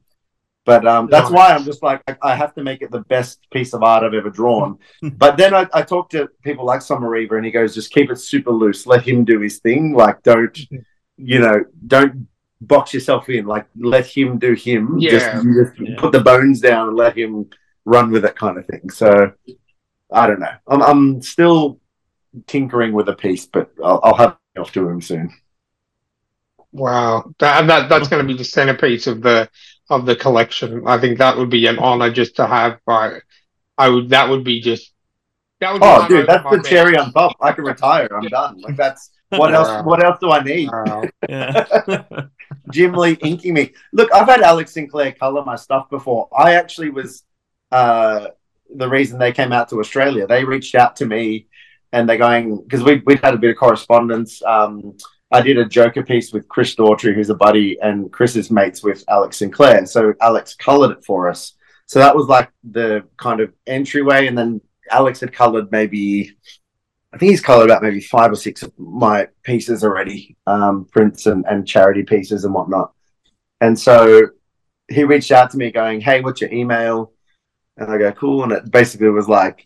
[0.66, 3.40] but um, that's why I'm just like I- I have to make it the best
[3.52, 4.78] piece of art I've ever drawn.
[5.18, 8.18] but then I, I talk to people like Sommariva, and he goes, just keep it
[8.20, 8.88] super loose.
[8.88, 9.94] Let him do his thing.
[9.94, 10.58] Like don't,
[11.18, 12.28] you know, don't
[12.62, 13.46] box yourself in.
[13.46, 14.98] Like let him do him.
[15.00, 15.12] Yeah.
[15.12, 15.96] Just, just Yeah.
[15.98, 17.50] put the bones down and let him
[17.86, 18.90] run with it, kind of thing.
[18.90, 19.34] So
[20.12, 20.54] I don't know.
[20.68, 21.80] I'm I'm still
[22.48, 25.30] tinkering with a piece, but I'll, I'll have it off to him soon.
[26.72, 29.48] Wow, that, that that's going to be the centerpiece of the
[29.94, 30.84] of the collection.
[30.88, 32.80] I think that would be an honor just to have.
[32.88, 33.20] I,
[33.78, 34.10] I would.
[34.10, 34.92] That would be just.
[35.62, 35.82] That would.
[35.82, 37.36] Be Oh, dude, that's the cherry on top.
[37.42, 38.10] I can retire.
[38.12, 38.60] I'm done.
[38.62, 39.84] Like that's what else?
[39.86, 40.70] What else do I need?
[42.72, 43.74] Jim Lee inking me.
[43.92, 46.30] Look, I've had Alex Sinclair color my stuff before.
[46.38, 47.24] I actually was
[47.72, 48.28] uh,
[48.74, 50.28] the reason they came out to Australia.
[50.28, 51.48] They reached out to me
[51.92, 54.42] and they're going because we we'd had a bit of correspondence.
[54.44, 54.98] Um,
[55.34, 58.84] I did a Joker piece with Chris Daughtry, who's a buddy, and Chris is mates
[58.84, 59.84] with Alex Sinclair.
[59.88, 61.56] So Alex colored it for us.
[61.88, 64.62] So that was like the kind of entryway, and then
[64.92, 66.38] Alex had colored maybe,
[67.12, 71.26] I think he's colored about maybe five or six of my pieces already, um, prints
[71.26, 72.94] and, and charity pieces and whatnot.
[73.60, 74.28] And so
[74.88, 77.12] he reached out to me going, "Hey, what's your email?"
[77.78, 79.66] And I go, "Cool." And it basically was like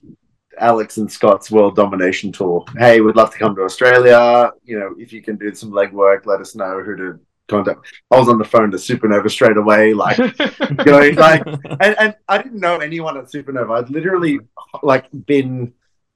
[0.59, 2.65] Alex and Scott's world domination tour.
[2.77, 4.51] Hey, we'd love to come to Australia.
[4.63, 7.85] You know, if you can do some legwork, let us know who to contact.
[8.11, 12.15] I was on the phone to Supernova straight away, like you know, like, and, and
[12.27, 13.83] I didn't know anyone at Supernova.
[13.83, 14.39] I'd literally
[14.83, 15.73] like been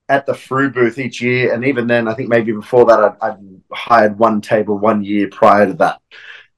[0.09, 3.15] at the Frew booth each year, and even then, I think maybe before that, I'd,
[3.21, 6.01] I'd hired one table one year prior to that.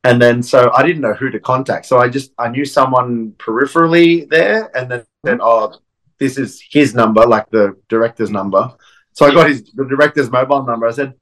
[0.05, 1.85] And then, so I didn't know who to contact.
[1.85, 5.73] So I just I knew someone peripherally there, and then, then oh,
[6.19, 8.71] this is his number, like the director's number.
[9.13, 10.87] So I got his the director's mobile number.
[10.87, 11.13] I said,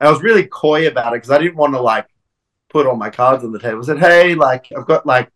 [0.00, 2.06] I was really coy about it because I didn't want to like
[2.68, 3.80] put all my cards on the table.
[3.80, 5.30] I said, hey, like I've got like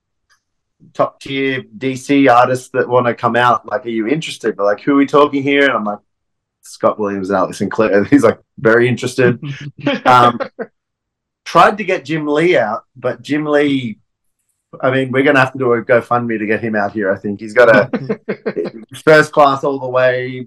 [0.92, 3.66] top tier DC artists that want to come out.
[3.66, 4.56] Like, are you interested?
[4.56, 5.64] But like, who are we talking here?
[5.64, 6.00] And I'm like,
[6.62, 7.98] Scott Williams and Alex Sinclair.
[7.98, 9.42] And he's like, very interested.
[10.06, 10.38] um,
[11.44, 13.98] tried to get Jim Lee out, but Jim Lee
[14.80, 17.12] I mean, we're going to have to do a GoFundMe to get him out here.
[17.12, 18.20] I think he's got a
[19.04, 20.46] first class all the way,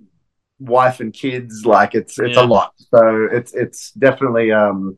[0.60, 1.66] wife and kids.
[1.66, 2.44] Like it's it's yeah.
[2.44, 2.74] a lot.
[2.78, 4.98] So it's it's definitely um,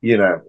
[0.00, 0.40] you know,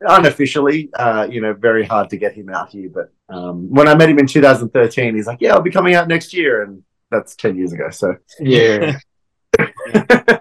[0.00, 2.90] unofficially, uh, you know, very hard to get him out here.
[2.92, 6.08] But um, when I met him in 2013, he's like, "Yeah, I'll be coming out
[6.08, 7.90] next year," and that's 10 years ago.
[7.90, 8.98] So yeah.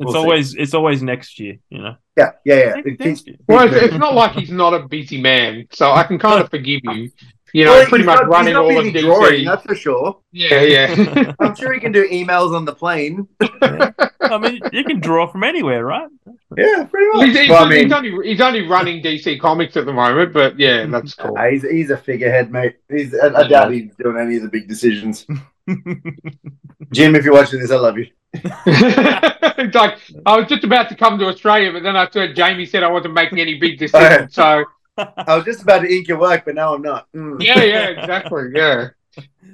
[0.00, 0.60] It's we'll always see.
[0.60, 1.94] it's always next year, you know.
[2.16, 2.74] Yeah, yeah, yeah.
[2.98, 6.18] Next It's, well, it's, it's, not like he's not a busy man, so I can
[6.18, 7.10] kind of forgive you.
[7.52, 9.00] You know, well, pretty much not, running all of DC.
[9.00, 10.20] Drawing, that's for sure.
[10.32, 11.32] Yeah, yeah.
[11.40, 13.28] I'm sure he can do emails on the plane.
[13.60, 13.90] yeah.
[14.22, 16.08] I mean, you can draw from anywhere, right?
[16.56, 17.26] Yeah, pretty much.
[17.26, 20.32] He's, he's, well, I mean, he's, only, he's only running DC Comics at the moment,
[20.32, 21.36] but yeah, that's cool.
[21.36, 22.76] Uh, he's, he's a figurehead, mate.
[22.88, 25.26] He's, I, I doubt he's doing any of the big decisions.
[26.92, 28.06] Jim, if you're watching this, I love you.
[28.32, 32.66] it's like I was just about to come to Australia, but then I heard Jamie
[32.66, 34.34] said I wasn't making any big decisions.
[34.34, 34.64] So
[34.96, 37.06] I was just about to ink your work, but now I'm not.
[37.14, 37.42] Mm.
[37.42, 38.44] Yeah, yeah, exactly.
[38.54, 38.88] Yeah.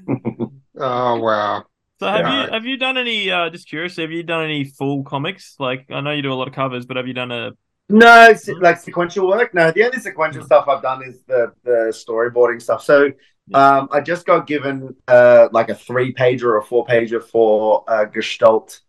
[0.79, 1.65] oh wow.
[1.99, 2.45] So have yeah.
[2.45, 3.31] you have you done any?
[3.31, 5.57] Uh, just curious, have you done any full comics?
[5.59, 7.53] Like I know you do a lot of covers, but have you done a?
[7.89, 9.55] No, like sequential work.
[9.55, 12.83] No, the only sequential stuff I've done is the the storyboarding stuff.
[12.83, 13.11] So
[13.55, 17.85] um, I just got given uh, like a three pager or a four pager for
[17.89, 18.81] uh, Gestalt.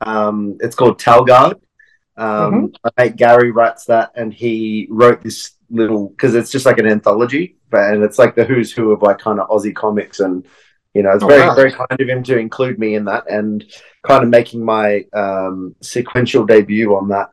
[0.00, 1.60] Um, it's called Talgard.
[2.16, 2.66] Um, mm-hmm.
[2.84, 6.86] My mate Gary writes that, and he wrote this little because it's just like an
[6.86, 10.46] anthology, and it's like the who's who of like kind of Aussie comics, and
[10.94, 11.54] you know, it's oh, very wow.
[11.54, 13.64] very kind of him to include me in that, and
[14.02, 17.30] kind of making my um, sequential debut on that.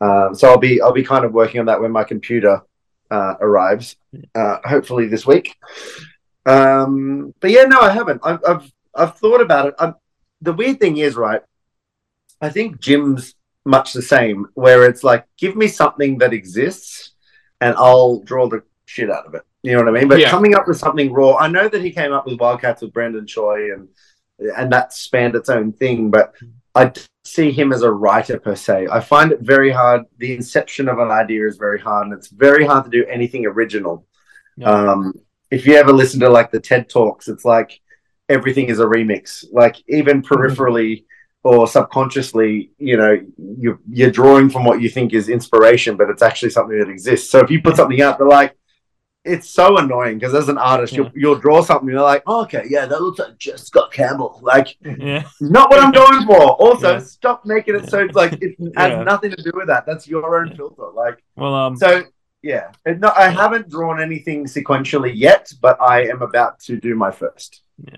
[0.00, 2.62] Um, so I'll be I'll be kind of working on that when my computer
[3.10, 3.96] uh, arrives,
[4.36, 5.56] uh, hopefully this week.
[6.46, 8.20] Um, but yeah, no, I haven't.
[8.24, 9.74] I've I've, I've thought about it.
[9.78, 9.94] I'm,
[10.40, 11.42] the weird thing is, right?
[12.40, 13.34] I think Jim's
[13.64, 17.12] much the same, where it's like, give me something that exists,
[17.60, 19.42] and I'll draw the shit out of it.
[19.62, 20.08] You know what I mean?
[20.08, 20.30] But yeah.
[20.30, 23.26] coming up with something raw, I know that he came up with Wildcats with Brandon
[23.26, 23.88] Choi, and
[24.56, 26.10] and that spanned its own thing.
[26.10, 26.32] But
[26.74, 26.92] I
[27.24, 28.88] see him as a writer per se.
[28.90, 30.04] I find it very hard.
[30.16, 33.44] The inception of an idea is very hard, and it's very hard to do anything
[33.44, 34.06] original.
[34.56, 34.70] Yeah.
[34.70, 35.12] Um,
[35.50, 37.80] if you ever listen to like the TED talks, it's like
[38.28, 39.44] everything is a remix.
[39.52, 40.32] Like even mm-hmm.
[40.32, 41.04] peripherally
[41.42, 43.18] or subconsciously, you know,
[43.58, 47.30] you're you're drawing from what you think is inspiration, but it's actually something that exists.
[47.30, 48.56] So if you put something out, they're like,
[49.24, 51.00] it's so annoying because as an artist, yeah.
[51.00, 53.56] you'll, you'll draw something, you're like, oh, okay, yeah, that looks like J.
[53.56, 54.40] Scott Campbell.
[54.42, 55.24] Like, yeah.
[55.40, 56.52] not what I'm going for.
[56.52, 57.00] Also, yeah.
[57.00, 59.84] stop making it so like it has nothing to do with that.
[59.86, 60.90] That's your own filter.
[60.94, 62.04] Like, well, um, so
[62.42, 67.10] yeah, no, I haven't drawn anything sequentially yet, but I am about to do my
[67.10, 67.62] first.
[67.84, 67.96] Yeah,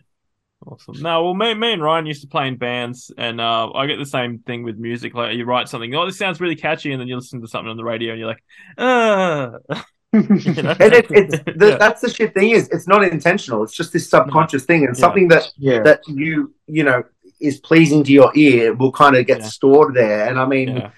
[0.66, 1.00] awesome.
[1.00, 3.98] No, well, me, me and Ryan used to play in bands, and uh, I get
[3.98, 5.14] the same thing with music.
[5.14, 7.70] Like, you write something, oh, this sounds really catchy, and then you listen to something
[7.70, 8.42] on the radio, and you're like,
[8.78, 9.58] uh.
[10.12, 10.76] you know?
[10.78, 11.76] and it, it's the, yeah.
[11.76, 13.62] that's the shit thing is it's not intentional.
[13.62, 15.00] It's just this subconscious thing, and yeah.
[15.00, 15.80] something that yeah.
[15.84, 17.02] that you you know
[17.40, 20.28] is pleasing to your ear will kind of get stored there.
[20.28, 20.90] And I mean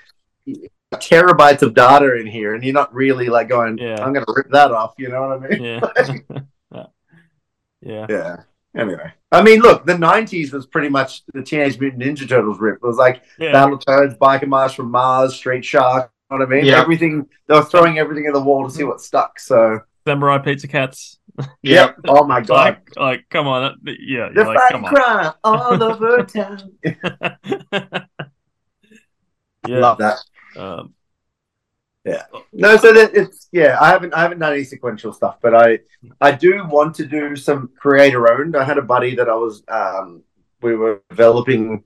[0.97, 4.05] terabytes of data in here, and you're not really like going, yeah.
[4.05, 4.95] I'm going to rip that off.
[4.99, 5.63] You know what I mean?
[5.63, 5.81] Yeah.
[7.81, 8.07] yeah.
[8.09, 8.37] Yeah.
[8.77, 12.77] Anyway, I mean, look, the '90s was pretty much the Teenage Mutant Ninja Turtles rip.
[12.77, 13.53] It was like yeah.
[13.53, 16.11] Battletoads, Biker Mice from Mars, Street Shark.
[16.31, 16.65] You know what I mean?
[16.65, 16.81] Yeah.
[16.81, 19.39] Everything they were throwing everything in the wall to see what stuck.
[19.39, 21.21] So Samurai Pizza Cats.
[21.63, 21.97] yep.
[22.09, 22.57] Oh my god.
[22.57, 23.79] Like, like come on.
[23.85, 24.31] Yeah.
[24.35, 26.73] The like, fighting crime all over town.
[29.67, 29.81] Yeah.
[29.81, 30.19] Love that.
[30.57, 30.95] Um,
[32.05, 32.25] yeah.
[32.53, 33.79] No, so that it's yeah.
[33.81, 35.81] I haven't I haven't done any sequential stuff, but I
[36.21, 38.57] I do want to do some creator owned.
[38.57, 40.23] I had a buddy that I was um
[40.61, 41.85] we were developing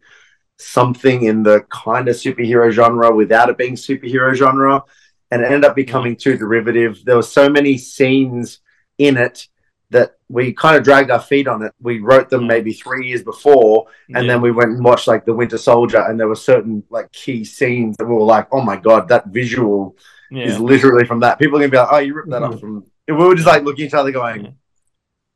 [0.56, 4.82] something in the kind of superhero genre without it being superhero genre,
[5.30, 7.04] and it ended up becoming too derivative.
[7.04, 8.58] There were so many scenes
[8.98, 9.46] in it
[9.90, 11.72] that we kind of dragged our feet on it.
[11.80, 14.32] We wrote them maybe three years before, and yeah.
[14.32, 17.44] then we went and watched like the Winter Soldier, and there were certain like key
[17.44, 19.96] scenes that we were like, "Oh my god, that visual
[20.30, 20.44] yeah.
[20.44, 22.84] is literally from that." People are gonna be like, "Oh, you ripped that off from."
[23.06, 24.54] And we were just like looking at each other, going,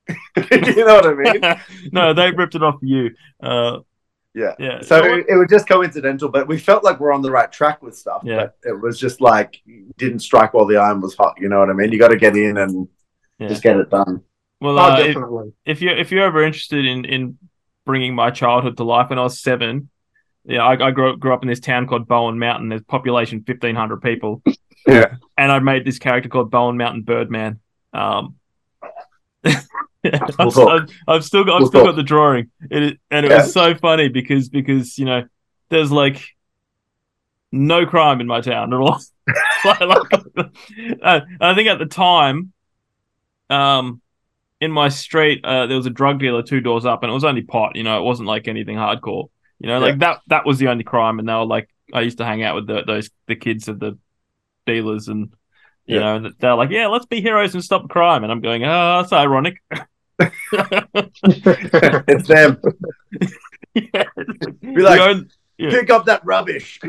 [0.08, 1.60] "You know what I mean?"
[1.92, 3.10] no, they ripped it off you.
[3.42, 3.78] Uh,
[4.34, 4.54] Yeah.
[4.58, 4.82] yeah.
[4.82, 7.82] So it, it was just coincidental, but we felt like we're on the right track
[7.82, 8.22] with stuff.
[8.24, 8.36] Yeah.
[8.36, 9.62] But it was just like
[9.96, 11.36] didn't strike while the iron was hot.
[11.40, 11.90] You know what I mean?
[11.92, 12.88] You got to get in and
[13.38, 13.48] Yeah.
[13.48, 14.22] just get it done.
[14.62, 15.52] Well, Oh, uh, if, definitely.
[15.66, 17.38] if you're if you're ever interested in in
[17.84, 19.90] bringing my childhood to life, when I was seven,
[20.44, 22.68] yeah, I, I grew grew up in this town called Bowen Mountain.
[22.70, 24.42] There's population fifteen hundred people.
[24.86, 25.14] Yeah.
[25.38, 27.60] and I made this character called Bowen Mountain Birdman.
[27.92, 28.36] Um,
[29.44, 29.66] I've,
[30.38, 30.68] We'll.
[30.68, 31.90] I've, I've still got I've We'll still talk.
[31.90, 33.42] got the drawing, it, is- and it Yeah.
[33.42, 35.24] was so funny because because you know
[35.68, 36.20] there's like
[37.52, 38.98] no crime in my town at all.
[39.64, 40.12] like, like,
[41.02, 42.52] uh, I think at the time,
[43.50, 44.00] um,
[44.62, 47.24] in my street, uh, there was a drug dealer two doors up, and it was
[47.24, 47.74] only pot.
[47.74, 49.28] You know, it wasn't like anything hardcore.
[49.58, 52.18] You know, like that that was the only crime, and they were like, I used
[52.18, 53.98] to hang out with the, those the kids of the
[54.66, 55.32] dealers, and
[55.86, 56.18] you Yeah.
[56.18, 59.12] know, they're like, yeah, let's be heroes and stop crime, and I'm going, oh, that's
[59.12, 59.56] ironic.
[62.08, 62.60] it's them.
[63.74, 64.04] yeah.
[64.60, 65.28] Be like, own-
[65.58, 65.70] Yeah.
[65.70, 66.80] pick up that rubbish.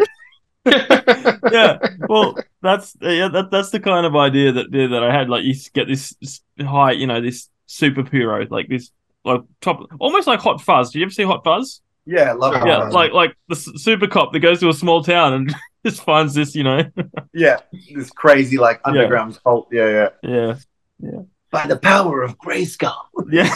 [0.66, 1.78] yeah,
[2.08, 5.30] well, that's yeah, that, that's the kind of idea that yeah, that I had.
[5.30, 6.16] Like, you get this
[6.60, 8.92] high, you know, this superhero, like this,
[9.26, 10.92] like top, almost like Hot Fuzz.
[10.92, 11.82] Do you ever see Hot Fuzz?
[12.06, 12.68] Yeah, love it.
[12.68, 16.34] yeah, like like the super cop that goes to a small town and just finds
[16.34, 16.84] this, you know.
[17.34, 17.60] yeah,
[17.94, 19.70] this crazy like underground cult.
[19.72, 20.10] Yeah, yeah.
[20.22, 20.56] yeah,
[21.00, 21.22] yeah.
[21.50, 22.94] By the power of Grayskull.
[23.32, 23.54] yeah,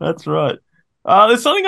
[0.00, 0.58] that's right.
[1.04, 1.66] Uh, there's something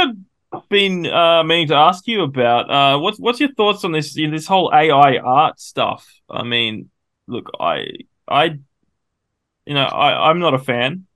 [0.53, 2.70] I've been uh, meaning to ask you about.
[2.70, 6.09] Uh, what's what's your thoughts on this you know, this whole AI art stuff?
[6.28, 6.90] I mean,
[7.28, 7.86] look, I
[8.27, 8.59] I
[9.69, 11.07] you know I I'm not a fan.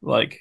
[0.00, 0.40] Like,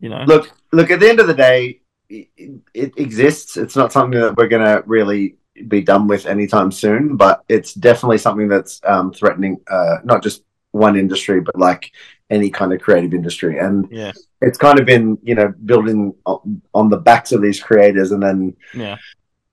[0.00, 0.90] you know, Look, look.
[0.90, 2.28] At the end of the day, it,
[2.74, 3.56] it exists.
[3.56, 5.36] It's not something that we're gonna really
[5.68, 10.42] be done with anytime soon, but it's definitely something that's um, threatening uh, not just
[10.72, 11.92] one industry, but like
[12.28, 13.58] any kind of creative industry.
[13.58, 17.62] And yeah, it's kind of been, you know, building on, on the backs of these
[17.62, 18.96] creators, and then yeah,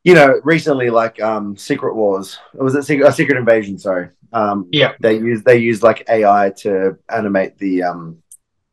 [0.04, 3.78] you know, recently, like um, Secret Wars, or was it Secret, uh, Secret Invasion?
[3.78, 4.10] Sorry.
[4.34, 4.94] Um, Yeah.
[5.00, 8.18] They use they use like AI to animate the um,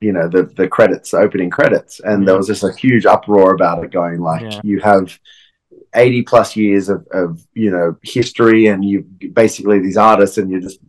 [0.01, 3.83] you know, the the credits, opening credits, and there was just a huge uproar about
[3.85, 4.61] it, going like, Yeah.
[4.65, 5.19] you have
[5.95, 9.03] eighty plus years of, of you know history, and you
[9.33, 10.81] basically these artists, and you're just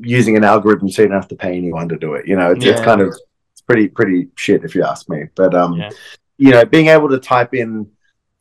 [0.00, 2.26] using an algorithm, so you don't have to pay anyone to do it.
[2.26, 3.08] You know, it's, it's kind of
[3.52, 5.24] it's pretty pretty shit if you ask me.
[5.34, 5.90] But um, Yeah.
[6.38, 7.88] you know, being able to type in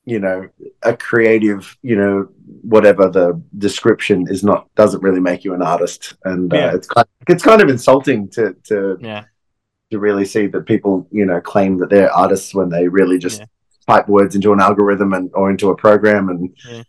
[0.06, 0.48] you know
[0.84, 2.27] a creative you know
[2.61, 7.07] whatever the description is not doesn't really make you an artist and uh, it's kind
[7.27, 9.23] it's kind of insulting to to yeah,
[9.91, 13.40] to really see that people you know claim that they're artists when they really just
[13.40, 13.45] Yeah.
[13.88, 16.84] type words into an algorithm and or into a program and Yeah.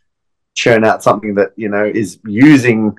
[0.55, 2.95] churn out something that you know is using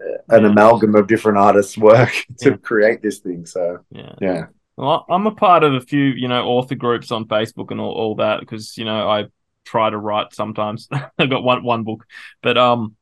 [0.00, 0.50] uh, an Yeah.
[0.50, 2.12] amalgam of different artists work
[2.42, 2.56] to Yeah.
[2.58, 4.14] create this thing so yeah.
[4.20, 7.80] yeah Well, I'm a part of a few, you know, author groups on Facebook and
[7.80, 9.24] all, all that because, you know, I
[9.66, 10.88] try to write sometimes.
[11.18, 12.06] I've got one one book,
[12.42, 12.96] but um,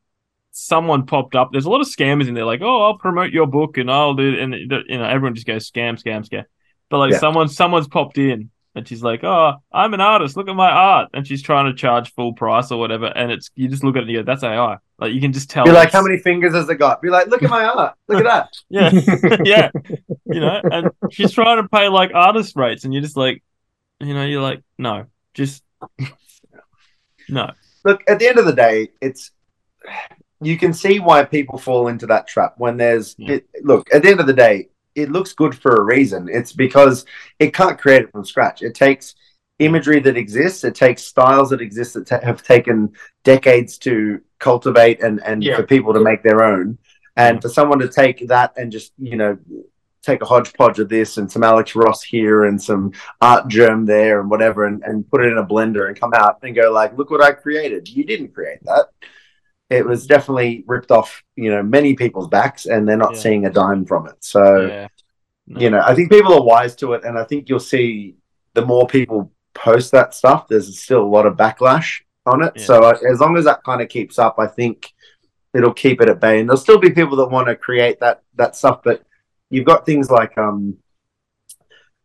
[0.50, 1.50] someone popped up.
[1.52, 4.14] There's a lot of scammers in there, like, oh, I'll promote your book and I'll
[4.14, 6.44] do, and you know, everyone just goes scam, scam, scam.
[6.90, 7.18] But like, Yeah.
[7.18, 10.36] someone, someone's popped in and she's like, oh, I'm an artist.
[10.36, 13.06] Look at my art, and she's trying to charge full price or whatever.
[13.06, 14.78] And it's you just look at it and you go, that's AI.
[14.98, 15.64] Like you can just tell.
[15.64, 18.24] be like how many fingers has it got be like look at my art look
[18.24, 18.90] at that Yeah,
[19.44, 19.70] yeah,
[20.24, 23.42] you know, and she's trying to pay like artist rates, and you're just like,
[24.00, 25.62] you know, you're like, no, just
[27.28, 27.50] no,
[27.84, 29.30] look at the end of the day it's
[30.40, 33.34] you can see why people fall into that trap when there's Yeah.
[33.34, 36.52] it, look at the end of the day it looks good for a reason it's
[36.52, 37.04] because
[37.38, 39.14] it can't create it from scratch it takes
[39.58, 42.92] imagery that exists it takes styles that exist that ta- have taken
[43.22, 45.56] decades to cultivate and and Yeah.
[45.56, 46.78] for people to make their own
[47.16, 47.40] and Yeah.
[47.40, 49.38] for someone to take that and just you know
[50.04, 54.30] take a hodgepodge of this and some alex ross here and some Artgerm there and
[54.30, 57.10] whatever and, and put it in a blender and come out and go like look
[57.10, 58.86] what i created you didn't create that
[59.70, 63.20] it was definitely ripped off you know many people's backs and they're not Yeah.
[63.20, 64.88] seeing a dime from it so yeah,
[65.46, 65.60] No.
[65.60, 68.16] you know i think people are wise to it and i think you'll see
[68.54, 72.52] the more people post that stuff there's still a lot of backlash on it.
[72.56, 72.64] Yeah.
[72.64, 74.92] So as long as that kind of keeps up, I think
[75.52, 76.40] it'll keep it at bay.
[76.40, 79.02] And there'll still be people that want to create that that stuff, but
[79.54, 80.76] you've got things like um,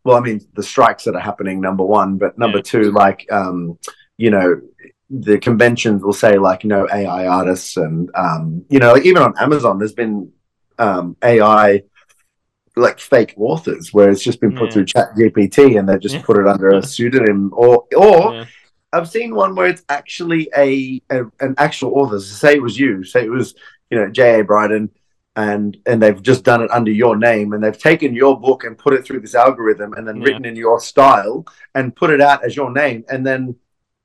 [0.04, 2.62] well, I mean, the strikes that are happening, number one, but number Yeah.
[2.72, 3.78] two, like um,
[4.16, 4.60] you know,
[5.10, 9.34] the conventions will say like no AI artists, and um, you know, like even on
[9.38, 10.32] Amazon, there's been
[10.78, 11.82] um, AI
[12.76, 14.74] like fake authors where it's just been put Yeah.
[14.74, 16.22] through chat gpt and they just Yeah.
[16.22, 18.44] put it under a pseudonym or or Yeah.
[18.92, 22.18] I've seen one where it's actually a, a an actual author.
[22.20, 23.54] So say it was you, say it was
[23.90, 24.40] you know J.
[24.40, 24.44] A.
[24.44, 24.90] Bryden,
[25.36, 28.76] and and they've just done it under your name, and they've taken your book and
[28.76, 30.24] put it through this algorithm, and then Yeah.
[30.24, 33.56] written in your style and put it out as your name, and then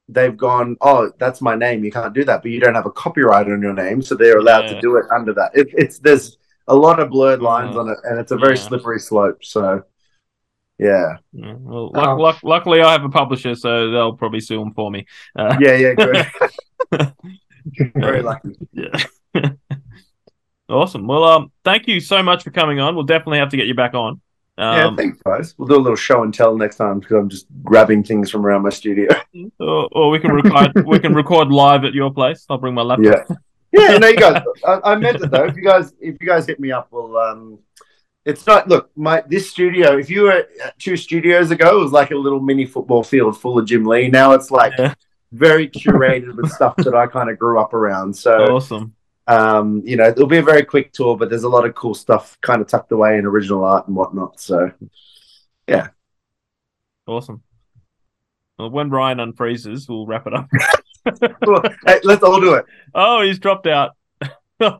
[0.07, 2.91] they've gone, oh, that's my name, you can't do that, but you don't have a
[2.91, 4.75] copyright on your name, so they're allowed Yeah.
[4.75, 5.49] to do it under that.
[5.55, 6.37] It, it's there's
[6.67, 7.81] a lot of blurred lines Yeah.
[7.81, 8.61] on it, and it's a very Yeah.
[8.61, 9.43] slippery slope.
[9.43, 9.83] So
[10.77, 11.99] yeah, Yeah, Well, Oh.
[11.99, 15.05] luck, luck, luckily, I have a publisher, so they'll probably sue them for me.
[15.35, 16.27] Uh, yeah, yeah, good.
[17.95, 18.55] very lucky.
[18.73, 18.91] yeah.
[20.69, 21.07] awesome.
[21.07, 22.95] Well, um, thank you so much for coming on.
[22.95, 24.21] We'll definitely have to get you back on.
[24.57, 25.53] yeah, Um, thanks, guys.
[25.57, 28.45] We'll do a little show and tell next time because I'm just grabbing things from
[28.45, 29.09] around my studio.
[29.59, 32.45] or, or we can record we can record live at your place.
[32.49, 33.27] I'll bring my laptop.
[33.71, 33.97] yeah, yeah.
[33.97, 34.41] No, you guys.
[34.67, 35.45] I, I meant it though.
[35.45, 37.17] If you guys, if you guys hit me up, we'll.
[37.17, 37.59] Um,
[38.25, 38.67] it's not.
[38.67, 39.97] Look, my this studio.
[39.97, 40.47] If you were
[40.79, 44.07] two studios ago, it was like a little mini football field full of Jim Lee.
[44.09, 44.93] Now it's like Yeah.
[45.31, 48.15] very curated with stuff that I kind of grew up around.
[48.15, 48.95] So, Awesome.
[49.27, 51.95] Um, you know, it'll be a very quick tour, but there's a lot of cool
[51.95, 54.39] stuff kind of tucked away in original art and whatnot.
[54.39, 54.71] So,
[55.67, 55.89] yeah.
[57.07, 57.41] Awesome.
[58.57, 60.47] Well, when Ryan unfreezes, we'll wrap it up.
[61.85, 62.65] Hey, let's all do it.
[62.93, 63.91] Oh, he's dropped out.
[64.59, 64.79] right,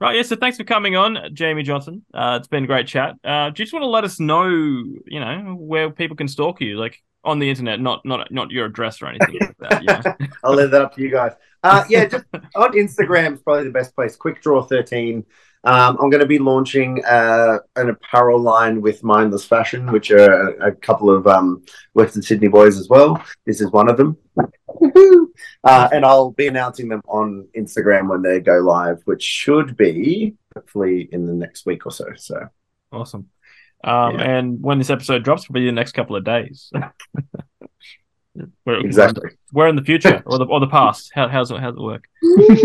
[0.00, 2.04] yeah, so thanks for coming on, Jamie Johnson.
[2.12, 3.14] Uh, it's been a great chat.
[3.22, 6.60] Uh, do you just want to let us know, you know, where people can stalk
[6.60, 9.82] you, like on the internet, not not not your address or anything like that.
[9.82, 9.86] You
[10.26, 10.28] know?
[10.42, 11.32] I'll leave that up to you guys.
[11.62, 12.24] Uh, yeah, just
[12.54, 14.16] on Instagram is probably the best place.
[14.16, 15.24] Quick Draw 13.
[15.66, 20.50] Um, I'm going to be launching uh, an apparel line with Mindless Fashion, which are
[20.50, 21.64] a, a couple of um,
[21.94, 23.24] Western Sydney boys as well.
[23.46, 24.16] This is one of them.
[25.64, 30.34] Uh, and I'll be announcing them on Instagram when they go live, which should be
[30.54, 32.06] hopefully in the next week or so.
[32.16, 32.48] So
[32.94, 33.28] Awesome.
[33.84, 34.22] Um, Yeah.
[34.22, 36.70] And when this episode drops, will be the next couple of days.
[38.64, 39.30] we're, exactly.
[39.52, 41.12] We're in the future or the or the past.
[41.14, 42.04] How, how's it how's it work?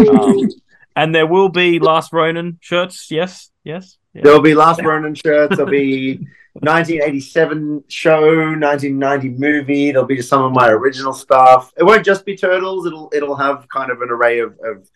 [0.10, 0.50] Um,
[0.96, 3.12] and there will be Last Ronin shirts.
[3.12, 3.98] Yes, yes.
[4.14, 4.22] Yeah.
[4.24, 5.56] There'll be Last Ronin shirts.
[5.56, 6.18] There'll be
[6.54, 9.92] 1987 show, 1990 movie.
[9.92, 11.72] There'll be some of my original stuff.
[11.78, 12.86] It won't just be turtles.
[12.86, 14.90] It'll it'll have kind of an array of, of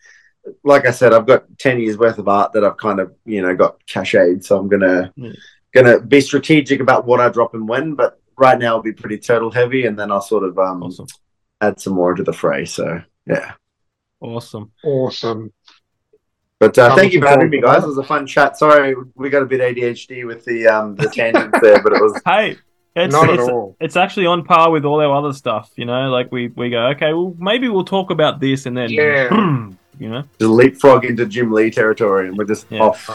[0.62, 3.42] like I said, I've got 10 years worth of art that I've kind of you
[3.42, 4.44] know got cached.
[4.44, 5.32] So I'm gonna Yeah.
[5.74, 7.94] Gonna be strategic about what I drop and when.
[7.94, 11.06] But right now, it'll be pretty turtle heavy, and then I'll sort of um, Awesome.
[11.60, 12.64] add some more to the fray.
[12.64, 13.52] So yeah.
[14.20, 14.72] Awesome.
[14.84, 15.52] Awesome.
[16.60, 17.80] But uh, thank you for having me, guys.
[17.82, 17.84] that.
[17.84, 18.56] It was a fun chat.
[18.56, 22.22] Sorry, we got a bit ADHD with the um, the tangents there, but it was
[22.26, 22.56] Hey,
[22.96, 23.76] it's Not at all.
[23.80, 25.70] it's actually on par with all our other stuff.
[25.76, 28.88] You know, like we we go, okay, well maybe we'll talk about this, and then
[28.90, 29.28] Yeah.
[29.98, 32.80] you know, just leapfrog into Jim Lee territory, and we're just Yeah.
[32.80, 33.10] off.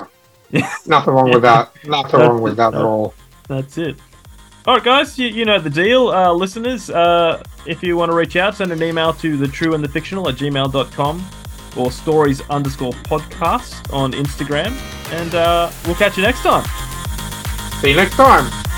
[0.86, 1.72] Nothing wrong with that.
[1.86, 3.14] Nothing wrong with that at all.
[3.48, 3.98] That's it.
[4.68, 6.10] All right, guys, you, you know the deal.
[6.10, 9.74] Uh, listeners, uh, if you want to reach out, send an email to the true
[9.74, 11.26] and the fictional at gmail.com
[11.78, 14.72] or stories underscore podcast on Instagram.
[15.12, 16.66] And uh, we'll catch you next time.
[17.82, 18.69] See you next time.